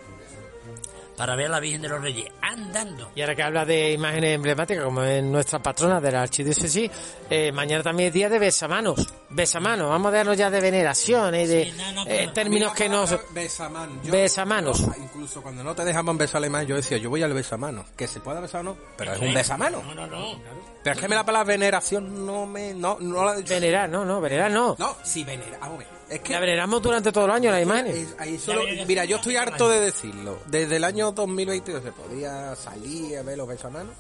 para 1.15 1.35
ver 1.35 1.47
a 1.47 1.49
la 1.49 1.59
Virgen 1.59 1.81
de 1.81 1.89
los 1.89 2.01
Reyes, 2.01 2.31
andando. 2.41 3.11
Y 3.15 3.21
ahora 3.21 3.35
que 3.35 3.43
habla 3.43 3.65
de 3.65 3.91
imágenes 3.93 4.35
emblemáticas, 4.35 4.83
como 4.83 5.01
es 5.03 5.23
nuestra 5.23 5.59
patrona 5.59 5.99
de 5.99 6.11
la 6.11 6.21
archidiócesis, 6.23 6.91
eh, 7.29 7.51
mañana 7.51 7.83
también 7.83 8.07
es 8.07 8.13
día 8.13 8.29
de 8.29 8.39
besamanos. 8.39 9.07
Besamanos, 9.29 9.89
vamos 9.89 10.13
a 10.13 10.17
darnos 10.17 10.37
ya 10.37 10.49
de 10.49 10.61
veneración 10.61 11.35
y 11.35 11.45
de 11.45 11.65
Sí, 11.65 11.73
no, 11.77 11.91
no, 11.91 12.05
eh, 12.09 12.29
términos 12.33 12.73
que 12.73 12.89
nos... 12.89 13.17
Besamán. 13.33 14.01
Besamanos. 14.03 14.83
Incluso 14.97 15.41
cuando 15.41 15.63
no 15.63 15.73
te 15.73 15.83
dejaban 15.85 16.17
besarle 16.17 16.49
más, 16.49 16.67
yo 16.67 16.75
decía, 16.75 16.97
yo 16.97 17.09
voy 17.09 17.23
al 17.23 17.33
besamano. 17.33 17.85
Que 17.95 18.07
se 18.07 18.19
pueda 18.19 18.39
besar 18.39 18.61
o 18.61 18.63
no, 18.63 18.77
pero 18.97 19.13
es 19.13 19.19
un 19.19 19.33
besamano. 19.33 19.81
No, 19.83 19.93
no, 19.93 20.07
no. 20.07 20.39
Pero 20.83 20.95
es 20.95 21.01
que 21.01 21.07
me 21.07 21.15
la 21.15 21.25
palabra 21.25 21.53
veneración 21.53 22.25
no 22.25 22.45
me. 22.45 22.73
No, 22.73 22.97
no 22.99 23.25
la. 23.25 23.35
Venerar, 23.41 23.89
no, 23.89 24.05
no, 24.05 24.21
venerar 24.21 24.51
no. 24.51 24.75
No, 24.77 24.95
sí, 25.03 25.23
venera. 25.23 25.57
Vamos 25.59 25.77
a 25.77 25.79
ver. 25.79 25.94
Es 26.09 26.19
que. 26.21 26.33
La 26.33 26.39
veneramos 26.39 26.81
durante 26.81 27.11
todo 27.11 27.25
el 27.25 27.31
año 27.31 27.51
las 27.51 27.61
imágenes. 27.63 27.95
Es- 27.95 28.15
ahí 28.19 28.37
solo- 28.37 28.61
mira, 28.87 29.05
yo 29.05 29.17
estoy 29.17 29.35
harto 29.37 29.67
de 29.69 29.79
decirlo. 29.79 30.39
Desde 30.47 30.75
el 30.77 30.83
año 30.83 31.11
2022 31.11 31.83
se 31.83 31.91
podía 31.91 32.55
salir 32.55 33.17
a 33.17 33.23
ver 33.23 33.37
los 33.37 33.47
besamanos. 33.47 33.93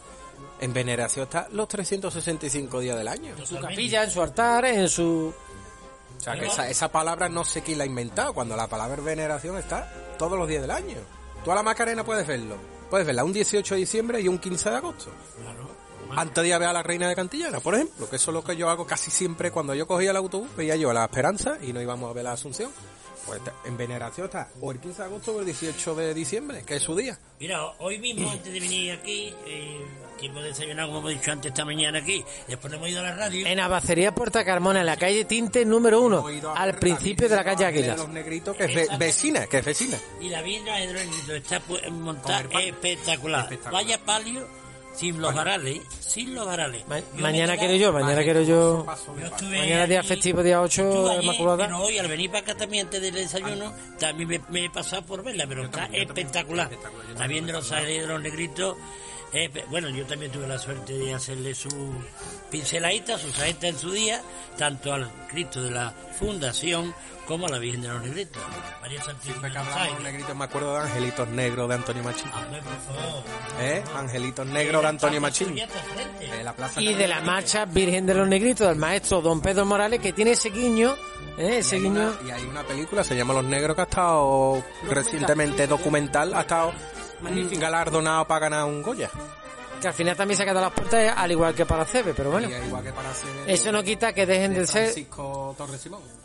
En 0.59 0.73
veneración 0.73 1.23
está 1.23 1.47
los 1.51 1.67
365 1.67 2.79
días 2.79 2.97
del 2.97 3.07
año. 3.07 3.33
En 3.37 3.45
su 3.45 3.59
capilla, 3.59 4.03
en 4.03 4.11
su 4.11 4.21
altar, 4.21 4.65
en 4.65 4.87
su... 4.89 5.33
O 6.17 6.21
sea, 6.21 6.33
que 6.39 6.45
esa, 6.45 6.69
esa 6.69 6.89
palabra 6.91 7.27
no 7.29 7.43
sé 7.43 7.61
quién 7.61 7.77
la 7.77 7.83
ha 7.83 7.87
inventado, 7.87 8.33
cuando 8.33 8.55
la 8.55 8.67
palabra 8.67 9.01
veneración 9.01 9.57
está 9.57 9.91
todos 10.17 10.37
los 10.39 10.47
días 10.47 10.61
del 10.61 10.71
año. 10.71 10.97
Tú 11.43 11.51
a 11.51 11.55
la 11.55 11.63
Macarena 11.63 12.03
puedes 12.05 12.25
verlo. 12.25 12.55
Puedes 12.89 13.05
verla 13.05 13.23
un 13.23 13.33
18 13.33 13.73
de 13.75 13.79
diciembre 13.81 14.21
y 14.21 14.27
un 14.27 14.37
15 14.39 14.69
de 14.69 14.75
agosto. 14.77 15.11
Antes 16.15 16.41
de 16.43 16.47
ir 16.49 16.53
a 16.53 16.57
ver 16.57 16.67
a 16.69 16.73
la 16.73 16.83
Reina 16.83 17.07
de 17.09 17.15
Cantillana, 17.15 17.59
por 17.59 17.75
ejemplo, 17.75 18.09
que 18.09 18.15
eso 18.17 18.31
es 18.31 18.33
lo 18.35 18.43
que 18.43 18.55
yo 18.55 18.69
hago 18.69 18.85
casi 18.85 19.11
siempre 19.11 19.51
cuando 19.51 19.73
yo 19.75 19.87
cogía 19.87 20.11
el 20.11 20.17
autobús, 20.17 20.49
veía 20.55 20.75
yo 20.75 20.89
a 20.89 20.93
la 20.93 21.05
Esperanza 21.05 21.57
y 21.61 21.73
no 21.73 21.81
íbamos 21.81 22.09
a 22.09 22.13
ver 22.13 22.23
la 22.23 22.33
Asunción. 22.33 22.71
Pues 23.25 23.41
en 23.65 23.75
veneración 23.75 24.25
está 24.27 24.49
o 24.61 24.71
el 24.71 24.79
15 24.79 24.99
de 25.01 25.05
agosto 25.07 25.31
o 25.35 25.39
el 25.39 25.45
18 25.47 25.95
de 25.95 26.13
diciembre, 26.13 26.61
que 26.63 26.75
es 26.75 26.83
su 26.83 26.95
día. 26.95 27.17
Mira, 27.39 27.65
hoy 27.79 27.97
mismo, 27.97 28.29
antes 28.29 28.53
de 28.53 28.59
venir 28.59 28.91
aquí, 28.91 29.33
eh, 29.47 29.83
que 30.19 30.27
hemos 30.27 30.43
desayunado, 30.43 30.89
como 30.89 30.99
hemos 30.99 31.19
dicho 31.19 31.31
antes, 31.31 31.49
esta 31.51 31.65
mañana 31.65 31.97
aquí, 31.97 32.23
después 32.47 32.71
hemos 32.71 32.87
ido 32.87 32.99
a 32.99 33.03
la 33.03 33.15
radio. 33.15 33.47
En 33.47 33.59
Abacería 33.59 34.13
Puerta 34.13 34.45
Carmona, 34.45 34.81
en 34.81 34.85
la 34.85 34.97
calle 34.97 35.25
Tinte 35.25 35.65
número 35.65 36.01
uno, 36.01 36.23
al 36.55 36.75
principio 36.77 37.27
de 37.27 37.35
la 37.35 37.43
calle 37.43 37.65
Águilas. 37.65 37.97
los 37.97 38.09
negritos, 38.09 38.55
que 38.55 38.65
es 38.65 38.75
ve- 38.75 38.89
vecina, 38.99 39.47
que 39.47 39.57
es 39.57 39.65
vecina. 39.65 39.97
Y 40.21 40.29
la 40.29 40.43
Negritos 40.43 41.29
está 41.29 41.59
pu- 41.65 41.89
montada. 41.89 42.41
Espectacular. 42.61 43.49
Vaya 43.71 43.97
palio, 44.05 44.47
sin 44.95 45.21
los 45.21 45.33
varales, 45.33 45.81
sin 45.99 46.33
los 46.33 46.45
varales. 46.45 46.87
Ma- 46.87 46.99
Yo 46.99 47.05
mañana 47.17 47.57
quiero 47.57 47.75
yo, 47.75 47.91
mañana 47.93 48.23
quiero 48.23 48.41
yo... 48.43 48.85
Yo 48.85 49.47
Mañana 49.49 49.85
día 49.87 50.03
festivo, 50.03 50.41
día 50.43 50.61
8, 50.61 50.81
estuve 50.81 51.11
ayer, 51.11 51.23
Inmaculada. 51.23 51.65
Pero 51.65 51.79
hoy, 51.81 51.97
al 51.97 52.07
venir 52.07 52.29
para 52.31 52.41
acá 52.43 52.55
también 52.55 52.85
antes 52.87 53.01
del 53.01 53.13
desayuno, 53.13 53.73
también 53.99 54.29
me, 54.29 54.41
me 54.49 54.65
he 54.65 54.69
pasado 54.69 55.01
por 55.05 55.23
verla, 55.23 55.45
pero 55.47 55.65
está 55.65 55.85
espectacular. 55.91 56.69
Está 57.09 57.27
viendo 57.27 57.51
los 57.53 57.69
de 57.69 58.07
los 58.07 58.21
negritos. 58.21 58.77
Eh, 59.35 59.65
bueno, 59.69 59.89
yo 59.89 60.05
también 60.05 60.31
tuve 60.31 60.47
la 60.47 60.57
suerte 60.57 60.93
de 60.93 61.13
hacerle 61.13 61.53
su 61.53 61.69
pinceladita, 62.49 63.17
su 63.17 63.31
saeta 63.31 63.67
en 63.67 63.77
su 63.77 63.91
día, 63.91 64.21
tanto 64.57 64.93
al 64.93 65.11
Cristo 65.29 65.61
de 65.61 65.71
la 65.71 65.93
Fundación 66.17 66.93
como 67.27 67.47
a 67.47 67.49
la 67.49 67.57
Virgen 67.57 67.81
de 67.81 67.89
los 67.89 68.01
Negritos. 68.01 68.41
María 68.81 69.01
Santísima 69.01 69.49
los 69.49 70.03
negritos 70.03 70.35
me 70.35 70.45
acuerdo 70.45 70.75
de 70.75 70.81
Angelitos 70.83 71.27
Negros 71.29 71.67
de 71.67 71.75
Antonio 71.75 72.03
Machín. 72.03 72.29
Hombre, 72.31 72.61
por 72.61 72.95
favor. 72.95 73.23
¿Eh? 73.59 73.83
Angelitos 73.95 74.47
Negros 74.47 74.81
de 74.81 74.87
Antonio 74.87 75.21
Machín. 75.21 75.55
De 75.55 76.43
la 76.43 76.53
plaza 76.53 76.81
Y 76.81 76.93
de 76.93 77.07
la 77.07 77.21
marcha 77.21 77.65
Virgen 77.65 78.05
de 78.05 78.13
los 78.13 78.27
Negritos 78.27 78.67
del 78.67 78.77
maestro 78.77 79.21
Don 79.21 79.41
Pedro 79.41 79.65
Morales, 79.65 79.99
que 79.99 80.13
tiene 80.13 80.31
ese 80.31 80.49
guiño, 80.49 80.95
¿eh? 81.37 81.57
ese 81.57 81.77
Y 81.77 81.79
hay, 81.79 81.83
guiño... 81.83 82.15
una, 82.21 82.27
y 82.27 82.31
hay 82.31 82.43
una 82.45 82.63
película, 82.63 83.03
se 83.03 83.15
llama 83.15 83.33
Los 83.33 83.45
Negros, 83.45 83.75
que 83.75 83.81
ha 83.81 83.85
estado 83.85 84.63
recientemente 84.89 85.67
documental, 85.67 86.33
ha 86.33 86.41
estado 86.41 86.73
galardonado 87.59 88.25
para 88.25 88.49
ganar 88.49 88.65
un 88.65 88.81
Goya. 88.81 89.09
que 89.81 89.87
al 89.87 89.93
final 89.93 90.15
también 90.15 90.37
se 90.37 90.43
ha 90.43 90.45
quedado 90.45 90.61
las 90.61 90.73
puertas, 90.73 91.13
al 91.15 91.31
igual 91.31 91.53
que 91.53 91.65
para 91.65 91.85
Cebe, 91.85 92.13
pero 92.13 92.31
bueno, 92.31 92.49
Y 92.49 92.53
igual 92.53 92.83
que 92.83 92.93
para 92.93 93.09
hacer 93.11 93.29
eso 93.47 93.71
no 93.71 93.83
quita 93.83 94.13
que 94.13 94.25
dejen 94.25 94.53
de 94.53 94.65
ser 94.67 94.93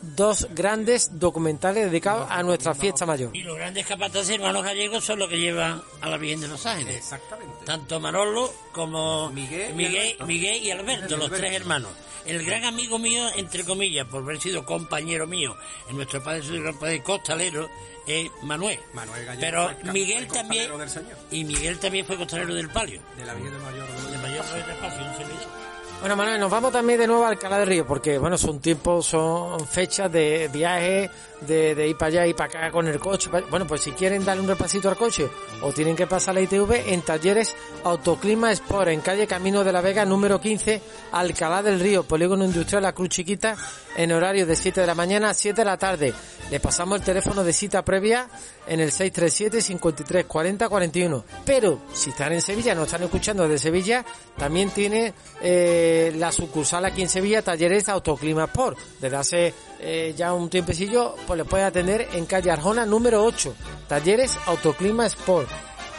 dos 0.01 0.47
grandes 0.51 1.19
documentales 1.19 1.85
dedicados 1.85 2.27
a 2.29 2.41
nuestra 2.43 2.73
fiesta 2.73 3.05
mayor. 3.05 3.35
Y 3.35 3.43
los 3.43 3.57
grandes 3.57 3.85
capataces 3.85 4.29
hermanos 4.31 4.63
gallegos 4.63 5.03
son 5.03 5.19
los 5.19 5.29
que 5.29 5.39
llevan 5.39 5.81
a 6.01 6.09
la 6.09 6.17
Virgen 6.17 6.41
de 6.41 6.47
los 6.47 6.65
Ángeles. 6.65 6.95
Exactamente. 6.95 7.65
Tanto 7.65 7.99
Manolo 7.99 8.51
como 8.71 9.29
Miguel 9.31 9.71
y. 9.71 10.23
Miguel 10.23 10.63
y 10.63 10.71
Alberto, 10.71 11.17
los 11.17 11.29
tres 11.31 11.53
hermanos. 11.53 11.91
El 12.25 12.45
gran 12.45 12.63
amigo 12.65 12.99
mío, 12.99 13.23
entre 13.35 13.63
comillas, 13.63 14.05
por 14.07 14.21
haber 14.21 14.39
sido 14.39 14.63
compañero 14.63 15.25
mío 15.25 15.55
en 15.89 15.95
nuestro 15.95 16.23
padre 16.23 16.43
su 16.43 16.53
gran 16.53 16.77
padre 16.77 17.01
costalero, 17.01 17.67
es 18.07 18.29
Manuel. 18.43 18.79
Manuel 18.93 19.25
Gallego 19.25 19.41
Pero 19.41 19.69
el 19.69 19.91
Miguel 19.93 20.27
también, 20.27 20.77
del 20.77 20.89
Señor. 20.89 21.17
y 21.31 21.43
Miguel 21.43 21.79
también 21.79 22.05
fue 22.05 22.17
costalero 22.17 22.53
del 22.53 22.69
palio. 22.69 23.01
De 23.17 23.25
la 23.25 23.33
Virgen 23.33 23.53
del 23.53 23.61
Mayor. 23.61 23.87
De 24.11 24.17
mayor 24.17 24.45
del 24.45 24.69
espacio, 24.69 25.05
un 25.05 25.17
servidor. 25.17 25.60
Bueno, 26.01 26.15
Manuel, 26.15 26.39
nos 26.39 26.49
vamos 26.49 26.71
también 26.71 26.99
de 26.99 27.05
nuevo 27.05 27.23
a 27.23 27.29
Alcalá 27.29 27.59
del 27.59 27.67
Río, 27.67 27.85
porque, 27.85 28.17
bueno, 28.17 28.35
son 28.35 28.59
tiempos, 28.59 29.05
son 29.05 29.67
fechas 29.67 30.11
de 30.11 30.49
viaje, 30.51 31.11
de, 31.41 31.87
ir 31.87 31.95
para 31.95 32.07
allá 32.07 32.25
y 32.25 32.33
para 32.33 32.49
acá 32.49 32.71
con 32.71 32.87
el 32.87 32.99
coche. 32.99 33.29
Bueno, 33.51 33.67
pues 33.67 33.81
si 33.81 33.91
quieren 33.91 34.25
darle 34.25 34.41
un 34.41 34.47
repasito 34.47 34.89
al 34.89 34.97
coche 34.97 35.29
o 35.61 35.71
tienen 35.71 35.95
que 35.95 36.07
pasar 36.07 36.33
la 36.33 36.41
ITV 36.41 36.91
en 36.91 37.03
talleres 37.03 37.55
Autoclima 37.83 38.51
Sport, 38.51 38.89
en 38.89 39.01
calle 39.01 39.27
Camino 39.27 39.63
de 39.63 39.71
la 39.71 39.81
Vega, 39.81 40.03
número 40.03 40.41
15, 40.41 40.81
Alcalá 41.11 41.61
del 41.61 41.79
Río, 41.79 42.01
Polígono 42.01 42.45
Industrial 42.45 42.81
La 42.81 42.93
Cruz 42.93 43.09
Chiquita, 43.09 43.55
en 43.95 44.11
horario 44.11 44.47
de 44.47 44.55
7 44.55 44.81
de 44.81 44.87
la 44.87 44.95
mañana 44.95 45.29
a 45.29 45.33
7 45.35 45.61
de 45.61 45.65
la 45.65 45.77
tarde. 45.77 46.15
Le 46.49 46.59
pasamos 46.59 46.99
el 46.99 47.05
teléfono 47.05 47.43
de 47.43 47.53
cita 47.53 47.85
previa 47.85 48.27
en 48.71 48.79
el 48.79 48.89
637 48.89 49.61
53 49.61 50.25
40 50.25 50.69
41. 50.69 51.25
Pero 51.45 51.81
si 51.91 52.11
están 52.11 52.31
en 52.31 52.41
Sevilla, 52.41 52.73
no 52.73 52.83
están 52.83 53.03
escuchando 53.03 53.43
desde 53.43 53.63
Sevilla, 53.63 54.05
también 54.37 54.69
tiene 54.69 55.13
eh, 55.41 56.13
la 56.15 56.31
sucursal 56.31 56.85
aquí 56.85 57.01
en 57.01 57.09
Sevilla, 57.09 57.41
Talleres 57.41 57.89
Autoclima 57.89 58.45
Sport. 58.45 58.79
Desde 59.01 59.17
hace 59.17 59.53
eh, 59.81 60.13
ya 60.15 60.33
un 60.33 60.49
tiempecillo, 60.49 61.15
pues 61.27 61.37
le 61.37 61.43
puede 61.43 61.65
atender 61.65 62.07
en 62.13 62.25
calle 62.25 62.49
Arjona 62.49 62.85
número 62.85 63.25
8, 63.25 63.53
Talleres 63.89 64.37
Autoclima 64.45 65.05
Sport. 65.05 65.49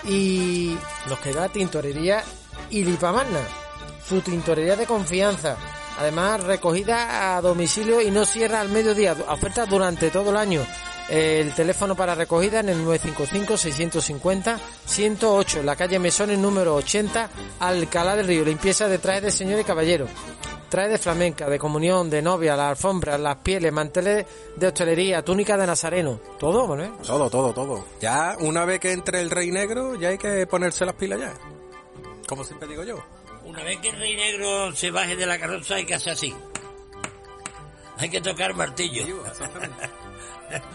Y 0.05 0.75
nos 1.11 1.19
queda 1.19 1.51
Tintorería 1.51 2.25
Ilipamarna, 2.71 3.41
su 4.09 4.23
tintorería 4.23 4.77
de 4.77 4.87
confianza. 4.87 5.59
Además, 5.99 6.43
recogida 6.43 7.37
a 7.37 7.43
domicilio 7.43 8.01
y 8.01 8.11
no 8.11 8.25
cierra 8.25 8.63
al 8.63 8.71
mediodía. 8.71 9.13
Oferta 9.29 9.67
durante 9.67 10.11
todo 10.11 10.31
el 10.31 10.39
año. 10.39 10.67
El 11.09 11.55
teléfono 11.55 11.95
para 11.95 12.15
recogida 12.15 12.61
en 12.61 12.71
el 12.71 12.85
955-650-108, 12.87 15.59
en 15.59 15.67
la 15.67 15.77
calle 15.77 15.99
Mesones 15.99 16.39
número 16.39 16.75
80, 16.77 17.29
Alcalá 17.61 18.17
del 18.17 18.27
Río. 18.27 18.43
Limpieza 18.45 18.89
de 18.89 18.99
trajes 18.99 19.23
de 19.23 19.31
señor 19.31 19.61
y 19.61 19.65
caballero. 19.65 20.07
Traje 20.71 20.89
de 20.89 20.99
flamenca, 20.99 21.51
de 21.51 21.59
comunión, 21.59 22.09
de 22.09 22.23
novia, 22.23 22.57
las 22.57 22.71
alfombras, 22.71 23.21
las 23.21 23.37
pieles, 23.37 23.71
manteles 23.73 24.25
de 24.57 24.67
hostelería, 24.67 25.23
túnica 25.23 25.59
de 25.59 25.67
nazareno. 25.67 26.19
Todo, 26.39 26.67
Manuel. 26.67 26.93
Todo, 27.07 27.29
todo, 27.29 27.53
todo. 27.53 27.85
Ya 28.01 28.37
una 28.41 28.65
vez 28.65 28.81
que 28.81 28.93
entre 28.93 29.21
el 29.21 29.29
rey 29.31 29.51
negro, 29.51 29.97
ya 29.97 30.09
hay 30.09 30.17
que 30.17 30.47
ponerse 30.47 30.87
las 30.87 30.95
pilas 30.95 31.21
ya. 31.21 31.35
Como 32.27 32.43
siempre 32.43 32.67
digo 32.69 32.85
yo. 32.85 32.97
Una 33.45 33.63
vez 33.63 33.81
que 33.81 33.91
el 33.91 33.99
rey 33.99 34.17
negro 34.17 34.75
se 34.75 34.91
baje 34.91 35.15
de 35.15 35.27
la 35.27 35.39
carroza 35.39 35.75
hay 35.75 35.85
que 35.85 35.93
hacer 35.95 36.15
así. 36.15 36.35
Hay 38.03 38.09
que 38.09 38.21
tocar 38.21 38.53
martillo. 38.55 39.23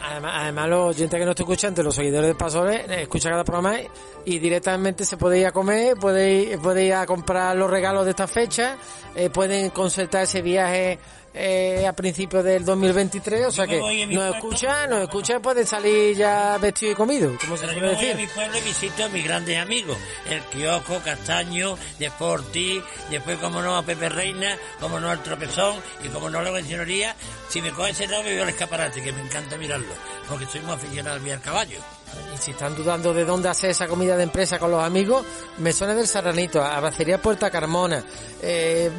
Además, 0.01 0.31
además, 0.33 0.69
los 0.69 0.95
oyentes 0.95 1.19
que 1.19 1.25
no 1.25 1.31
estoy 1.31 1.43
escuchando, 1.43 1.83
los 1.83 1.93
seguidores 1.93 2.29
de 2.29 2.35
Pasores, 2.35 2.89
eh, 2.89 3.01
escuchan 3.01 3.33
cada 3.33 3.43
programa 3.43 3.75
y 4.23 4.39
directamente 4.39 5.03
se 5.03 5.17
puede 5.17 5.39
ir 5.39 5.45
a 5.45 5.51
comer, 5.51 5.97
puede 5.97 6.33
ir, 6.33 6.59
puede 6.59 6.85
ir 6.85 6.93
a 6.93 7.05
comprar 7.05 7.55
los 7.57 7.69
regalos 7.69 8.05
de 8.05 8.11
esta 8.11 8.27
fecha, 8.27 8.77
eh, 9.13 9.29
pueden 9.29 9.69
concertar 9.71 10.23
ese 10.23 10.41
viaje 10.41 10.99
eh, 11.37 11.85
a 11.85 11.93
principios 11.93 12.43
del 12.43 12.65
2023, 12.65 13.45
o 13.45 13.51
sea 13.51 13.67
que 13.67 13.77
nos 13.77 13.89
pueblo. 13.89 14.25
escuchan, 14.35 14.89
nos 14.89 15.01
escuchan, 15.01 15.41
pueden 15.41 15.67
salir 15.67 16.15
ya 16.17 16.57
vestido 16.57 16.93
y 16.93 16.95
comido, 16.95 17.31
como 17.39 17.55
se 17.55 17.65
suele 17.65 17.89
decir. 17.89 18.15
mi 18.15 18.27
pueblo 18.27 18.57
y 18.57 18.61
visito 18.61 19.03
a 19.03 19.09
mis 19.09 19.23
grandes 19.23 19.57
amigos. 19.57 19.97
El 20.29 20.41
kiosco, 20.43 20.99
Castaño, 21.03 21.77
Deporti, 21.99 22.81
después 23.11 23.37
como 23.37 23.61
no 23.61 23.75
a 23.77 23.83
Pepe 23.83 24.09
Reina, 24.09 24.57
como 24.79 24.99
no 24.99 25.09
al 25.09 25.21
Tropezón 25.21 25.75
y 26.03 26.07
como 26.07 26.29
no 26.29 26.39
a 26.39 26.43
la 26.43 26.51
bencionería. 26.51 27.15
Si 27.49 27.61
me 27.61 27.71
coge 27.71 27.91
ese 27.91 28.07
lado 28.07 28.23
me 28.23 28.33
veo 28.33 28.43
el 28.43 28.49
escaparate, 28.49 29.01
que 29.01 29.11
me 29.11 29.21
encanta 29.21 29.57
mirarlo, 29.57 29.93
porque 30.27 30.45
soy 30.47 30.61
muy 30.61 30.73
aficionado 30.73 31.17
al 31.17 31.31
al 31.31 31.41
caballo. 31.41 31.96
Y 32.33 32.37
si 32.37 32.51
están 32.51 32.75
dudando 32.75 33.13
de 33.13 33.25
dónde 33.25 33.49
hacer 33.49 33.71
esa 33.71 33.87
comida 33.87 34.15
de 34.15 34.23
empresa 34.23 34.59
con 34.59 34.71
los 34.71 34.83
amigos, 34.83 35.25
Mesones 35.57 35.95
del 35.95 36.07
Serranito, 36.07 36.63
Abacería 36.63 37.21
Puerta 37.21 37.49
Carmona, 37.49 38.03
eh, 38.41 38.89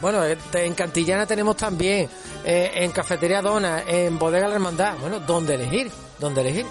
bueno, 0.00 0.24
eh, 0.24 0.36
en 0.54 0.74
Cantillana 0.74 1.26
tenemos 1.26 1.56
también, 1.56 2.08
eh, 2.44 2.70
en 2.74 2.90
Cafetería 2.90 3.40
Dona, 3.42 3.82
en 3.86 4.18
Bodega 4.18 4.48
La 4.48 4.54
Hermandad, 4.54 4.98
bueno, 4.98 5.20
¿dónde 5.20 5.54
elegir? 5.54 5.90
¿Dónde 6.18 6.40
elegir? 6.40 6.66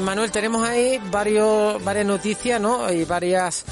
Manuel, 0.00 0.30
tenemos 0.30 0.64
ahí 0.64 1.00
varias 1.10 2.06
noticias, 2.06 2.60
¿no? 2.60 2.88
Y 2.92 3.04
varias 3.04 3.64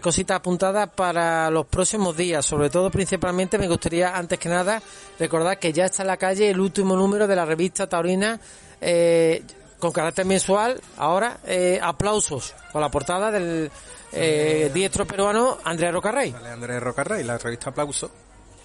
cositas 0.00 0.38
apuntadas 0.38 0.88
para 0.88 1.50
los 1.50 1.66
próximos 1.66 2.16
días. 2.16 2.46
Sobre 2.46 2.70
todo, 2.70 2.90
principalmente, 2.90 3.58
me 3.58 3.68
gustaría, 3.68 4.16
antes 4.16 4.38
que 4.38 4.48
nada, 4.48 4.80
recordar 5.18 5.58
que 5.58 5.74
ya 5.74 5.84
está 5.84 6.04
en 6.04 6.06
la 6.06 6.16
calle 6.16 6.48
el 6.48 6.58
último 6.58 6.96
número 6.96 7.26
de 7.26 7.36
la 7.36 7.44
revista 7.44 7.86
Taurina, 7.86 8.40
con 9.78 9.92
carácter 9.92 10.24
mensual. 10.24 10.80
Ahora, 10.96 11.38
eh, 11.46 11.78
aplausos 11.82 12.54
con 12.72 12.80
la 12.80 12.90
portada 12.90 13.30
del 13.30 13.70
eh, 14.12 14.70
diestro 14.72 15.06
peruano 15.06 15.58
Andrea 15.64 15.90
Rocarrey. 15.92 16.32
Sale 16.32 16.50
Andrés 16.50 16.82
Rocarrey, 16.82 17.24
la 17.24 17.38
revista 17.38 17.70
Aplauso. 17.70 18.10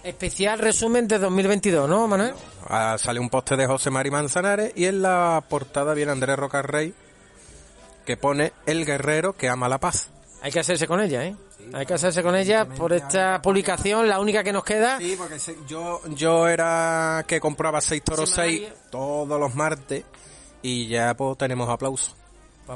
Especial 0.02 0.58
resumen 0.58 1.06
de 1.06 1.18
2022, 1.18 1.88
¿no, 1.88 2.08
Manuel? 2.08 2.34
Ah, 2.66 2.96
sale 2.98 3.20
un 3.20 3.30
poste 3.30 3.56
de 3.56 3.66
José 3.66 3.90
Mari 3.90 4.10
Manzanares 4.10 4.72
y 4.74 4.86
en 4.86 5.00
la 5.00 5.44
portada 5.48 5.94
viene 5.94 6.10
Andrés 6.10 6.36
Rocarrey 6.36 6.92
que 8.04 8.16
pone 8.16 8.52
el 8.66 8.84
guerrero 8.84 9.34
que 9.34 9.48
ama 9.48 9.68
la 9.68 9.78
paz. 9.78 10.10
Hay 10.42 10.50
que 10.50 10.58
hacerse 10.58 10.88
con 10.88 11.00
ella, 11.00 11.24
¿eh? 11.24 11.36
Hay 11.72 11.86
que 11.86 11.94
hacerse 11.94 12.20
con 12.24 12.34
ella 12.34 12.64
por 12.64 12.92
esta 12.92 13.40
publicación, 13.40 14.08
la 14.08 14.18
única 14.18 14.42
que 14.42 14.52
nos 14.52 14.64
queda. 14.64 14.98
Sí, 14.98 15.14
porque 15.16 15.38
yo, 15.68 16.00
yo 16.08 16.48
era 16.48 17.24
que 17.28 17.38
compraba 17.38 17.80
seis 17.80 18.02
toros 18.02 18.28
seis 18.28 18.66
todos 18.90 19.38
los 19.38 19.54
martes 19.54 20.04
y 20.62 20.86
ya 20.88 21.14
pues 21.14 21.36
tenemos 21.38 21.68
aplauso. 21.68 22.12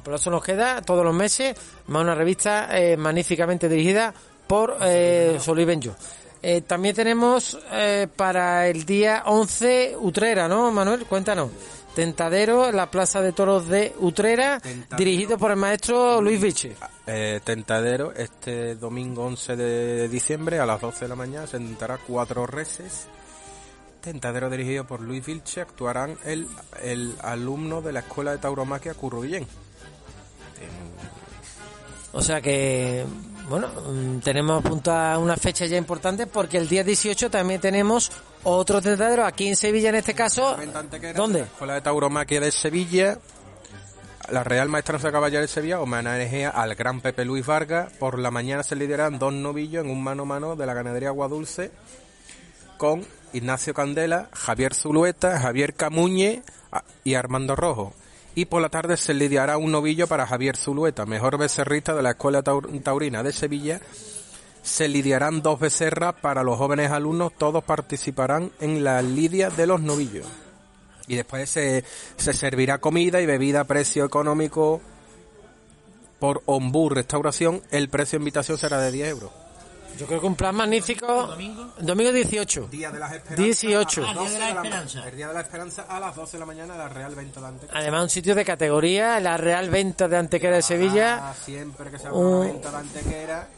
Pues 0.02 0.26
nos 0.26 0.42
queda 0.42 0.82
todos 0.82 1.04
los 1.04 1.14
meses, 1.14 1.56
más 1.86 2.02
una 2.02 2.14
revista 2.14 2.76
eh, 2.76 2.96
magníficamente 2.96 3.68
dirigida 3.68 4.12
por 4.46 4.76
eh, 4.82 5.38
Solí 5.40 5.64
Benjo. 5.64 5.94
Eh, 6.42 6.60
también 6.60 6.94
tenemos 6.94 7.58
eh, 7.72 8.06
para 8.14 8.68
el 8.68 8.84
día 8.84 9.22
11 9.26 9.96
Utrera, 10.00 10.48
¿no, 10.48 10.70
Manuel? 10.70 11.06
Cuéntanos. 11.06 11.50
Tentadero, 11.94 12.68
en 12.68 12.76
la 12.76 12.90
Plaza 12.90 13.22
de 13.22 13.32
Toros 13.32 13.68
de 13.68 13.94
Utrera, 14.00 14.60
Tentadero. 14.60 14.96
dirigido 14.98 15.38
por 15.38 15.50
el 15.50 15.56
maestro 15.56 16.20
Luis 16.20 16.38
Viche. 16.40 16.76
Eh, 17.06 17.40
tentadero, 17.42 18.12
este 18.12 18.74
domingo 18.74 19.24
11 19.24 19.56
de 19.56 20.08
diciembre 20.08 20.58
a 20.58 20.66
las 20.66 20.80
12 20.80 21.06
de 21.06 21.08
la 21.08 21.14
mañana 21.16 21.46
se 21.46 21.56
tentará 21.56 21.98
cuatro 22.06 22.46
reses. 22.46 23.08
Tentadero 24.06 24.48
dirigido 24.48 24.86
por 24.86 25.00
Luis 25.00 25.26
Vilche 25.26 25.60
actuarán 25.60 26.16
el, 26.24 26.46
el 26.80 27.16
alumno 27.24 27.82
de 27.82 27.92
la 27.92 27.98
Escuela 27.98 28.30
de 28.30 28.38
Tauromaquia 28.38 28.94
Curro 28.94 29.22
Guillén. 29.22 29.44
O 32.12 32.22
sea 32.22 32.40
que, 32.40 33.04
bueno, 33.48 33.66
mm, 33.66 34.18
tenemos 34.20 34.64
apuntada 34.64 35.18
una 35.18 35.36
fecha 35.36 35.66
ya 35.66 35.76
importante 35.76 36.28
porque 36.28 36.56
el 36.56 36.68
día 36.68 36.84
18 36.84 37.32
también 37.32 37.60
tenemos 37.60 38.12
otro 38.44 38.80
tentadero 38.80 39.24
aquí 39.24 39.48
en 39.48 39.56
Sevilla 39.56 39.88
en 39.88 39.96
este 39.96 40.14
caso. 40.14 40.56
¿Dónde? 41.16 41.40
La 41.40 41.46
Escuela 41.46 41.74
de 41.74 41.80
Tauromaquia 41.80 42.40
de 42.40 42.52
Sevilla. 42.52 43.18
La 44.30 44.44
Real 44.44 44.68
Maestranza 44.68 45.10
Caballero 45.10 45.42
de 45.42 45.48
Sevilla 45.48 45.80
homenajea 45.80 46.50
al 46.50 46.76
gran 46.76 47.00
Pepe 47.00 47.24
Luis 47.24 47.44
Vargas. 47.44 47.92
Por 47.94 48.20
la 48.20 48.30
mañana 48.30 48.62
se 48.62 48.76
lideran 48.76 49.18
dos 49.18 49.32
novillos 49.32 49.84
en 49.84 49.90
un 49.90 50.00
mano 50.00 50.22
a 50.22 50.26
mano 50.26 50.54
de 50.54 50.64
la 50.64 50.74
ganadería 50.74 51.08
Aguadulce 51.08 51.72
con 52.76 53.04
Ignacio 53.32 53.74
Candela, 53.74 54.28
Javier 54.32 54.74
Zulueta, 54.74 55.38
Javier 55.40 55.74
Camuñe 55.74 56.42
a- 56.72 56.84
y 57.04 57.14
Armando 57.14 57.56
Rojo. 57.56 57.92
Y 58.34 58.44
por 58.46 58.60
la 58.60 58.68
tarde 58.68 58.96
se 58.96 59.14
lidiará 59.14 59.56
un 59.56 59.72
novillo 59.72 60.06
para 60.06 60.26
Javier 60.26 60.56
Zulueta, 60.56 61.06
mejor 61.06 61.38
becerrista 61.38 61.94
de 61.94 62.02
la 62.02 62.10
Escuela 62.10 62.42
Taur- 62.42 62.82
Taurina 62.82 63.22
de 63.22 63.32
Sevilla. 63.32 63.80
Se 64.62 64.88
lidiarán 64.88 65.42
dos 65.42 65.60
becerras 65.60 66.14
para 66.20 66.42
los 66.42 66.58
jóvenes 66.58 66.90
alumnos, 66.90 67.32
todos 67.38 67.62
participarán 67.64 68.50
en 68.60 68.82
la 68.84 69.00
lidia 69.00 69.48
de 69.50 69.66
los 69.66 69.80
novillos. 69.80 70.26
Y 71.08 71.14
después 71.14 71.48
se, 71.48 71.84
se 72.16 72.32
servirá 72.32 72.78
comida 72.78 73.20
y 73.20 73.26
bebida 73.26 73.60
a 73.60 73.64
precio 73.64 74.04
económico 74.04 74.80
por 76.18 76.42
Ombú 76.46 76.88
Restauración. 76.90 77.62
El 77.70 77.88
precio 77.88 78.18
de 78.18 78.22
invitación 78.22 78.58
será 78.58 78.80
de 78.80 78.90
10 78.90 79.08
euros. 79.10 79.30
Yo 79.98 80.06
creo 80.06 80.20
que 80.20 80.26
un 80.26 80.34
plan 80.36 80.54
magnífico. 80.54 81.28
Domingo 81.80 82.12
18. 82.12 82.68
Día 82.70 82.90
de 82.90 82.98
las 82.98 83.12
Esperanzas. 83.12 83.44
18. 83.44 84.06
a 84.06 84.14
las 84.14 84.16
Ah, 84.16 84.20
Día 84.20 84.28
de 84.28 84.30
12 84.30 84.38
la 84.38 84.48
Esperanza. 84.62 85.08
El 85.08 85.16
Día 85.16 85.28
de 85.28 85.34
la 85.34 85.40
Esperanza 85.40 85.82
a 85.88 86.00
las 86.00 86.16
12 86.16 86.32
de 86.36 86.38
la 86.40 86.46
mañana 86.46 86.76
la 86.76 86.88
Real 86.88 87.14
Venta 87.14 87.40
de 87.40 87.46
Antequera. 87.46 87.78
Además, 87.80 88.02
un 88.02 88.10
sitio 88.10 88.34
de 88.34 88.44
categoría, 88.44 89.20
la 89.20 89.36
Real 89.36 89.70
Venta 89.70 90.08
de 90.08 90.16
Antequera 90.16 90.56
de 90.56 90.62
Sevilla. 90.62 91.30
Ah, 91.30 91.34
siempre 91.34 91.90
que 91.90 91.98
se 91.98 92.10
Un- 92.10 92.26
una 92.26 92.46
venta 92.52 92.70
de 92.70 92.76
Antequera. 92.76 93.48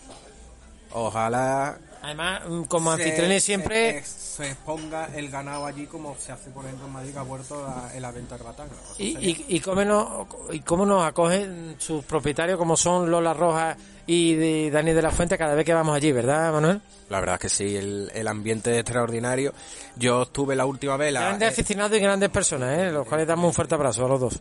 Ojalá 0.93 1.79
Además, 2.03 2.43
como 2.69 2.97
se- 2.97 3.03
anfitriones 3.03 3.45
siempre. 3.45 4.03
se, 4.03 4.07
se 4.07 4.51
exponga 4.53 5.11
el 5.15 5.29
ganado 5.31 5.67
allí 5.67 5.87
como 5.87 6.17
se 6.17 6.33
hace 6.33 6.51
por 6.51 6.65
ejemplo 6.65 6.87
en 6.87 6.93
Madrid 6.95 7.13
que 7.13 7.19
ha 7.19 7.23
vuelto 7.23 7.67
a- 7.67 7.91
en 7.95 8.01
la 8.01 8.11
venta 8.11 8.39
de 8.39 8.45
Batán. 8.45 8.69
Y, 8.97 9.13
sería- 9.13 9.29
y, 9.31 9.45
y, 9.49 9.61
cómo 9.61 9.85
nos, 9.85 10.27
y 10.53 10.61
cómo 10.61 10.87
nos 10.87 11.05
acogen 11.05 11.77
sus 11.79 12.05
propietarios, 12.05 12.57
como 12.57 12.77
son 12.77 13.11
Lola 13.11 13.35
Rojas 13.35 13.77
y 14.09 14.35
de 14.35 14.71
Dani 14.73 14.93
de 14.93 15.03
la 15.03 15.11
Fuente, 15.13 15.39
cada 15.39 15.55
vez 15.55 15.65
que 15.65 15.73
vamos 15.75 15.95
allí, 15.95 16.11
¿verdad, 16.11 16.51
Manuel? 16.53 16.81
La 17.11 17.21
verdad 17.21 17.35
es 17.37 17.41
que 17.43 17.49
sí, 17.51 17.77
el, 17.77 18.11
el 18.15 18.27
ambiente 18.27 18.73
es 18.73 18.79
extraordinario. 18.79 19.53
Yo 19.97 20.23
estuve 20.23 20.57
la 20.57 20.67
última 20.67 20.97
vez, 20.97 21.13
la- 21.13 21.21
Grandes 21.21 21.49
eh, 21.51 21.53
aficionados 21.53 21.97
y 21.97 22.01
grandes 22.01 22.31
personas, 22.31 22.77
¿eh? 22.79 22.91
los 22.91 23.07
cuales 23.07 23.27
damos 23.29 23.45
un 23.47 23.53
fuerte 23.55 23.75
abrazo 23.77 24.05
a 24.05 24.09
los 24.09 24.21
dos. 24.21 24.41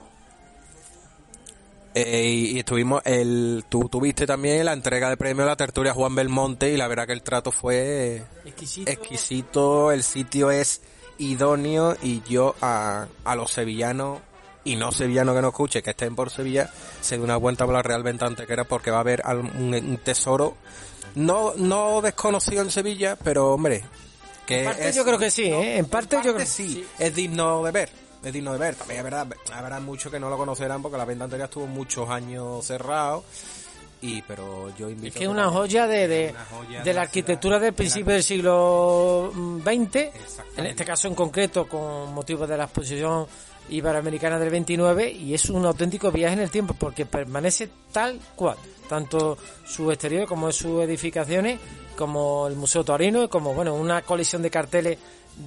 Eh, 1.96 2.24
y, 2.30 2.56
y 2.56 2.60
estuvimos, 2.60 3.02
el, 3.06 3.66
tú 3.70 3.90
tuviste 3.90 4.28
también 4.28 4.64
la 4.66 4.74
entrega 4.74 5.10
de 5.10 5.18
premio 5.18 5.44
a 5.44 5.48
la 5.48 5.56
tertulia 5.56 5.94
Juan 5.94 6.14
Belmonte 6.14 6.72
y 6.72 6.78
la 6.78 6.88
verdad 6.88 7.08
que 7.08 7.14
el 7.14 7.24
trato 7.24 7.52
fue 7.52 8.24
Exquisito. 8.46 8.92
exquisito, 8.92 9.92
el 9.92 10.04
sitio 10.04 10.52
es 10.52 10.82
idóneo 11.18 11.98
y 12.04 12.22
yo 12.30 12.56
a, 12.62 13.08
a 13.26 13.36
los 13.36 13.52
sevillanos 13.52 14.20
y 14.68 14.76
no 14.76 14.92
sevillanos 14.92 15.36
que 15.36 15.42
no 15.42 15.48
escuche, 15.50 15.82
que 15.82 15.92
estén 15.92 16.16
por 16.16 16.30
Sevilla, 16.30 16.70
se 17.02 17.18
dé 17.18 17.24
una 17.24 17.38
vuelta 17.38 17.66
por 17.66 17.74
la 17.74 17.82
Real 17.82 18.04
Venta 18.04 18.26
Antequera 18.26 18.64
porque 18.66 18.92
va 18.92 18.98
a 18.98 19.02
haber 19.02 19.24
un, 19.26 20.00
tesoro 20.04 20.56
no, 21.16 21.54
no 21.56 22.02
desconocido 22.02 22.62
en 22.62 22.70
Sevilla, 22.70 23.16
pero 23.24 23.54
hombre, 23.54 23.84
que 24.46 24.60
En 24.60 24.66
parte 24.66 24.90
es- 24.90 24.96
yo 24.96 25.04
creo 25.06 25.18
que 25.18 25.32
sí, 25.32 25.44
¿eh? 25.46 25.78
En 25.78 25.86
parte, 25.86 26.18
yo 26.24 26.34
creo 26.36 26.46
sí, 26.46 26.86
es 27.00 27.16
digno 27.16 27.64
de 27.64 27.72
ver. 27.72 27.90
Es 28.24 28.34
digno 28.34 28.52
de 28.54 28.60
ver. 28.60 28.76
También 28.76 29.00
es 29.00 29.04
verdad, 29.04 29.28
habrá 29.54 29.80
muchos 29.80 30.12
que 30.12 30.20
no 30.20 30.30
lo 30.30 30.38
conocerán 30.38 30.82
porque 30.82 30.98
la 30.98 31.06
venta 31.06 31.24
anterior 31.26 31.46
estuvo 31.48 31.66
muchos 31.68 32.10
años 32.10 32.66
cerrado. 32.66 33.24
Y, 34.00 34.22
pero 34.24 34.70
yo 34.78 34.90
invito 34.90 35.08
Es 35.08 35.14
que 35.16 35.24
es 35.24 35.30
una 35.30 35.50
joya 35.50 35.88
de, 35.88 36.08
de, 36.08 36.30
Una 36.30 36.46
joya 36.46 36.80
de 36.80 36.84
de 36.84 36.94
la 36.94 37.00
la 37.00 37.02
arquitectura 37.04 37.60
del 37.60 37.74
principio 37.74 38.14
del 38.14 38.22
siglo 38.24 39.32
XX, 39.64 39.96
en 40.58 40.66
este 40.68 40.86
caso 40.86 41.08
en 41.08 41.16
concreto 41.16 41.68
con 41.68 42.14
motivo 42.14 42.46
de 42.46 42.58
la 42.58 42.66
exposición 42.66 43.26
iberoamericana 43.70 44.40
del 44.40 44.50
29, 44.50 45.12
y 45.12 45.34
es 45.34 45.50
un 45.50 45.66
auténtico 45.66 46.12
viaje 46.12 46.34
en 46.34 46.42
el 46.42 46.52
tiempo 46.52 46.76
porque 46.78 47.06
permanece 47.06 47.70
tal 47.92 48.20
cual, 48.36 48.58
tanto 48.88 49.38
su 49.66 49.92
exterior 49.92 50.28
como 50.28 50.52
sus 50.52 50.84
edificaciones, 50.84 51.60
como 51.96 52.48
el 52.48 52.56
Museo 52.56 52.84
Torino, 52.84 53.30
como 53.30 53.54
bueno 53.54 53.74
una 53.76 54.02
colección 54.02 54.42
de 54.42 54.52
carteles 54.52 54.98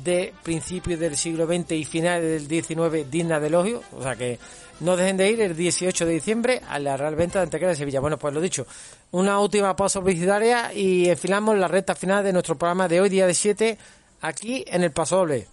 de 0.05 0.33
principios 0.43 1.01
del 1.01 1.17
siglo 1.17 1.47
XX 1.47 1.73
y 1.73 1.85
finales 1.85 2.49
del 2.49 2.63
XIX 2.63 3.11
digna 3.11 3.41
de 3.41 3.47
elogio, 3.49 3.83
o 3.97 4.03
sea 4.03 4.15
que 4.17 4.39
no 4.81 4.97
dejen 4.97 5.17
de 5.17 5.31
ir 5.31 5.41
el 5.43 5.57
18 5.57 6.07
de 6.07 6.13
diciembre 6.13 6.63
a 6.69 6.79
la 6.79 6.97
Real 6.97 7.15
Venta 7.15 7.39
de 7.39 7.45
Antequera 7.45 7.71
de 7.71 7.77
Sevilla. 7.77 8.01
Bueno, 8.01 8.19
pues 8.19 8.33
lo 8.33 8.41
dicho, 8.41 8.67
una 9.11 9.39
última 9.39 9.77
pausa 9.77 10.01
publicitaria 10.01 10.73
y 10.73 11.09
enfilamos 11.09 11.59
la 11.59 11.69
recta 11.69 11.95
final 11.95 12.25
de 12.25 12.33
nuestro 12.33 12.57
programa 12.57 12.89
de 12.89 13.01
hoy, 13.01 13.09
día 13.11 13.27
de 13.27 13.35
7, 13.35 13.79
aquí 14.23 14.65
en 14.67 14.83
el 14.83 14.93
Paso 14.93 15.17
Doble. 15.19 15.47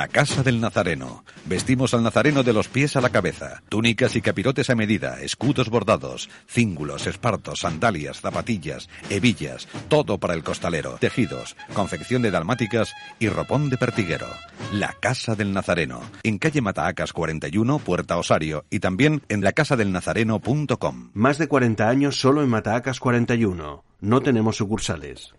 La 0.00 0.08
Casa 0.08 0.42
del 0.42 0.62
Nazareno. 0.62 1.26
Vestimos 1.44 1.92
al 1.92 2.02
nazareno 2.02 2.42
de 2.42 2.54
los 2.54 2.68
pies 2.68 2.96
a 2.96 3.02
la 3.02 3.10
cabeza. 3.10 3.62
Túnicas 3.68 4.16
y 4.16 4.22
capirotes 4.22 4.70
a 4.70 4.74
medida, 4.74 5.20
escudos 5.20 5.68
bordados, 5.68 6.30
cíngulos, 6.46 7.06
espartos, 7.06 7.60
sandalias, 7.60 8.22
zapatillas, 8.22 8.88
hebillas, 9.10 9.68
todo 9.88 10.16
para 10.16 10.32
el 10.32 10.42
costalero. 10.42 10.96
Tejidos, 10.98 11.54
confección 11.74 12.22
de 12.22 12.30
dalmáticas 12.30 12.94
y 13.18 13.28
ropón 13.28 13.68
de 13.68 13.76
pertiguero. 13.76 14.28
La 14.72 14.96
Casa 14.98 15.34
del 15.34 15.52
Nazareno. 15.52 16.00
En 16.22 16.38
calle 16.38 16.62
Matahacas 16.62 17.12
41, 17.12 17.78
Puerta 17.80 18.16
Osario 18.16 18.64
y 18.70 18.80
también 18.80 19.20
en 19.28 19.44
lacasadelnazareno.com. 19.44 21.10
Más 21.12 21.36
de 21.36 21.46
40 21.46 21.86
años 21.86 22.18
solo 22.18 22.42
en 22.42 22.48
Matahacas 22.48 23.00
41. 23.00 23.84
No 24.00 24.20
tenemos 24.22 24.56
sucursales. 24.56 25.34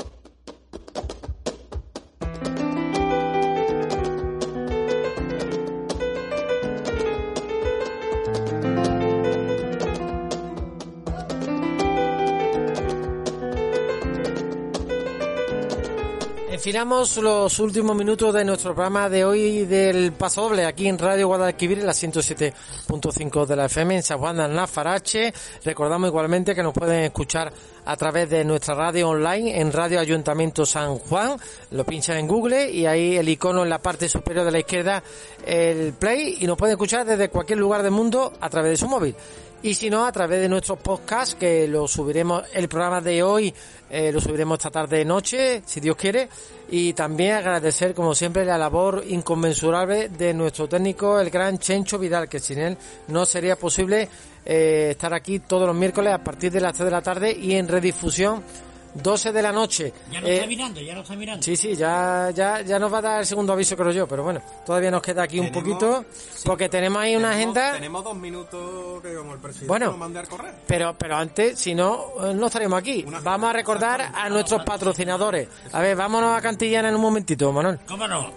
Enfilamos 16.72 17.18
los 17.18 17.60
últimos 17.60 17.98
minutos 17.98 18.34
de 18.34 18.46
nuestro 18.46 18.74
programa 18.74 19.10
de 19.10 19.26
hoy 19.26 19.66
del 19.66 20.14
Paso 20.14 20.44
Doble 20.44 20.64
aquí 20.66 20.88
en 20.88 20.98
Radio 20.98 21.28
Guadalquivir 21.28 21.80
en 21.80 21.86
la 21.86 21.92
107.5 21.92 23.46
de 23.46 23.56
la 23.58 23.66
FM 23.66 23.98
en 23.98 24.04
San 24.04 24.20
Juan 24.20 24.38
de 24.38 24.44
Alnafarache. 24.44 25.34
Recordamos 25.66 26.08
igualmente 26.08 26.56
que 26.56 26.64
nos 26.64 26.74
pueden 26.74 27.04
escuchar 27.04 27.52
a 27.84 27.98
través 27.98 28.30
de 28.30 28.46
nuestra 28.46 28.74
radio 28.74 29.10
online 29.10 29.60
en 29.60 29.74
Radio 29.74 30.00
Ayuntamiento 30.00 30.66
San 30.66 30.98
Juan. 31.00 31.36
Lo 31.72 31.84
pinchan 31.84 32.16
en 32.16 32.28
Google 32.30 32.72
y 32.72 32.86
ahí 32.86 33.18
el 33.18 33.28
icono 33.28 33.64
en 33.64 33.70
la 33.70 33.80
parte 33.80 34.08
superior 34.08 34.46
de 34.46 34.52
la 34.52 34.60
izquierda 34.60 35.04
el 35.46 35.92
play 35.92 36.38
y 36.40 36.48
nos 36.48 36.58
pueden 36.58 36.76
escuchar 36.76 37.06
desde 37.06 37.28
cualquier 37.28 37.60
lugar 37.60 37.84
del 37.84 37.92
mundo 37.92 38.32
a 38.40 38.50
través 38.50 38.72
de 38.72 38.78
su 38.78 38.88
móvil. 38.88 39.14
Y 39.64 39.76
si 39.76 39.92
no, 39.92 40.06
a 40.06 40.12
través 40.12 40.42
de 40.42 40.50
nuestros 40.50 40.80
podcasts, 40.80 41.36
que 41.36 41.68
lo 41.68 41.88
subiremos, 41.88 42.44
el 42.54 42.68
programa 42.68 43.00
de 43.00 43.22
hoy 43.22 43.54
eh, 43.92 44.12
lo 44.12 44.20
subiremos 44.20 44.58
esta 44.58 44.72
tarde 44.72 45.06
noche, 45.06 45.62
si 45.66 45.80
Dios 45.80 45.96
quiere. 45.96 46.28
Y 46.72 46.94
también 46.94 47.36
agradecer, 47.36 47.94
como 47.94 48.16
siempre, 48.16 48.44
la 48.44 48.58
labor 48.58 49.04
inconmensurable 49.08 50.10
de 50.10 50.34
nuestro 50.34 50.68
técnico, 50.68 51.20
el 51.20 51.30
gran 51.30 51.60
Chencho 51.60 52.00
Vidal, 52.00 52.28
que 52.28 52.40
sin 52.40 52.58
él 52.58 52.78
no 53.10 53.24
sería 53.24 53.56
posible 53.56 54.10
eh, 54.44 54.88
estar 54.92 55.14
aquí 55.14 55.40
todos 55.40 55.68
los 55.68 55.76
miércoles 55.76 56.14
a 56.14 56.24
partir 56.24 56.52
de 56.52 56.62
las 56.62 56.74
3 56.74 56.86
de 56.86 56.92
la 56.92 57.02
tarde 57.04 57.32
y 57.32 57.54
en 57.54 57.68
redifusión 57.68 58.44
12 58.94 59.32
de 59.32 59.42
la 59.42 59.52
noche. 59.52 59.94
Ya 60.12 60.22
no 60.22 60.28
Eh, 60.28 60.36
está 60.36 60.48
mirando, 60.48 60.82
ya 60.82 60.94
no 60.96 61.02
está 61.02 61.16
mirando. 61.16 61.44
Sí, 61.44 61.56
sí, 61.56 61.76
ya, 61.76 62.30
ya, 62.34 62.62
ya 62.62 62.78
nos 62.80 62.94
va 62.94 62.98
a 62.98 63.02
dar 63.02 63.20
el 63.22 63.26
segundo 63.26 63.54
aviso, 63.54 63.76
creo 63.78 63.92
yo, 63.92 64.08
pero 64.08 64.24
bueno, 64.24 64.42
todavía 64.66 64.92
nos 64.92 65.02
queda 65.02 65.24
aquí 65.24 65.40
un 65.40 65.52
poquito, 65.52 66.06
porque 66.46 66.70
tenemos 66.70 67.02
ahí 67.02 67.16
una 67.16 67.32
agenda, 67.32 67.74
Tenemos 67.74 68.04
dos 68.04 68.16
minutos 68.18 69.02
que 69.02 69.14
como 69.16 69.34
el 69.34 69.40
presidente 69.40 69.68
Bueno. 69.68 69.86
nos 69.88 69.98
mande 69.98 70.20
al 70.20 70.28
correo. 70.28 70.52
pero, 70.68 70.96
pero 70.98 71.16
antes, 71.16 71.60
si 71.60 71.74
no, 71.74 72.08
eh, 72.24 72.34
no 72.34 72.48
estaremos 72.48 72.78
aquí. 72.80 73.06
Vamos 73.24 73.50
a 73.50 73.54
recordar 73.54 74.12
a 74.14 74.30
nuestros 74.30 74.64
patrocinadores. 74.64 75.48
A 75.72 75.80
ver, 75.82 75.96
vámonos 75.96 76.38
a 76.38 76.42
Cantillana 76.42 76.90
en 76.90 76.96
un 76.96 77.02
momentito, 77.02 77.52
Manuel. 77.52 77.80
¿Cómo 77.88 78.08
no? 78.08 78.30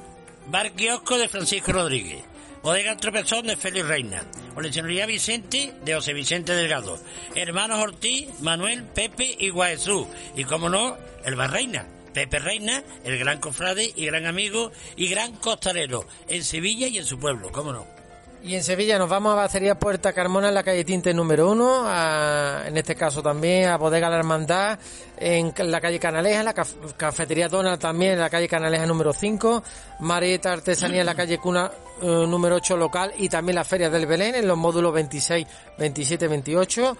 Bar 0.49 0.73
Kiosco 0.73 1.17
de 1.19 1.29
Francisco 1.29 1.73
Rodríguez. 1.73 2.23
Bodega 2.63 2.97
Tropezón 2.97 3.47
de 3.47 3.57
Félix 3.57 3.87
Reina. 3.87 4.23
Olechería 4.57 5.07
Vicente 5.07 5.75
de 5.85 5.95
José 5.95 6.13
Vicente 6.13 6.55
Delgado. 6.55 6.99
Hermanos 7.35 7.81
Ortiz, 7.81 8.29
Manuel, 8.41 8.85
Pepe 8.85 9.37
y 9.39 9.51
Guaesú. 9.51 10.09
Y 10.37 10.45
como 10.45 10.69
no, 10.69 10.97
el 11.25 11.37
Bar 11.37 11.51
Reina. 11.53 11.87
Pepe 12.13 12.39
Reina, 12.39 12.85
el 13.03 13.19
gran 13.19 13.41
cofrade 13.41 13.93
y 13.97 14.07
gran 14.07 14.27
amigo 14.27 14.71
y 14.97 15.09
gran 15.09 15.33
costalero 15.33 16.07
en 16.29 16.45
Sevilla 16.45 16.87
y 16.87 16.99
en 16.99 17.05
su 17.05 17.19
pueblo, 17.19 17.51
cómo 17.51 17.73
no. 17.73 18.04
Y 18.47 18.55
en 18.57 18.62
Sevilla 18.62 18.99
nos 18.99 19.09
vamos 19.09 19.32
a 19.32 19.36
Bacería 19.36 19.74
Puerta 19.78 20.12
Carmona 20.12 20.49
en 20.49 20.55
la 20.55 20.62
calle 20.62 20.84
Tinte 20.84 21.14
número 21.14 21.51
uno, 21.51 21.84
a- 21.86 22.64
en 22.66 22.76
este 22.76 22.95
caso 22.95 23.22
también 23.22 23.70
a 23.70 23.78
Bodega 23.78 24.11
La 24.11 24.18
Hermandad 24.18 24.78
en 25.16 25.55
la 25.70 25.80
calle 25.80 25.99
Canaleja, 25.99 26.42
la 26.42 26.55
caf- 26.55 26.92
cafetería 26.95 27.49
Donald 27.49 27.80
también 27.80 28.12
en 28.12 28.18
la 28.20 28.28
calle 28.28 28.47
Canaleja 28.47 28.84
número 28.84 29.14
5, 29.14 29.62
Marieta 30.01 30.53
Artesanía 30.53 31.01
en 31.01 31.07
la 31.07 31.14
calle 31.14 31.38
Cuna 31.38 31.70
eh, 32.03 32.07
número 32.28 32.57
8 32.57 32.76
local 32.76 33.12
y 33.16 33.30
también 33.30 33.55
la 33.57 33.64
Feria 33.64 33.88
del 33.88 34.05
Belén 34.05 34.34
en 34.34 34.47
los 34.47 34.59
módulos 34.59 34.92
26, 34.92 35.47
27, 35.78 36.28
28, 36.28 36.97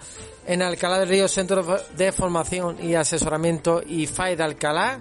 en 0.47 0.61
Alcalá 0.63 0.97
del 0.97 1.09
Río 1.09 1.27
Centro 1.27 1.63
de 1.95 2.11
Formación 2.11 2.77
y 2.83 2.95
Asesoramiento 2.95 3.83
y 3.85 4.07
FAI 4.07 4.35
de 4.35 4.43
Alcalá, 4.43 4.99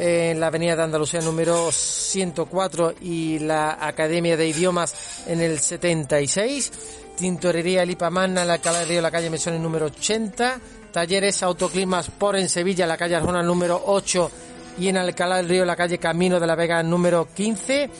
en 0.00 0.40
la 0.40 0.46
Avenida 0.46 0.74
de 0.76 0.82
Andalucía 0.82 1.20
número 1.20 1.70
104 1.70 2.94
y 3.02 3.38
la 3.40 3.76
Academia 3.86 4.34
de 4.34 4.48
Idiomas 4.48 4.94
en 5.26 5.42
el 5.42 5.60
76, 5.60 6.72
Tintorería 7.18 7.84
Lipa 7.84 8.08
Magna 8.08 8.40
en 8.40 8.48
la 8.48 8.56
del 8.56 8.88
Río, 8.88 9.02
la 9.02 9.10
calle 9.10 9.28
Mesones 9.28 9.60
número 9.60 9.86
80, 9.86 10.58
Talleres 10.90 11.42
Autoclimas 11.42 12.10
por 12.10 12.36
en 12.36 12.48
Sevilla, 12.48 12.86
la 12.86 12.96
calle 12.96 13.16
Arjona 13.16 13.42
número 13.42 13.82
8 13.86 14.30
y 14.78 14.88
en 14.88 14.96
Alcalá 14.96 15.36
del 15.36 15.50
Río, 15.50 15.66
la 15.66 15.76
calle 15.76 15.98
Camino 15.98 16.40
de 16.40 16.46
la 16.46 16.54
Vega 16.54 16.82
número 16.82 17.28
15, 17.34 17.90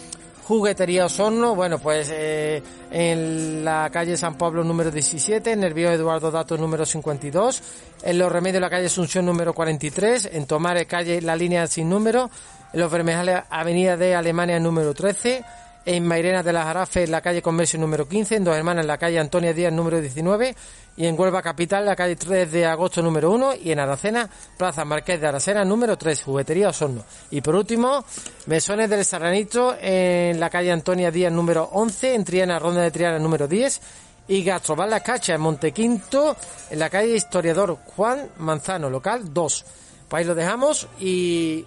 Juguetería 0.51 1.05
Osorno, 1.05 1.55
bueno, 1.55 1.79
pues 1.79 2.11
eh, 2.13 2.61
en 2.91 3.65
la 3.65 3.89
calle 3.89 4.17
San 4.17 4.35
Pablo 4.35 4.65
número 4.65 4.91
17, 4.91 5.53
en 5.53 5.63
el 5.63 5.73
Río 5.73 5.93
Eduardo 5.93 6.33
Dato 6.33 6.57
número 6.59 6.85
52, 6.85 7.63
en 8.03 8.19
Los 8.19 8.33
Remedios 8.33 8.61
la 8.61 8.69
calle 8.69 8.87
Asunción 8.87 9.25
número 9.27 9.55
43, 9.55 10.31
en 10.33 10.47
Tomares 10.47 10.89
calle 10.89 11.23
La 11.23 11.37
Línea 11.37 11.69
sin 11.69 11.89
número, 11.89 12.33
en 12.73 12.81
Los 12.81 12.91
Bermejales 12.91 13.45
Avenida 13.49 13.97
de 13.97 14.17
Alemania 14.17 14.59
número 14.59 14.93
13, 14.93 15.45
en 15.87 16.05
Mairena 16.05 16.43
de 16.43 16.53
las 16.53 16.65
Jarafes 16.65 17.09
la 17.09 17.21
calle 17.21 17.43
Comercio 17.43 17.79
número 17.79 18.09
15, 18.09 18.35
en 18.35 18.43
Dos 18.43 18.57
Hermanas 18.57 18.85
la 18.85 18.99
calle 18.99 19.21
Antonia 19.21 19.53
Díaz 19.53 19.73
número 19.73 20.01
19 20.01 20.57
y 20.97 21.07
en 21.07 21.18
Huelva 21.18 21.43
Capital 21.43 21.86
la 21.86 21.97
calle 21.97 22.16
3 22.16 22.51
de 22.51 22.66
agosto 22.66 23.03
número 23.03 23.30
1 23.30 23.55
y 23.62 23.72
en 23.72 23.80
Aracena 23.80 24.28
Plaza 24.57 24.84
Marqués 24.84 25.20
de 25.20 25.26
Aracena 25.26 25.64
número 25.64 25.97
3, 25.97 26.22
Juguetería 26.22 26.68
Osorno. 26.68 27.05
Y 27.30 27.41
por 27.41 27.55
último, 27.55 28.05
Mesones 28.47 28.91
del 28.91 29.05
Serranito 29.05 29.76
en 29.80 30.38
la 30.38 30.51
calle 30.51 30.72
Antonia 30.72 31.11
Díaz 31.11 31.32
número 31.32 31.68
11, 31.72 32.14
en 32.14 32.24
Triana, 32.24 32.59
Ronda 32.59 32.82
de 32.82 32.91
Triana 32.91 33.18
número 33.18 33.49
10 33.49 33.80
y 34.28 34.45
Gastrobar 34.45 34.88
La 34.88 35.01
Cacha 35.01 35.34
en 35.34 35.41
Montequinto 35.41 36.36
en 36.70 36.78
la 36.78 36.91
calle 36.91 37.16
Historiador 37.16 37.78
Juan 37.97 38.28
Manzano, 38.38 38.91
local 38.91 39.32
2. 39.32 39.64
Pues 40.09 40.20
ahí 40.20 40.26
lo 40.26 40.34
dejamos 40.34 40.86
y 40.99 41.64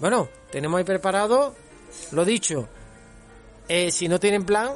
bueno, 0.00 0.28
tenemos 0.50 0.78
ahí 0.78 0.84
preparado 0.84 1.54
lo 2.12 2.24
dicho. 2.24 2.68
Eh, 3.68 3.90
si 3.90 4.08
no 4.08 4.20
tienen 4.20 4.44
plan, 4.44 4.72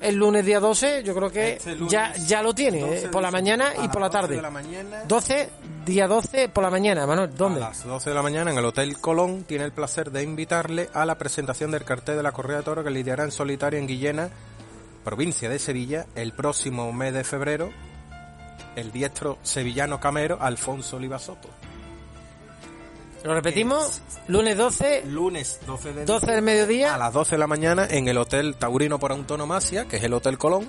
el 0.00 0.16
lunes 0.16 0.44
día 0.44 0.60
12, 0.60 1.02
yo 1.02 1.14
creo 1.14 1.30
que 1.30 1.54
Este 1.54 1.76
ya, 1.88 2.14
ya 2.16 2.42
lo 2.42 2.54
tiene, 2.54 2.80
12 2.80 3.04
eh, 3.04 3.08
por 3.08 3.22
la 3.22 3.30
mañana 3.30 3.72
y 3.82 3.88
por 3.88 4.00
la 4.00 4.08
las 4.08 4.12
12 4.12 4.20
tarde. 4.22 4.36
de 4.36 4.42
la 4.42 4.50
mañana. 4.50 5.02
12, 5.06 5.50
día 5.86 6.06
12 6.08 6.48
por 6.48 6.64
la 6.64 6.70
mañana, 6.70 7.06
Manuel, 7.06 7.30
¿dónde? 7.36 7.62
A 7.62 7.68
las 7.68 7.84
12 7.84 8.10
de 8.10 8.14
la 8.14 8.22
mañana 8.22 8.50
en 8.50 8.58
el 8.58 8.64
Hotel 8.64 8.98
Colón 8.98 9.44
tiene 9.44 9.64
el 9.64 9.72
placer 9.72 10.10
de 10.10 10.22
invitarle 10.22 10.88
a 10.94 11.04
la 11.04 11.16
presentación 11.18 11.70
del 11.70 11.84
cartel 11.84 12.16
de 12.16 12.22
la 12.22 12.32
Correa 12.32 12.58
de 12.58 12.62
Toro 12.62 12.82
que 12.84 12.90
lidiará 12.90 13.24
en 13.24 13.32
solitario 13.32 13.78
en 13.78 13.86
Guillena, 13.86 14.30
provincia 15.04 15.48
de 15.48 15.58
Sevilla, 15.58 16.06
el 16.14 16.32
próximo 16.32 16.92
mes 16.92 17.12
de 17.14 17.24
febrero, 17.24 17.70
el 18.76 18.92
diestro 18.92 19.38
sevillano 19.42 20.00
camero 20.00 20.38
Alfonso 20.40 20.96
Oliva 20.96 21.18
Soto. 21.18 21.48
Lo 23.24 23.34
repetimos, 23.34 24.00
lunes 24.28 24.56
12, 24.56 25.04
Lunes 25.06 25.60
12 25.66 25.92
de 25.92 26.04
12 26.06 26.26
del 26.32 26.42
mediodía. 26.42 26.94
a 26.94 26.98
las 26.98 27.12
12 27.12 27.32
de 27.32 27.38
la 27.38 27.46
mañana 27.46 27.86
en 27.90 28.08
el 28.08 28.16
Hotel 28.16 28.56
Taurino 28.56 28.98
por 28.98 29.12
Antonomasia, 29.12 29.84
que 29.86 29.96
es 29.98 30.02
el 30.04 30.14
Hotel 30.14 30.38
Colón. 30.38 30.66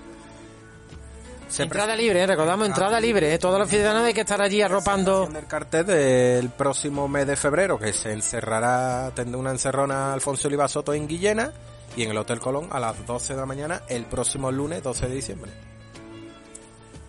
Se 1.47 1.63
Entrada 1.63 1.95
libre, 1.95 2.21
eh, 2.21 2.27
recordamos, 2.27 2.65
entrada 2.67 2.99
libre. 2.99 3.33
eh. 3.33 3.37
Todos 3.39 3.59
los 3.59 3.69
ciudadanos 3.69 4.03
hay 4.05 4.13
que 4.13 4.21
estar 4.21 4.41
allí 4.41 4.61
arropando. 4.61 5.27
del 5.27 5.47
cartel 5.47 5.85
del 5.85 6.49
próximo 6.49 7.07
mes 7.09 7.27
de 7.27 7.35
febrero, 7.35 7.77
que 7.79 7.91
se 7.93 8.11
encerrará, 8.13 9.11
tendrá 9.15 9.37
una 9.37 9.51
encerrona 9.51 10.13
Alfonso 10.13 10.47
Oliva 10.47 10.67
Soto 10.67 10.93
en 10.93 11.07
Guillena 11.07 11.51
y 11.95 12.03
en 12.03 12.11
el 12.11 12.17
Hotel 12.17 12.39
Colón 12.39 12.67
a 12.71 12.79
las 12.79 13.05
12 13.05 13.33
de 13.33 13.39
la 13.39 13.45
mañana 13.45 13.81
el 13.89 14.05
próximo 14.05 14.49
lunes 14.51 14.81
12 14.83 15.07
de 15.09 15.15
diciembre. 15.15 15.51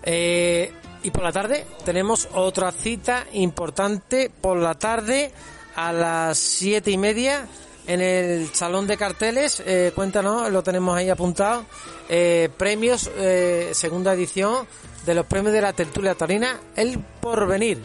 Eh, 0.05 0.73
y 1.03 1.11
por 1.11 1.23
la 1.23 1.33
tarde 1.33 1.67
tenemos 1.85 2.29
otra 2.35 2.73
cita 2.73 3.27
importante 3.33 4.31
por 4.31 4.59
la 4.59 4.75
tarde 4.75 5.33
a 5.75 5.93
las 5.93 6.39
siete 6.39 6.91
y 6.91 6.99
media 6.99 7.47
en 7.87 8.01
el 8.01 8.49
salón 8.55 8.87
de 8.87 8.97
carteles. 8.97 9.63
Eh, 9.67 9.93
cuéntanos, 9.95 10.51
lo 10.51 10.63
tenemos 10.63 10.97
ahí 10.97 11.09
apuntado. 11.09 11.65
Eh, 12.09 12.49
premios, 12.57 13.11
eh, 13.17 13.71
segunda 13.73 14.13
edición 14.15 14.67
de 15.07 15.15
los 15.15 15.27
premios 15.27 15.53
de 15.53 15.61
la 15.61 15.73
tertulia 15.73 16.15
taurina, 16.15 16.61
El 16.77 16.99
Porvenir. 17.21 17.83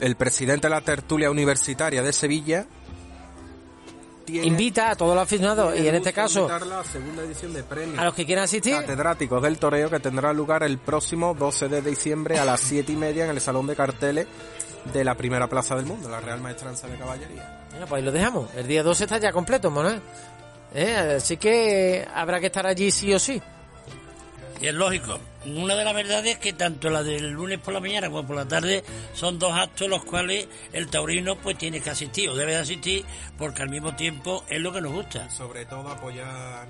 El 0.00 0.16
presidente 0.16 0.68
de 0.68 0.74
la 0.74 0.80
tertulia 0.80 1.30
universitaria 1.30 2.02
de 2.02 2.12
Sevilla 2.12 2.66
tiene- 4.24 4.46
Invita 4.46 4.90
a 4.90 4.96
todos 4.96 5.14
los 5.14 5.22
aficionados 5.22 5.78
y 5.78 5.86
en 5.86 5.94
este 5.96 6.12
caso 6.12 6.40
invitar 6.40 6.66
la 6.66 6.82
segunda 6.84 7.22
edición 7.22 7.52
de 7.52 7.62
premios 7.62 7.98
a 7.98 8.04
los 8.04 8.14
que 8.14 8.24
quieran 8.26 8.44
asistir. 8.44 8.74
catedráticos 8.74 9.42
del 9.42 9.58
toreo 9.58 9.90
que 9.90 10.00
tendrá 10.00 10.32
lugar 10.32 10.62
el 10.62 10.78
próximo 10.78 11.34
12 11.34 11.68
de 11.68 11.82
diciembre 11.82 12.38
a 12.38 12.44
las 12.44 12.60
7 12.60 12.92
y 12.92 12.96
media 12.96 13.24
en 13.24 13.30
el 13.30 13.40
salón 13.40 13.66
de 13.66 13.76
carteles 13.76 14.26
de 14.92 15.04
la 15.04 15.14
primera 15.14 15.46
plaza 15.48 15.76
del 15.76 15.86
mundo, 15.86 16.08
la 16.08 16.20
Real 16.20 16.40
Maestranza 16.40 16.86
de 16.88 16.96
Caballería. 16.98 17.66
Bueno, 17.70 17.86
pues 17.86 17.98
ahí 18.00 18.04
lo 18.04 18.12
dejamos. 18.12 18.48
El 18.54 18.66
día 18.66 18.82
12 18.82 19.04
está 19.04 19.18
ya 19.18 19.32
completo, 19.32 19.70
Manuel. 19.70 20.00
Eh, 20.74 21.14
así 21.18 21.36
que 21.36 22.06
habrá 22.14 22.40
que 22.40 22.46
estar 22.46 22.66
allí 22.66 22.90
sí 22.90 23.12
o 23.14 23.18
sí. 23.18 23.40
Y 24.60 24.66
es 24.66 24.74
lógico. 24.74 25.18
Una 25.46 25.74
de 25.76 25.84
las 25.84 25.94
verdades 25.94 26.32
es 26.32 26.38
que 26.38 26.52
tanto 26.54 26.88
la 26.90 27.02
del 27.02 27.30
lunes 27.30 27.58
por 27.58 27.74
la 27.74 27.80
mañana 27.80 28.08
como 28.08 28.26
por 28.26 28.36
la 28.36 28.46
tarde 28.46 28.82
son 29.12 29.38
dos 29.38 29.52
actos 29.52 29.88
los 29.88 30.04
cuales 30.04 30.48
el 30.72 30.88
taurino 30.88 31.36
pues 31.36 31.58
tiene 31.58 31.80
que 31.80 31.90
asistir 31.90 32.28
o 32.30 32.34
debe 32.36 32.52
de 32.52 32.58
asistir 32.58 33.04
porque 33.36 33.62
al 33.62 33.68
mismo 33.68 33.94
tiempo 33.94 34.44
es 34.48 34.60
lo 34.60 34.72
que 34.72 34.80
nos 34.80 34.92
gusta 34.92 35.28
Sobre 35.30 35.66
todo 35.66 35.88
apoyar 35.88 36.26
al, 36.28 36.68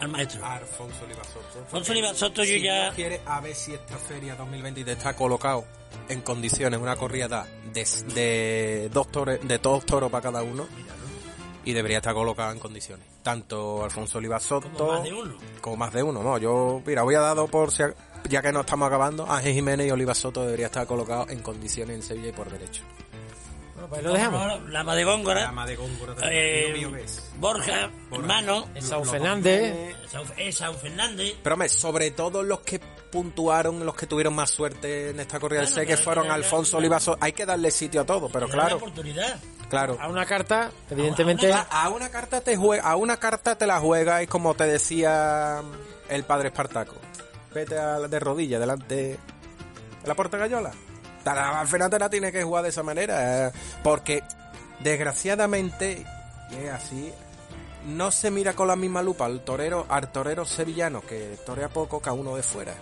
al 0.00 0.08
maestro. 0.08 0.44
a 0.44 0.56
Alfonso 0.56 1.04
Oliva 1.04 1.22
Soto. 1.24 1.60
Alfonso 1.60 1.92
Oliva 1.92 2.14
Soto 2.14 2.42
yo 2.44 2.54
Si 2.54 2.62
ya... 2.62 2.90
quiere 2.94 3.20
a 3.26 3.40
ver 3.40 3.54
si 3.54 3.74
esta 3.74 3.96
feria 3.96 4.34
2023 4.34 4.96
está 4.96 5.14
colocado 5.14 5.64
en 6.08 6.20
condiciones, 6.22 6.80
una 6.80 6.96
corrida 6.96 7.46
de, 7.72 7.86
de 8.14 8.90
dos 8.92 9.10
toros, 9.10 9.38
de 9.42 9.58
dos 9.58 9.86
toros 9.86 10.10
para 10.10 10.22
cada 10.22 10.42
uno 10.42 10.66
y 11.64 11.72
debería 11.72 11.98
estar 11.98 12.12
colocado 12.14 12.52
en 12.52 12.58
condiciones. 12.58 13.06
Tanto 13.26 13.82
Alfonso 13.82 14.18
Oliva 14.18 14.38
Soto 14.38 14.70
Como 14.70 14.92
más 14.92 15.02
de 15.02 15.12
uno. 15.12 15.34
como 15.60 15.76
más 15.76 15.92
de 15.92 16.00
uno, 16.04 16.22
no, 16.22 16.38
yo, 16.38 16.80
mira, 16.86 17.02
voy 17.02 17.16
a 17.16 17.20
dado 17.20 17.48
por 17.48 17.72
si, 17.72 17.82
ya 18.28 18.40
que 18.40 18.52
no 18.52 18.60
estamos 18.60 18.86
acabando, 18.86 19.28
Ángel 19.28 19.52
Jiménez 19.52 19.88
y 19.88 19.90
Oliva 19.90 20.14
Soto 20.14 20.44
debería 20.44 20.66
estar 20.66 20.86
colocado 20.86 21.26
en 21.28 21.40
condiciones 21.42 21.96
en 21.96 22.02
Sevilla 22.04 22.28
y 22.28 22.32
por 22.32 22.48
derecho. 22.48 22.84
Bueno, 23.74 23.88
pues 23.88 23.98
ahí 23.98 24.04
lo 24.06 24.12
dejamos. 24.12 24.70
La 24.70 24.80
ama 24.80 24.94
de 24.94 25.02
Góngora. 25.04 25.52
de 25.66 25.74
Góngora 25.74 26.14
eh, 26.30 27.04
Borja, 27.40 27.90
hermano. 28.12 28.68
Sao 28.80 29.04
Fernández. 29.04 29.96
Sao- 30.08 30.24
eh, 30.36 30.52
Sao 30.52 30.74
Fernández. 30.74 31.34
Pero 31.42 31.54
hombre, 31.56 31.68
sobre 31.68 32.12
todo 32.12 32.44
los 32.44 32.60
que 32.60 32.80
puntuaron, 33.16 33.84
los 33.86 33.94
que 33.94 34.06
tuvieron 34.06 34.34
más 34.34 34.50
suerte 34.50 35.10
en 35.10 35.20
esta 35.20 35.40
corrida 35.40 35.60
del 35.60 35.68
Claro, 35.70 35.80
sé 35.82 35.86
que 35.86 35.96
fueron 35.96 36.24
claro, 36.24 36.36
Alfonso 36.42 36.72
claro. 36.72 36.78
Oliva 36.80 37.00
Soto. 37.00 37.18
Hay 37.20 37.32
que 37.32 37.46
darle 37.46 37.70
sitio 37.70 38.02
a 38.02 38.04
todo, 38.04 38.28
pero 38.28 38.46
claro, 38.48 38.76
oportunidad. 38.76 39.38
claro. 39.70 39.96
A 40.00 40.08
una 40.08 40.26
carta, 40.26 40.70
evidentemente. 40.90 41.50
A, 41.52 41.60
a 41.62 41.88
una 41.88 42.10
carta 42.10 42.40
te 42.42 42.58
jue- 42.58 42.80
a 42.82 42.94
una 42.96 43.16
carta 43.16 43.56
te 43.56 43.66
la 43.66 43.80
juegas 43.80 44.22
y 44.22 44.26
como 44.26 44.54
te 44.54 44.64
decía 44.64 45.62
el 46.10 46.24
padre 46.24 46.48
Espartaco. 46.48 46.96
Vete 47.54 47.78
a, 47.78 48.00
de 48.00 48.20
rodillas 48.20 48.60
delante 48.60 48.94
de 48.94 49.18
la 50.04 50.14
Puerta 50.14 50.36
Gallola. 50.36 50.72
Al 51.24 51.66
final 51.66 51.88
te 51.90 51.98
la 51.98 52.10
tienes 52.10 52.30
que 52.32 52.42
jugar 52.44 52.62
de 52.64 52.68
esa 52.68 52.82
manera. 52.82 53.48
eh, 53.48 53.52
Porque 53.82 54.22
desgraciadamente, 54.80 56.04
y 56.50 56.54
es 56.66 56.70
así, 56.70 57.12
no 57.86 58.10
se 58.10 58.30
mira 58.30 58.52
con 58.54 58.68
la 58.68 58.76
misma 58.76 59.02
lupa 59.02 59.24
al 59.26 59.40
torero, 59.40 59.86
al 59.88 60.10
torero 60.12 60.44
sevillano 60.44 61.00
que 61.00 61.38
torea 61.46 61.68
poco 61.68 62.00
que 62.02 62.08
a 62.08 62.12
uno 62.12 62.36
de 62.36 62.42
fuera. 62.42 62.74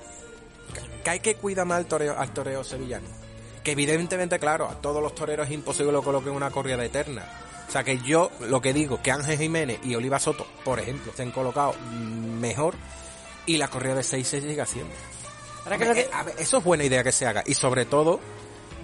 Que- 1.05 1.11
hay 1.11 1.21
que 1.21 1.37
cuidar 1.37 1.67
más 1.67 1.79
al 1.79 1.87
toreo, 1.87 2.19
al 2.19 2.33
toreo 2.33 2.65
sevillano. 2.65 3.07
Que 3.63 3.73
evidentemente, 3.73 4.39
claro, 4.39 4.69
a 4.69 4.75
todos 4.81 5.03
los 5.03 5.15
toreros 5.15 5.47
es 5.47 5.53
imposible 5.55 5.91
que 5.91 5.93
lo 5.93 6.03
coloquen 6.03 6.31
en 6.31 6.37
una 6.37 6.51
corrida 6.51 6.85
eterna. 6.85 7.25
O 7.69 7.71
sea 7.73 7.83
que 7.83 7.99
yo 7.99 8.31
lo 8.41 8.61
que 8.61 8.73
digo, 8.75 9.01
que 9.03 9.11
Ángel 9.11 9.39
Jiménez 9.39 9.79
y 9.85 9.95
Oliva 9.95 10.19
Soto, 10.19 10.47
por 10.65 10.81
ejemplo, 10.81 11.11
estén 11.13 11.31
colocados 11.31 11.77
mm, 11.81 12.39
mejor 12.41 12.75
y 13.47 13.57
la 13.57 13.69
corrida 13.69 13.95
de 13.95 14.03
6 14.03 14.27
se 14.27 14.41
sigue 14.41 14.61
haciendo. 14.61 14.93
Ahora 15.65 15.79
que 15.79 16.01
Eh, 16.01 16.11
a 16.13 16.23
ver, 16.25 16.35
eso 16.39 16.59
es 16.59 16.65
buena 16.65 16.85
idea 16.85 17.03
que 17.03 17.11
se 17.13 17.27
haga. 17.27 17.43
Y 17.47 17.55
sobre 17.55 17.87
todo, 17.87 18.21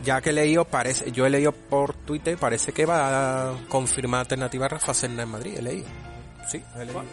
ya 0.02 0.22
que 0.22 0.30
he 0.30 0.32
leído, 0.32 0.64
parece, 0.64 1.12
yo 1.12 1.26
he 1.26 1.30
leído 1.30 1.52
por 1.52 1.92
Twitter, 1.94 2.38
parece 2.38 2.72
que 2.72 2.86
va 2.86 3.50
a 3.50 3.54
confirmar 3.68 4.20
alternativa 4.20 4.64
a 4.64 4.68
Rafa 4.70 4.94
Serna 4.94 5.24
en 5.24 5.28
Madrid, 5.28 5.56
he 5.58 5.62
leído. 5.62 5.86
Sí. 6.50 6.62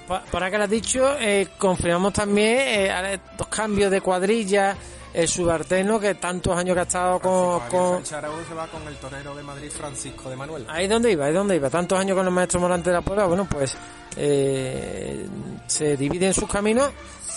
Pa- 0.08 0.24
Para 0.32 0.50
que 0.50 0.58
lo 0.58 0.64
has 0.64 0.70
dicho, 0.70 1.16
eh, 1.20 1.50
confirmamos 1.58 2.14
también 2.14 2.58
eh, 2.60 3.20
dos 3.38 3.48
cambios 3.48 3.92
de 3.92 4.02
cuadrilla. 4.02 4.76
El 5.14 5.28
subalterno 5.28 6.00
que 6.00 6.14
tantos 6.16 6.56
años 6.56 6.76
que 6.76 6.80
ha 6.82 6.84
estado 6.84 7.20
con, 7.20 7.60
Francisco 7.60 7.94
con- 7.94 8.06
se 8.46 8.54
va 8.54 8.68
con 8.68 8.88
el 8.88 8.96
torero 8.98 9.34
de 9.36 9.42
Madrid, 9.42 9.72
Francisco 9.72 10.30
de 10.30 10.36
Manuel. 10.36 10.66
Ahí 10.70 10.88
donde 10.88 11.12
iba, 11.12 11.26
ahí 11.26 11.34
donde 11.34 11.56
iba. 11.56 11.70
Tantos 11.72 11.98
años 11.98 12.16
con 12.16 12.26
el 12.28 12.32
maestro 12.32 12.60
Morante 12.60 12.92
de 12.92 12.96
la 12.98 13.02
Puebla, 13.02 13.26
bueno, 13.26 13.48
pues 13.50 13.76
eh, 14.16 15.26
se 15.66 15.98
dividen 15.98 16.34
sus 16.34 16.48
caminos 16.50 16.92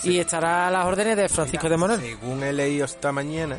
y 0.05 0.18
estará 0.18 0.68
a 0.68 0.70
las 0.70 0.84
órdenes 0.86 1.16
de 1.16 1.28
Francisco 1.28 1.68
de 1.68 1.76
Manuel. 1.76 2.01
Según 2.01 2.42
he 2.42 2.53
leído 2.53 2.84
esta 2.84 3.12
mañana, 3.12 3.57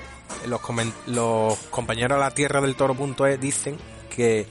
los, 0.47 0.59
comen- 0.61 0.93
los 1.07 1.57
compañeros 1.69 2.17
de 2.17 2.23
la 2.23 2.31
tierra 2.31 2.61
del 2.61 2.75
toro.es 2.75 3.39
dicen 3.39 3.77
que 4.15 4.45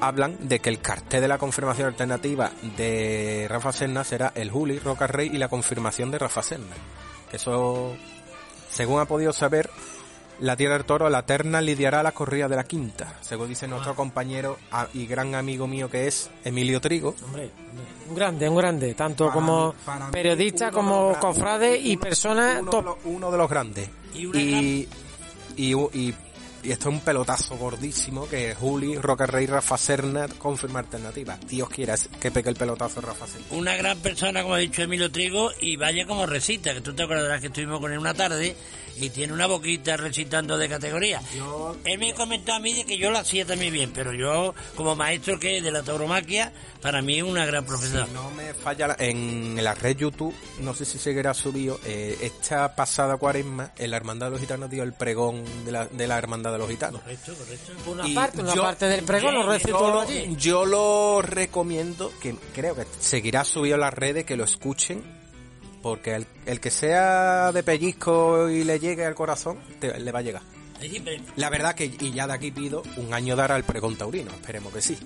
hablan 0.00 0.36
de 0.48 0.60
que 0.60 0.68
el 0.70 0.80
cartel 0.80 1.20
de 1.20 1.28
la 1.28 1.38
confirmación 1.38 1.88
alternativa 1.88 2.50
de 2.76 3.46
Rafa 3.48 3.72
Serna 3.72 4.04
será 4.04 4.32
el 4.34 4.50
Juli, 4.50 4.78
Roca 4.78 5.06
Rey 5.06 5.30
y 5.32 5.38
la 5.38 5.48
confirmación 5.48 6.10
de 6.10 6.18
Rafa 6.18 6.42
Serna. 6.42 6.74
Que 7.30 7.36
eso, 7.36 7.94
según 8.70 9.00
ha 9.00 9.04
podido 9.06 9.32
saber, 9.32 9.68
la 10.40 10.56
tierra 10.56 10.74
del 10.74 10.84
toro, 10.84 11.10
la 11.10 11.22
terna 11.26 11.60
lidiará 11.60 12.02
la 12.02 12.12
corrida 12.12 12.46
de 12.48 12.54
la 12.54 12.62
quinta, 12.64 13.16
según 13.20 13.48
dice 13.48 13.66
nuestro 13.66 13.96
compañero 13.96 14.56
a- 14.70 14.86
y 14.94 15.06
gran 15.06 15.34
amigo 15.34 15.66
mío 15.66 15.90
que 15.90 16.06
es 16.06 16.30
Emilio 16.44 16.80
Trigo. 16.80 17.16
Hombre, 17.24 17.50
un 18.08 18.14
grande, 18.14 18.48
un 18.48 18.56
grande, 18.56 18.94
tanto 18.94 19.24
Para 19.26 19.34
como 19.34 19.74
para 19.84 20.10
periodista, 20.12 20.70
como 20.70 21.18
cofrade 21.18 21.76
y 21.78 21.96
persona 21.96 22.58
uno, 22.60 22.70
top. 22.70 22.80
de 22.80 22.84
los, 22.90 22.96
uno 23.04 23.30
de 23.32 23.36
los 23.38 23.50
grandes. 23.50 23.90
Y 24.14 24.26
una 24.26 24.38
Y, 24.40 24.88
y, 25.56 25.74
y, 25.74 26.14
y 26.62 26.72
esto 26.72 26.88
es 26.88 26.94
un 26.94 27.00
pelotazo 27.00 27.56
gordísimo 27.56 28.28
que 28.28 28.54
Juli, 28.54 28.96
Roca 28.96 29.26
Rey, 29.26 29.46
Rafa 29.46 29.78
Serna 29.78 30.26
confirma 30.28 30.80
alternativa. 30.80 31.38
Dios 31.48 31.68
quiera 31.68 31.94
que 32.20 32.30
pegue 32.30 32.50
el 32.50 32.56
pelotazo 32.56 33.00
Rafa 33.00 33.26
Serna. 33.26 33.46
una 33.50 33.76
gran 33.76 33.98
persona, 33.98 34.42
como 34.42 34.54
ha 34.54 34.58
dicho 34.58 34.82
Emilio 34.82 35.10
Trigo, 35.10 35.50
y 35.60 35.76
vaya 35.76 36.06
como 36.06 36.26
recita, 36.26 36.74
que 36.74 36.80
tú 36.80 36.94
te 36.94 37.02
acordarás 37.02 37.40
que 37.40 37.48
estuvimos 37.48 37.80
con 37.80 37.92
él 37.92 37.98
una 37.98 38.14
tarde 38.14 38.56
y 39.00 39.10
tiene 39.10 39.32
una 39.32 39.46
boquita 39.46 39.96
recitando 39.96 40.56
de 40.58 40.68
categoría. 40.68 41.20
Él 41.84 41.98
me 41.98 42.12
comentó 42.14 42.52
a 42.54 42.60
mí 42.60 42.72
de 42.74 42.84
que 42.84 42.98
yo 42.98 43.10
lo 43.10 43.18
hacía 43.18 43.44
también 43.46 43.72
bien, 43.72 43.92
pero 43.94 44.12
yo, 44.12 44.54
como 44.74 44.94
maestro 44.96 45.38
que 45.38 45.58
es 45.58 45.62
de 45.64 45.70
la 45.70 45.82
tauromaquia, 45.82 46.52
para 46.82 47.00
mí 47.02 47.16
es 47.18 47.22
una 47.22 47.46
gran 47.46 47.64
profesora. 47.64 48.06
Si 48.06 48.12
no 48.12 48.30
me 48.32 48.54
falla, 48.54 48.88
la- 48.88 48.96
en 48.98 49.62
la 49.62 49.74
red 49.74 49.96
YouTube, 49.96 50.34
no 50.60 50.74
sé 50.74 50.84
si 50.84 50.98
seguirá 50.98 51.34
subido, 51.34 51.78
eh, 51.84 52.16
esta 52.22 52.74
pasada 52.74 53.16
cuaresma, 53.16 53.72
en 53.78 53.90
la 53.90 53.96
Hermandad 53.96 54.26
de 54.26 54.30
los 54.32 54.40
Gitanos 54.40 54.70
dio 54.70 54.82
el 54.82 54.92
pregón 54.92 55.44
de 55.64 55.72
la, 55.72 55.86
de 55.86 56.06
la 56.06 56.18
Hermandad 56.18 56.52
de 56.52 56.58
los 56.58 56.68
Gitanos. 56.68 57.00
Correcto, 57.02 57.34
correcto. 57.34 57.72
Una 57.90 58.06
Y 58.08 58.14
parte, 58.14 58.40
una 58.40 58.54
yo- 58.54 58.62
parte 58.62 58.86
del 58.86 59.04
pregón, 59.04 59.34
lo 59.34 59.42
Yo 59.44 59.52
recito 59.52 59.90
lo, 59.90 60.00
allí. 60.00 60.36
yo 60.38 60.66
lo 60.66 61.22
recomiendo, 61.22 62.12
que 62.20 62.34
creo 62.54 62.74
que 62.74 62.84
seguirá 63.00 63.44
subido 63.44 63.74
en 63.76 63.80
las 63.80 63.94
redes, 63.94 64.24
que 64.24 64.36
lo 64.36 64.44
escuchen, 64.44 65.17
porque 65.82 66.14
el, 66.14 66.26
el 66.46 66.60
que 66.60 66.70
sea 66.70 67.52
de 67.52 67.62
pellizco 67.62 68.48
y 68.50 68.64
le 68.64 68.78
llegue 68.80 69.04
al 69.04 69.14
corazón, 69.14 69.58
te- 69.80 69.98
le 69.98 70.12
va 70.12 70.18
a 70.20 70.22
llegar. 70.22 70.42
La 71.36 71.50
verdad 71.50 71.74
que, 71.74 71.86
y 71.86 72.12
ya 72.12 72.26
de 72.26 72.34
aquí 72.34 72.50
pido, 72.52 72.82
un 72.96 73.12
año 73.12 73.34
dará 73.36 73.56
el 73.56 73.64
pregón 73.64 73.96
taurino, 73.96 74.30
esperemos 74.30 74.72
que 74.72 74.80
sí. 74.80 74.96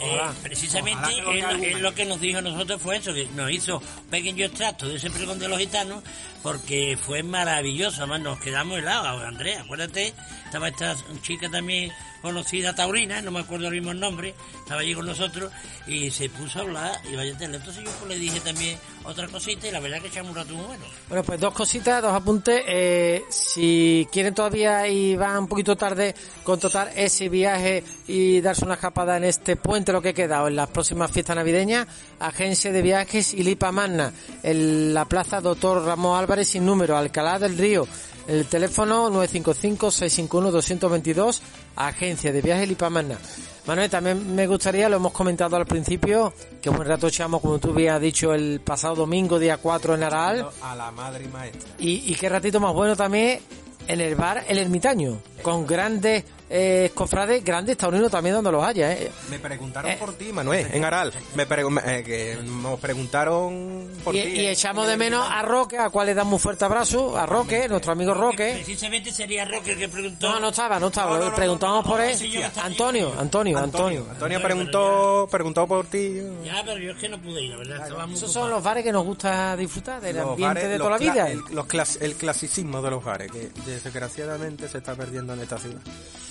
eh, 0.00 0.18
precisamente 0.42 0.98
Ojalá 1.00 1.14
que 1.14 1.22
lo 1.22 1.30
él, 1.32 1.38
haga 1.40 1.48
alguna. 1.50 1.68
él 1.72 1.82
lo 1.82 1.94
que 1.94 2.04
nos 2.06 2.20
dijo 2.20 2.38
a 2.38 2.42
nosotros 2.42 2.82
fue 2.82 2.96
eso, 2.96 3.14
que 3.14 3.26
nos 3.36 3.50
hizo 3.52 3.78
un 3.78 4.04
pequeño 4.10 4.44
extracto 4.46 4.88
de 4.88 4.96
ese 4.96 5.10
pregón 5.10 5.38
de 5.38 5.46
los 5.48 5.58
gitanos, 5.60 6.02
porque 6.42 6.98
fue 7.00 7.22
maravilloso, 7.22 7.98
además 7.98 8.20
nos 8.22 8.40
quedamos 8.40 8.78
helados, 8.78 9.22
Andrea, 9.22 9.60
acuérdate, 9.62 10.12
estaba 10.46 10.68
esta 10.68 10.96
chica 11.22 11.48
también 11.50 11.92
conocida 12.22 12.74
taurina, 12.74 13.22
no 13.22 13.30
me 13.30 13.40
acuerdo 13.40 13.68
el 13.68 13.74
mismo 13.74 13.94
nombre, 13.94 14.34
estaba 14.58 14.80
allí 14.80 14.94
con 14.94 15.06
nosotros 15.06 15.52
y 15.86 16.10
se 16.10 16.28
puso 16.28 16.58
a 16.58 16.62
hablar 16.62 16.92
y 17.10 17.16
vaya 17.16 17.36
tela. 17.36 17.56
Entonces 17.56 17.84
yo 17.84 17.90
pues, 17.98 18.08
le 18.08 18.18
dije 18.18 18.40
también 18.40 18.78
otra 19.04 19.26
cosita 19.28 19.68
y 19.68 19.70
la 19.70 19.80
verdad 19.80 20.00
que 20.00 20.08
echamos 20.08 20.30
un 20.30 20.36
rato 20.36 20.54
muy 20.54 20.66
bueno. 20.66 20.84
Bueno, 21.08 21.24
pues 21.24 21.40
dos 21.40 21.54
cositas, 21.54 22.02
dos 22.02 22.12
apuntes. 22.12 22.62
Eh, 22.66 23.24
si 23.28 24.06
quieren 24.12 24.34
todavía 24.34 24.86
y 24.88 25.16
van 25.16 25.38
un 25.38 25.48
poquito 25.48 25.76
tarde 25.76 26.14
contratar 26.44 26.92
ese 26.94 27.28
viaje 27.28 27.82
y 28.06 28.40
darse 28.40 28.64
una 28.64 28.74
escapada 28.74 29.16
en 29.16 29.24
este 29.24 29.56
puente, 29.56 29.92
lo 29.92 30.02
que 30.02 30.14
queda, 30.14 30.42
o 30.42 30.48
en 30.48 30.56
las 30.56 30.68
próximas 30.68 31.10
fiestas 31.10 31.36
navideñas, 31.36 31.86
Agencia 32.18 32.72
de 32.72 32.82
Viajes 32.82 33.34
y 33.34 33.42
Lipa 33.42 33.72
Magna, 33.72 34.12
en 34.42 34.94
la 34.94 35.04
plaza 35.04 35.40
Doctor 35.40 35.84
Ramón 35.84 36.18
Álvarez 36.18 36.48
sin 36.48 36.66
número, 36.66 36.96
Alcalá 36.96 37.38
del 37.38 37.56
Río. 37.56 37.86
El 38.30 38.46
teléfono 38.46 39.10
955-651-222, 39.10 41.40
Agencia 41.74 42.32
de 42.32 42.40
Viajes 42.40 42.68
Lipa 42.68 42.88
Magna. 42.88 43.18
Manuel, 43.66 43.90
también 43.90 44.36
me 44.36 44.46
gustaría, 44.46 44.88
lo 44.88 44.98
hemos 44.98 45.10
comentado 45.10 45.56
al 45.56 45.66
principio, 45.66 46.32
que 46.62 46.70
buen 46.70 46.86
rato 46.86 47.08
echamos, 47.08 47.40
como 47.40 47.58
tú 47.58 47.70
habías 47.70 48.00
dicho, 48.00 48.32
el 48.32 48.60
pasado 48.60 48.94
domingo, 48.94 49.40
día 49.40 49.56
4 49.56 49.96
en 49.96 50.04
Aral. 50.04 50.46
A 50.62 50.76
la 50.76 50.92
madre 50.92 51.24
y 51.24 51.28
maestra. 51.28 51.70
Y, 51.80 52.12
y 52.12 52.14
qué 52.14 52.28
ratito 52.28 52.60
más 52.60 52.72
bueno 52.72 52.94
también 52.94 53.40
en 53.88 54.00
el 54.00 54.14
bar 54.14 54.44
El 54.48 54.58
Ermitaño, 54.58 55.18
con 55.42 55.66
grandes 55.66 56.24
eh, 56.52 56.90
cofrades, 56.94 57.44
grandes 57.44 57.76
taurinos 57.76 58.10
también 58.10 58.34
donde 58.34 58.50
los 58.50 58.64
haya. 58.64 58.92
¿eh? 58.92 59.08
Me 59.30 59.38
preguntaron 59.38 59.88
Eh. 59.88 59.96
por 60.00 60.14
ti, 60.14 60.32
Manuel, 60.32 60.66
en 60.72 60.84
Aral. 60.84 61.12
Me 61.36 61.46
pregu- 61.48 61.80
eh, 61.86 62.02
que 62.02 62.38
nos 62.44 62.80
preguntaron 62.80 63.88
por 64.02 64.16
Y, 64.16 64.22
ti. 64.22 64.28
y 64.40 64.46
echamos 64.48 64.88
de 64.88 64.96
menos 64.96 65.24
a 65.30 65.42
Roque, 65.42 65.78
a 65.78 65.90
cual 65.90 66.06
le 66.06 66.14
damos 66.14 66.32
un 66.34 66.38
fuerte 66.40 66.64
abrazo, 66.64 67.16
a 67.16 67.24
Roque, 67.26 67.68
nuestro 67.68 67.92
amigo 67.92 68.14
Roque. 68.14 68.52
Precisamente 68.56 69.12
sería 69.12 69.44
Roque 69.44 69.72
el 69.72 69.78
que 69.78 69.88
preguntó. 69.88 70.28
No, 70.28 70.40
no 70.40 70.48
estaba, 70.48 70.80
no 70.80 70.88
estaba, 70.88 71.12
No, 71.18 71.24
no, 71.24 71.30
no, 71.30 71.34
preguntamos 71.36 71.84
no, 71.84 71.90
por 71.92 72.00
él. 72.00 72.16
Antonio, 72.64 73.12
Antonio, 73.18 73.58
Antonio. 73.58 74.06
Antonio 74.10 74.42
preguntó, 74.42 75.28
preguntó 75.30 75.66
por 75.68 75.86
ti. 75.86 76.20
Ya, 76.44 76.62
pero 76.64 76.78
yo 76.78 76.90
es 76.92 76.98
que 76.98 77.08
no 77.08 77.20
pude 77.20 77.42
ir, 77.44 77.50
la 77.50 77.56
verdad. 77.58 78.08
Esos 78.12 78.32
son 78.32 78.50
los 78.50 78.60
bares 78.62 78.82
que 78.82 78.90
nos 78.92 79.04
gusta 79.04 79.56
disfrutar, 79.56 80.00
del 80.00 80.16
Los 80.16 80.30
ambiente 80.30 80.46
bares, 80.62 80.68
de 80.70 80.78
toda 80.78 80.90
la 80.90 80.98
vida. 80.98 81.28
El, 81.30 81.40
los 81.52 81.66
clas- 81.66 81.98
el 82.00 82.14
clasicismo 82.16 82.82
de 82.82 82.90
los 82.90 83.04
bares, 83.04 83.30
que 83.30 83.50
desgraciadamente 83.72 84.68
se 84.68 84.78
está 84.78 84.94
perdiendo 84.94 85.34
en 85.34 85.40
esta 85.40 85.58
ciudad. 85.58 85.80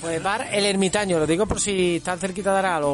Pues 0.01 0.21
bar 0.23 0.47
El 0.51 0.65
Ermitaño, 0.65 1.19
lo 1.19 1.27
digo 1.27 1.45
por 1.45 1.59
si 1.61 1.97
están 1.97 2.19
cerquita 2.19 2.51
de 2.53 2.59
Aral 2.59 2.83
o, 2.83 2.91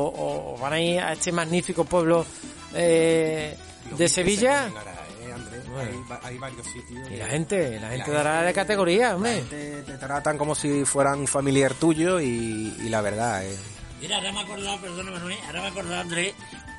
o 0.55 0.57
van 0.59 0.73
a 0.73 0.79
ir 0.81 0.99
a 0.99 1.13
este 1.13 1.31
magnífico 1.31 1.85
pueblo 1.85 2.25
eh, 2.73 3.55
de 3.97 4.09
Sevilla. 4.09 4.67
Eh, 4.67 5.31
Andrés. 5.33 5.61
Hay, 5.77 5.95
va- 6.09 6.19
hay 6.23 6.37
varios 6.37 6.65
sitios. 6.67 7.09
Y 7.11 7.15
la 7.17 7.27
gente, 7.27 7.79
la 7.79 7.89
gente 7.89 7.89
de 7.89 8.03
gente- 8.03 8.17
Aral 8.17 8.45
de 8.45 8.53
categoría, 8.53 9.15
hombre. 9.15 9.41
Te, 9.49 9.81
te 9.83 9.97
tratan 9.97 10.37
como 10.37 10.55
si 10.55 10.85
fueran 10.85 11.19
un 11.19 11.27
familiar 11.27 11.73
tuyo 11.73 12.19
y, 12.19 12.73
y 12.79 12.89
la 12.89 13.01
verdad 13.01 13.43
es... 13.45 13.59
Mira, 14.01 14.17
ahora 14.17 14.31
me 14.33 14.39
he 14.39 14.43
acordado, 14.43 14.81
perdona 14.81 15.11
Manuel, 15.11 15.37
ahora 15.47 15.61
me 15.61 15.67
he 15.67 15.71
acordado, 15.71 16.01
Andrés, 16.01 16.33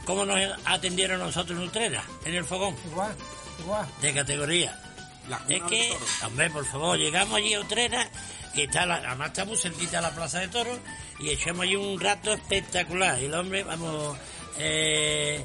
cómo 0.04 0.24
nos 0.24 0.38
atendieron 0.64 1.18
nosotros 1.18 1.58
en 1.58 1.64
Utrera, 1.66 2.04
en 2.24 2.34
el 2.34 2.44
fogón, 2.44 2.74
Igual, 2.90 3.12
igual. 3.60 3.86
de 4.00 4.14
categoría. 4.14 4.80
Es 5.48 5.62
que, 5.64 5.96
hombre, 6.24 6.50
por 6.50 6.64
favor, 6.66 6.98
llegamos 6.98 7.34
allí 7.36 7.54
a 7.54 7.60
Utrera, 7.60 8.08
que 8.54 8.64
está, 8.64 8.86
la, 8.86 8.96
además 8.96 9.28
está 9.28 9.44
muy 9.44 9.56
cerquita 9.56 9.98
a 9.98 10.02
la 10.02 10.10
Plaza 10.10 10.40
de 10.40 10.48
Toros, 10.48 10.78
y 11.18 11.30
echamos 11.30 11.62
allí 11.62 11.76
un 11.76 11.98
rato 12.00 12.32
espectacular. 12.32 13.20
Y 13.20 13.26
el 13.26 13.34
hombre, 13.34 13.64
vamos, 13.64 14.16
eh, 14.58 15.44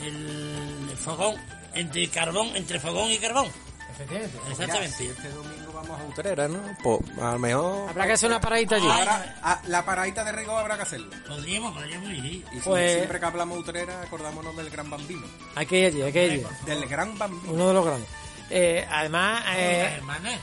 el 0.00 0.96
fogón, 0.96 1.36
entre 1.74 2.08
carbón, 2.08 2.54
entre 2.56 2.80
fogón 2.80 3.10
y 3.10 3.18
carbón. 3.18 3.48
Efectivamente. 3.92 4.38
Exactamente. 4.50 5.06
Este 5.10 5.28
domingo 5.28 5.72
vamos 5.74 6.00
a 6.00 6.04
Utrera, 6.04 6.48
¿no? 6.48 6.62
Pues 6.82 7.00
a 7.20 7.32
lo 7.32 7.38
mejor... 7.38 7.90
Habrá 7.90 8.06
que 8.06 8.12
hacer 8.12 8.30
una 8.30 8.40
paradita 8.40 8.76
allí. 8.76 8.86
Ahora, 8.88 9.38
a- 9.42 9.60
la 9.66 9.84
paradita 9.84 10.24
de 10.24 10.32
Rigo 10.32 10.56
habrá 10.56 10.76
que 10.76 10.82
hacerlo. 10.82 11.10
Podríamos, 11.28 11.74
podríamos 11.74 12.08
ir. 12.10 12.24
Y 12.24 12.42
si- 12.54 12.60
Pues- 12.64 12.94
siempre 12.94 13.20
que 13.20 13.26
hablamos 13.26 13.56
de 13.58 13.60
Utrera, 13.60 14.00
acordémonos 14.02 14.56
del 14.56 14.70
Gran 14.70 14.88
Bambino. 14.88 15.26
Hay 15.54 15.66
que 15.66 15.78
ir 15.78 15.86
allí, 15.88 16.02
hay 16.02 16.12
que 16.12 16.24
ir 16.26 16.32
allí. 16.32 16.46
Del 16.64 16.88
Gran 16.88 17.18
Bambino. 17.18 17.52
Uno 17.52 17.68
de 17.68 17.74
los 17.74 17.84
grandes. 17.84 18.08
Eh, 18.54 18.86
además, 18.90 19.44
Las 19.46 19.56
eh, 19.56 19.80
hermanas. 19.96 20.38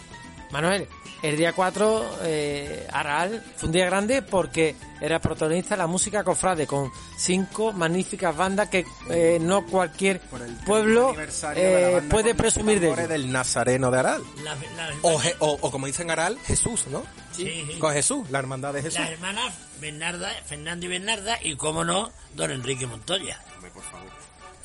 Manuel, 0.51 0.87
el 1.21 1.37
día 1.37 1.53
4, 1.53 2.17
eh, 2.23 2.87
Aral 2.91 3.43
fue 3.55 3.67
un 3.67 3.73
día 3.73 3.85
grande 3.85 4.23
porque 4.23 4.75
era 4.99 5.19
protagonista 5.19 5.75
de 5.75 5.77
la 5.79 5.85
música 5.85 6.23
cofrade 6.23 6.65
con 6.65 6.91
cinco 7.17 7.71
magníficas 7.71 8.35
bandas 8.35 8.67
que 8.67 8.83
eh, 9.11 9.37
no 9.39 9.63
cualquier 9.67 10.19
Por 10.21 10.41
el 10.41 10.55
pueblo 10.55 11.15
eh, 11.55 12.01
puede 12.09 12.33
presumir 12.33 12.79
de 12.79 13.07
del 13.07 13.31
Nazareno 13.31 13.91
de 13.91 13.99
Aral. 13.99 14.23
La- 14.43 14.55
la- 14.55 14.95
O, 15.03 15.21
o, 15.39 15.57
o 15.61 15.71
como 15.71 15.85
dicen 15.85 16.09
Aral, 16.09 16.35
Jesús, 16.47 16.87
¿no? 16.87 17.03
sí, 17.31 17.45
sí. 17.71 17.77
Con 17.77 17.93
Jesús, 17.93 18.27
la 18.31 18.39
hermandad 18.39 18.73
de 18.73 18.81
Jesús. 18.81 18.99
Las 18.99 19.11
hermanas 19.11 19.53
Bernarda, 19.79 20.31
Fernando 20.47 20.87
y 20.87 20.89
Bernarda 20.89 21.37
y, 21.43 21.55
como 21.55 21.85
no, 21.85 22.11
don 22.35 22.49
Enrique 22.51 22.87
Montoya. 22.87 23.39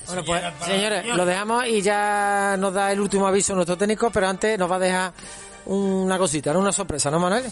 Bueno, 0.06 0.22
pues 0.24 0.42
señores, 0.64 1.06
lo 1.06 1.24
dejamos 1.24 1.66
y 1.66 1.82
ya 1.82 2.56
nos 2.58 2.72
da 2.72 2.92
el 2.92 3.00
último 3.00 3.26
aviso 3.26 3.54
nuestro 3.54 3.76
técnico, 3.76 4.10
pero 4.10 4.28
antes 4.28 4.58
nos 4.58 4.70
va 4.70 4.76
a 4.76 4.80
dejar 4.80 5.12
una 5.66 6.18
cosita, 6.18 6.52
¿no? 6.52 6.60
una 6.60 6.72
sorpresa, 6.72 7.10
¿no, 7.10 7.18
Manuel? 7.18 7.44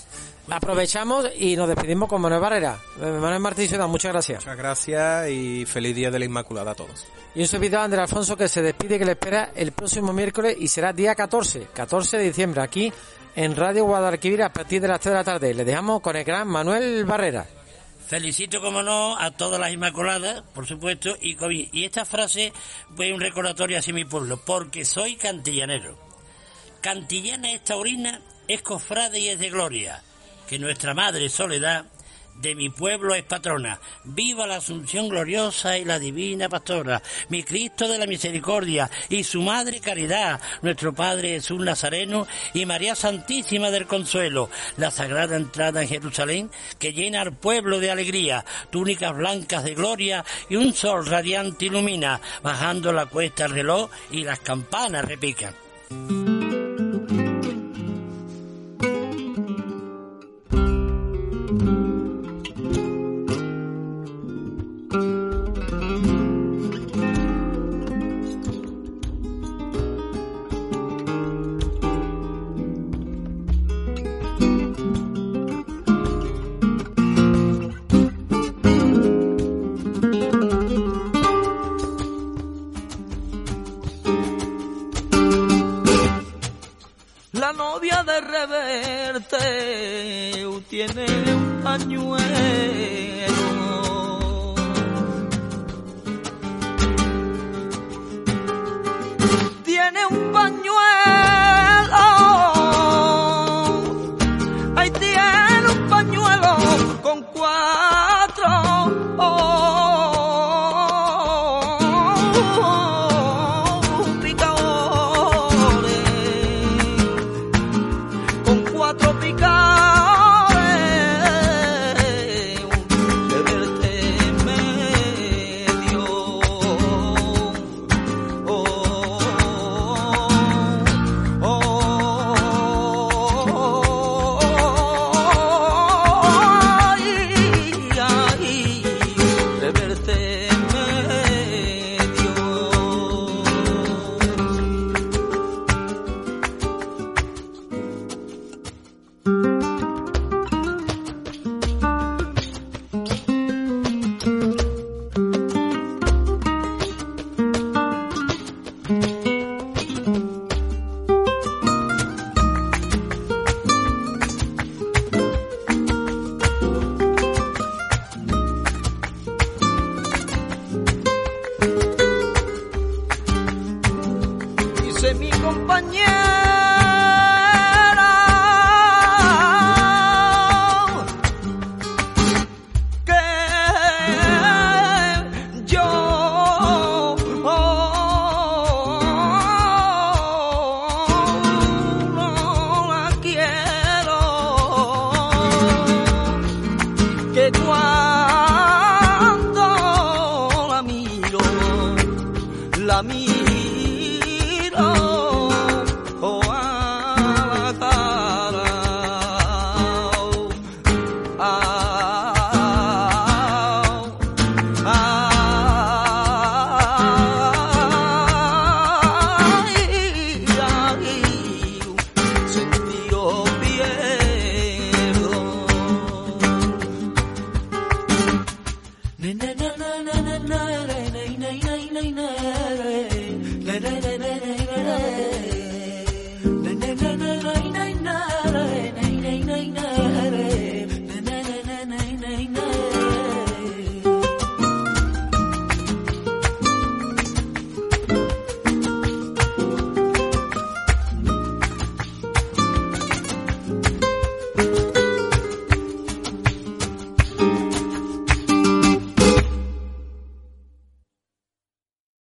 Aprovechamos 0.50 1.26
y 1.36 1.56
nos 1.56 1.68
despedimos 1.68 2.08
con 2.08 2.20
Manuel 2.20 2.40
Barrera. 2.40 2.78
Eh, 3.00 3.06
Manuel 3.06 3.40
Martín 3.40 3.68
Ciudad, 3.68 3.88
muchas 3.88 4.12
gracias. 4.12 4.40
Muchas 4.40 4.56
gracias 4.56 5.30
y 5.30 5.64
feliz 5.66 5.94
día 5.94 6.10
de 6.10 6.18
la 6.18 6.24
Inmaculada 6.24 6.72
a 6.72 6.74
todos. 6.74 7.06
Y 7.34 7.40
un 7.40 7.46
servidor, 7.46 7.80
Andrés 7.80 8.02
Alfonso, 8.02 8.36
que 8.36 8.48
se 8.48 8.60
despide, 8.60 8.98
que 8.98 9.04
le 9.04 9.12
espera 9.12 9.50
el 9.54 9.72
próximo 9.72 10.12
miércoles 10.12 10.56
y 10.58 10.68
será 10.68 10.92
día 10.92 11.14
14, 11.14 11.68
14 11.72 12.18
de 12.18 12.24
diciembre, 12.24 12.60
aquí 12.60 12.92
en 13.34 13.56
Radio 13.56 13.84
Guadalquivir 13.84 14.42
a 14.42 14.52
partir 14.52 14.82
de 14.82 14.88
las 14.88 15.00
3 15.00 15.12
de 15.12 15.18
la 15.18 15.24
tarde. 15.24 15.54
Le 15.54 15.64
dejamos 15.64 16.00
con 16.00 16.16
el 16.16 16.24
gran 16.24 16.48
Manuel 16.48 17.04
Barrera. 17.04 17.46
Felicito, 18.12 18.60
como 18.60 18.82
no, 18.82 19.18
a 19.18 19.30
todas 19.30 19.58
las 19.58 19.72
Inmacoladas, 19.72 20.42
por 20.54 20.66
supuesto, 20.66 21.16
y, 21.22 21.34
esta 21.82 22.04
frase 22.04 22.52
fue 22.94 23.10
un 23.10 23.18
recordatorio 23.18 23.78
así 23.78 23.90
mi 23.94 24.04
pueblo, 24.04 24.38
porque 24.44 24.84
soy 24.84 25.16
cantillanero. 25.16 25.96
Cantillana 26.82 27.52
es 27.52 27.64
taurina, 27.64 28.20
es 28.48 28.60
cofrade 28.60 29.18
y 29.18 29.28
es 29.30 29.38
de 29.38 29.48
gloria, 29.48 30.02
que 30.46 30.58
nuestra 30.58 30.92
madre 30.92 31.30
Soledad 31.30 31.86
de 32.36 32.54
mi 32.54 32.70
pueblo 32.70 33.14
es 33.14 33.24
patrona. 33.24 33.80
Viva 34.04 34.46
la 34.46 34.56
Asunción 34.56 35.08
gloriosa 35.08 35.78
y 35.78 35.84
la 35.84 35.98
divina 35.98 36.48
pastora, 36.48 37.02
mi 37.28 37.42
Cristo 37.42 37.88
de 37.88 37.98
la 37.98 38.06
misericordia 38.06 38.90
y 39.08 39.24
su 39.24 39.42
madre 39.42 39.80
Caridad, 39.80 40.40
nuestro 40.62 40.92
Padre 40.92 41.30
Jesús 41.30 41.60
Nazareno 41.60 42.26
y 42.54 42.66
María 42.66 42.94
Santísima 42.94 43.70
del 43.70 43.86
Consuelo, 43.86 44.50
la 44.76 44.90
sagrada 44.90 45.36
entrada 45.36 45.82
en 45.82 45.88
Jerusalén 45.88 46.50
que 46.78 46.92
llena 46.92 47.22
al 47.22 47.32
pueblo 47.32 47.80
de 47.80 47.90
alegría, 47.90 48.44
túnicas 48.70 49.16
blancas 49.16 49.64
de 49.64 49.74
gloria 49.74 50.24
y 50.48 50.56
un 50.56 50.74
sol 50.74 51.06
radiante 51.06 51.66
ilumina, 51.66 52.20
bajando 52.42 52.92
la 52.92 53.06
cuesta 53.06 53.46
el 53.46 53.52
reloj 53.52 53.90
y 54.10 54.24
las 54.24 54.40
campanas 54.40 55.04
repican. 55.04 55.54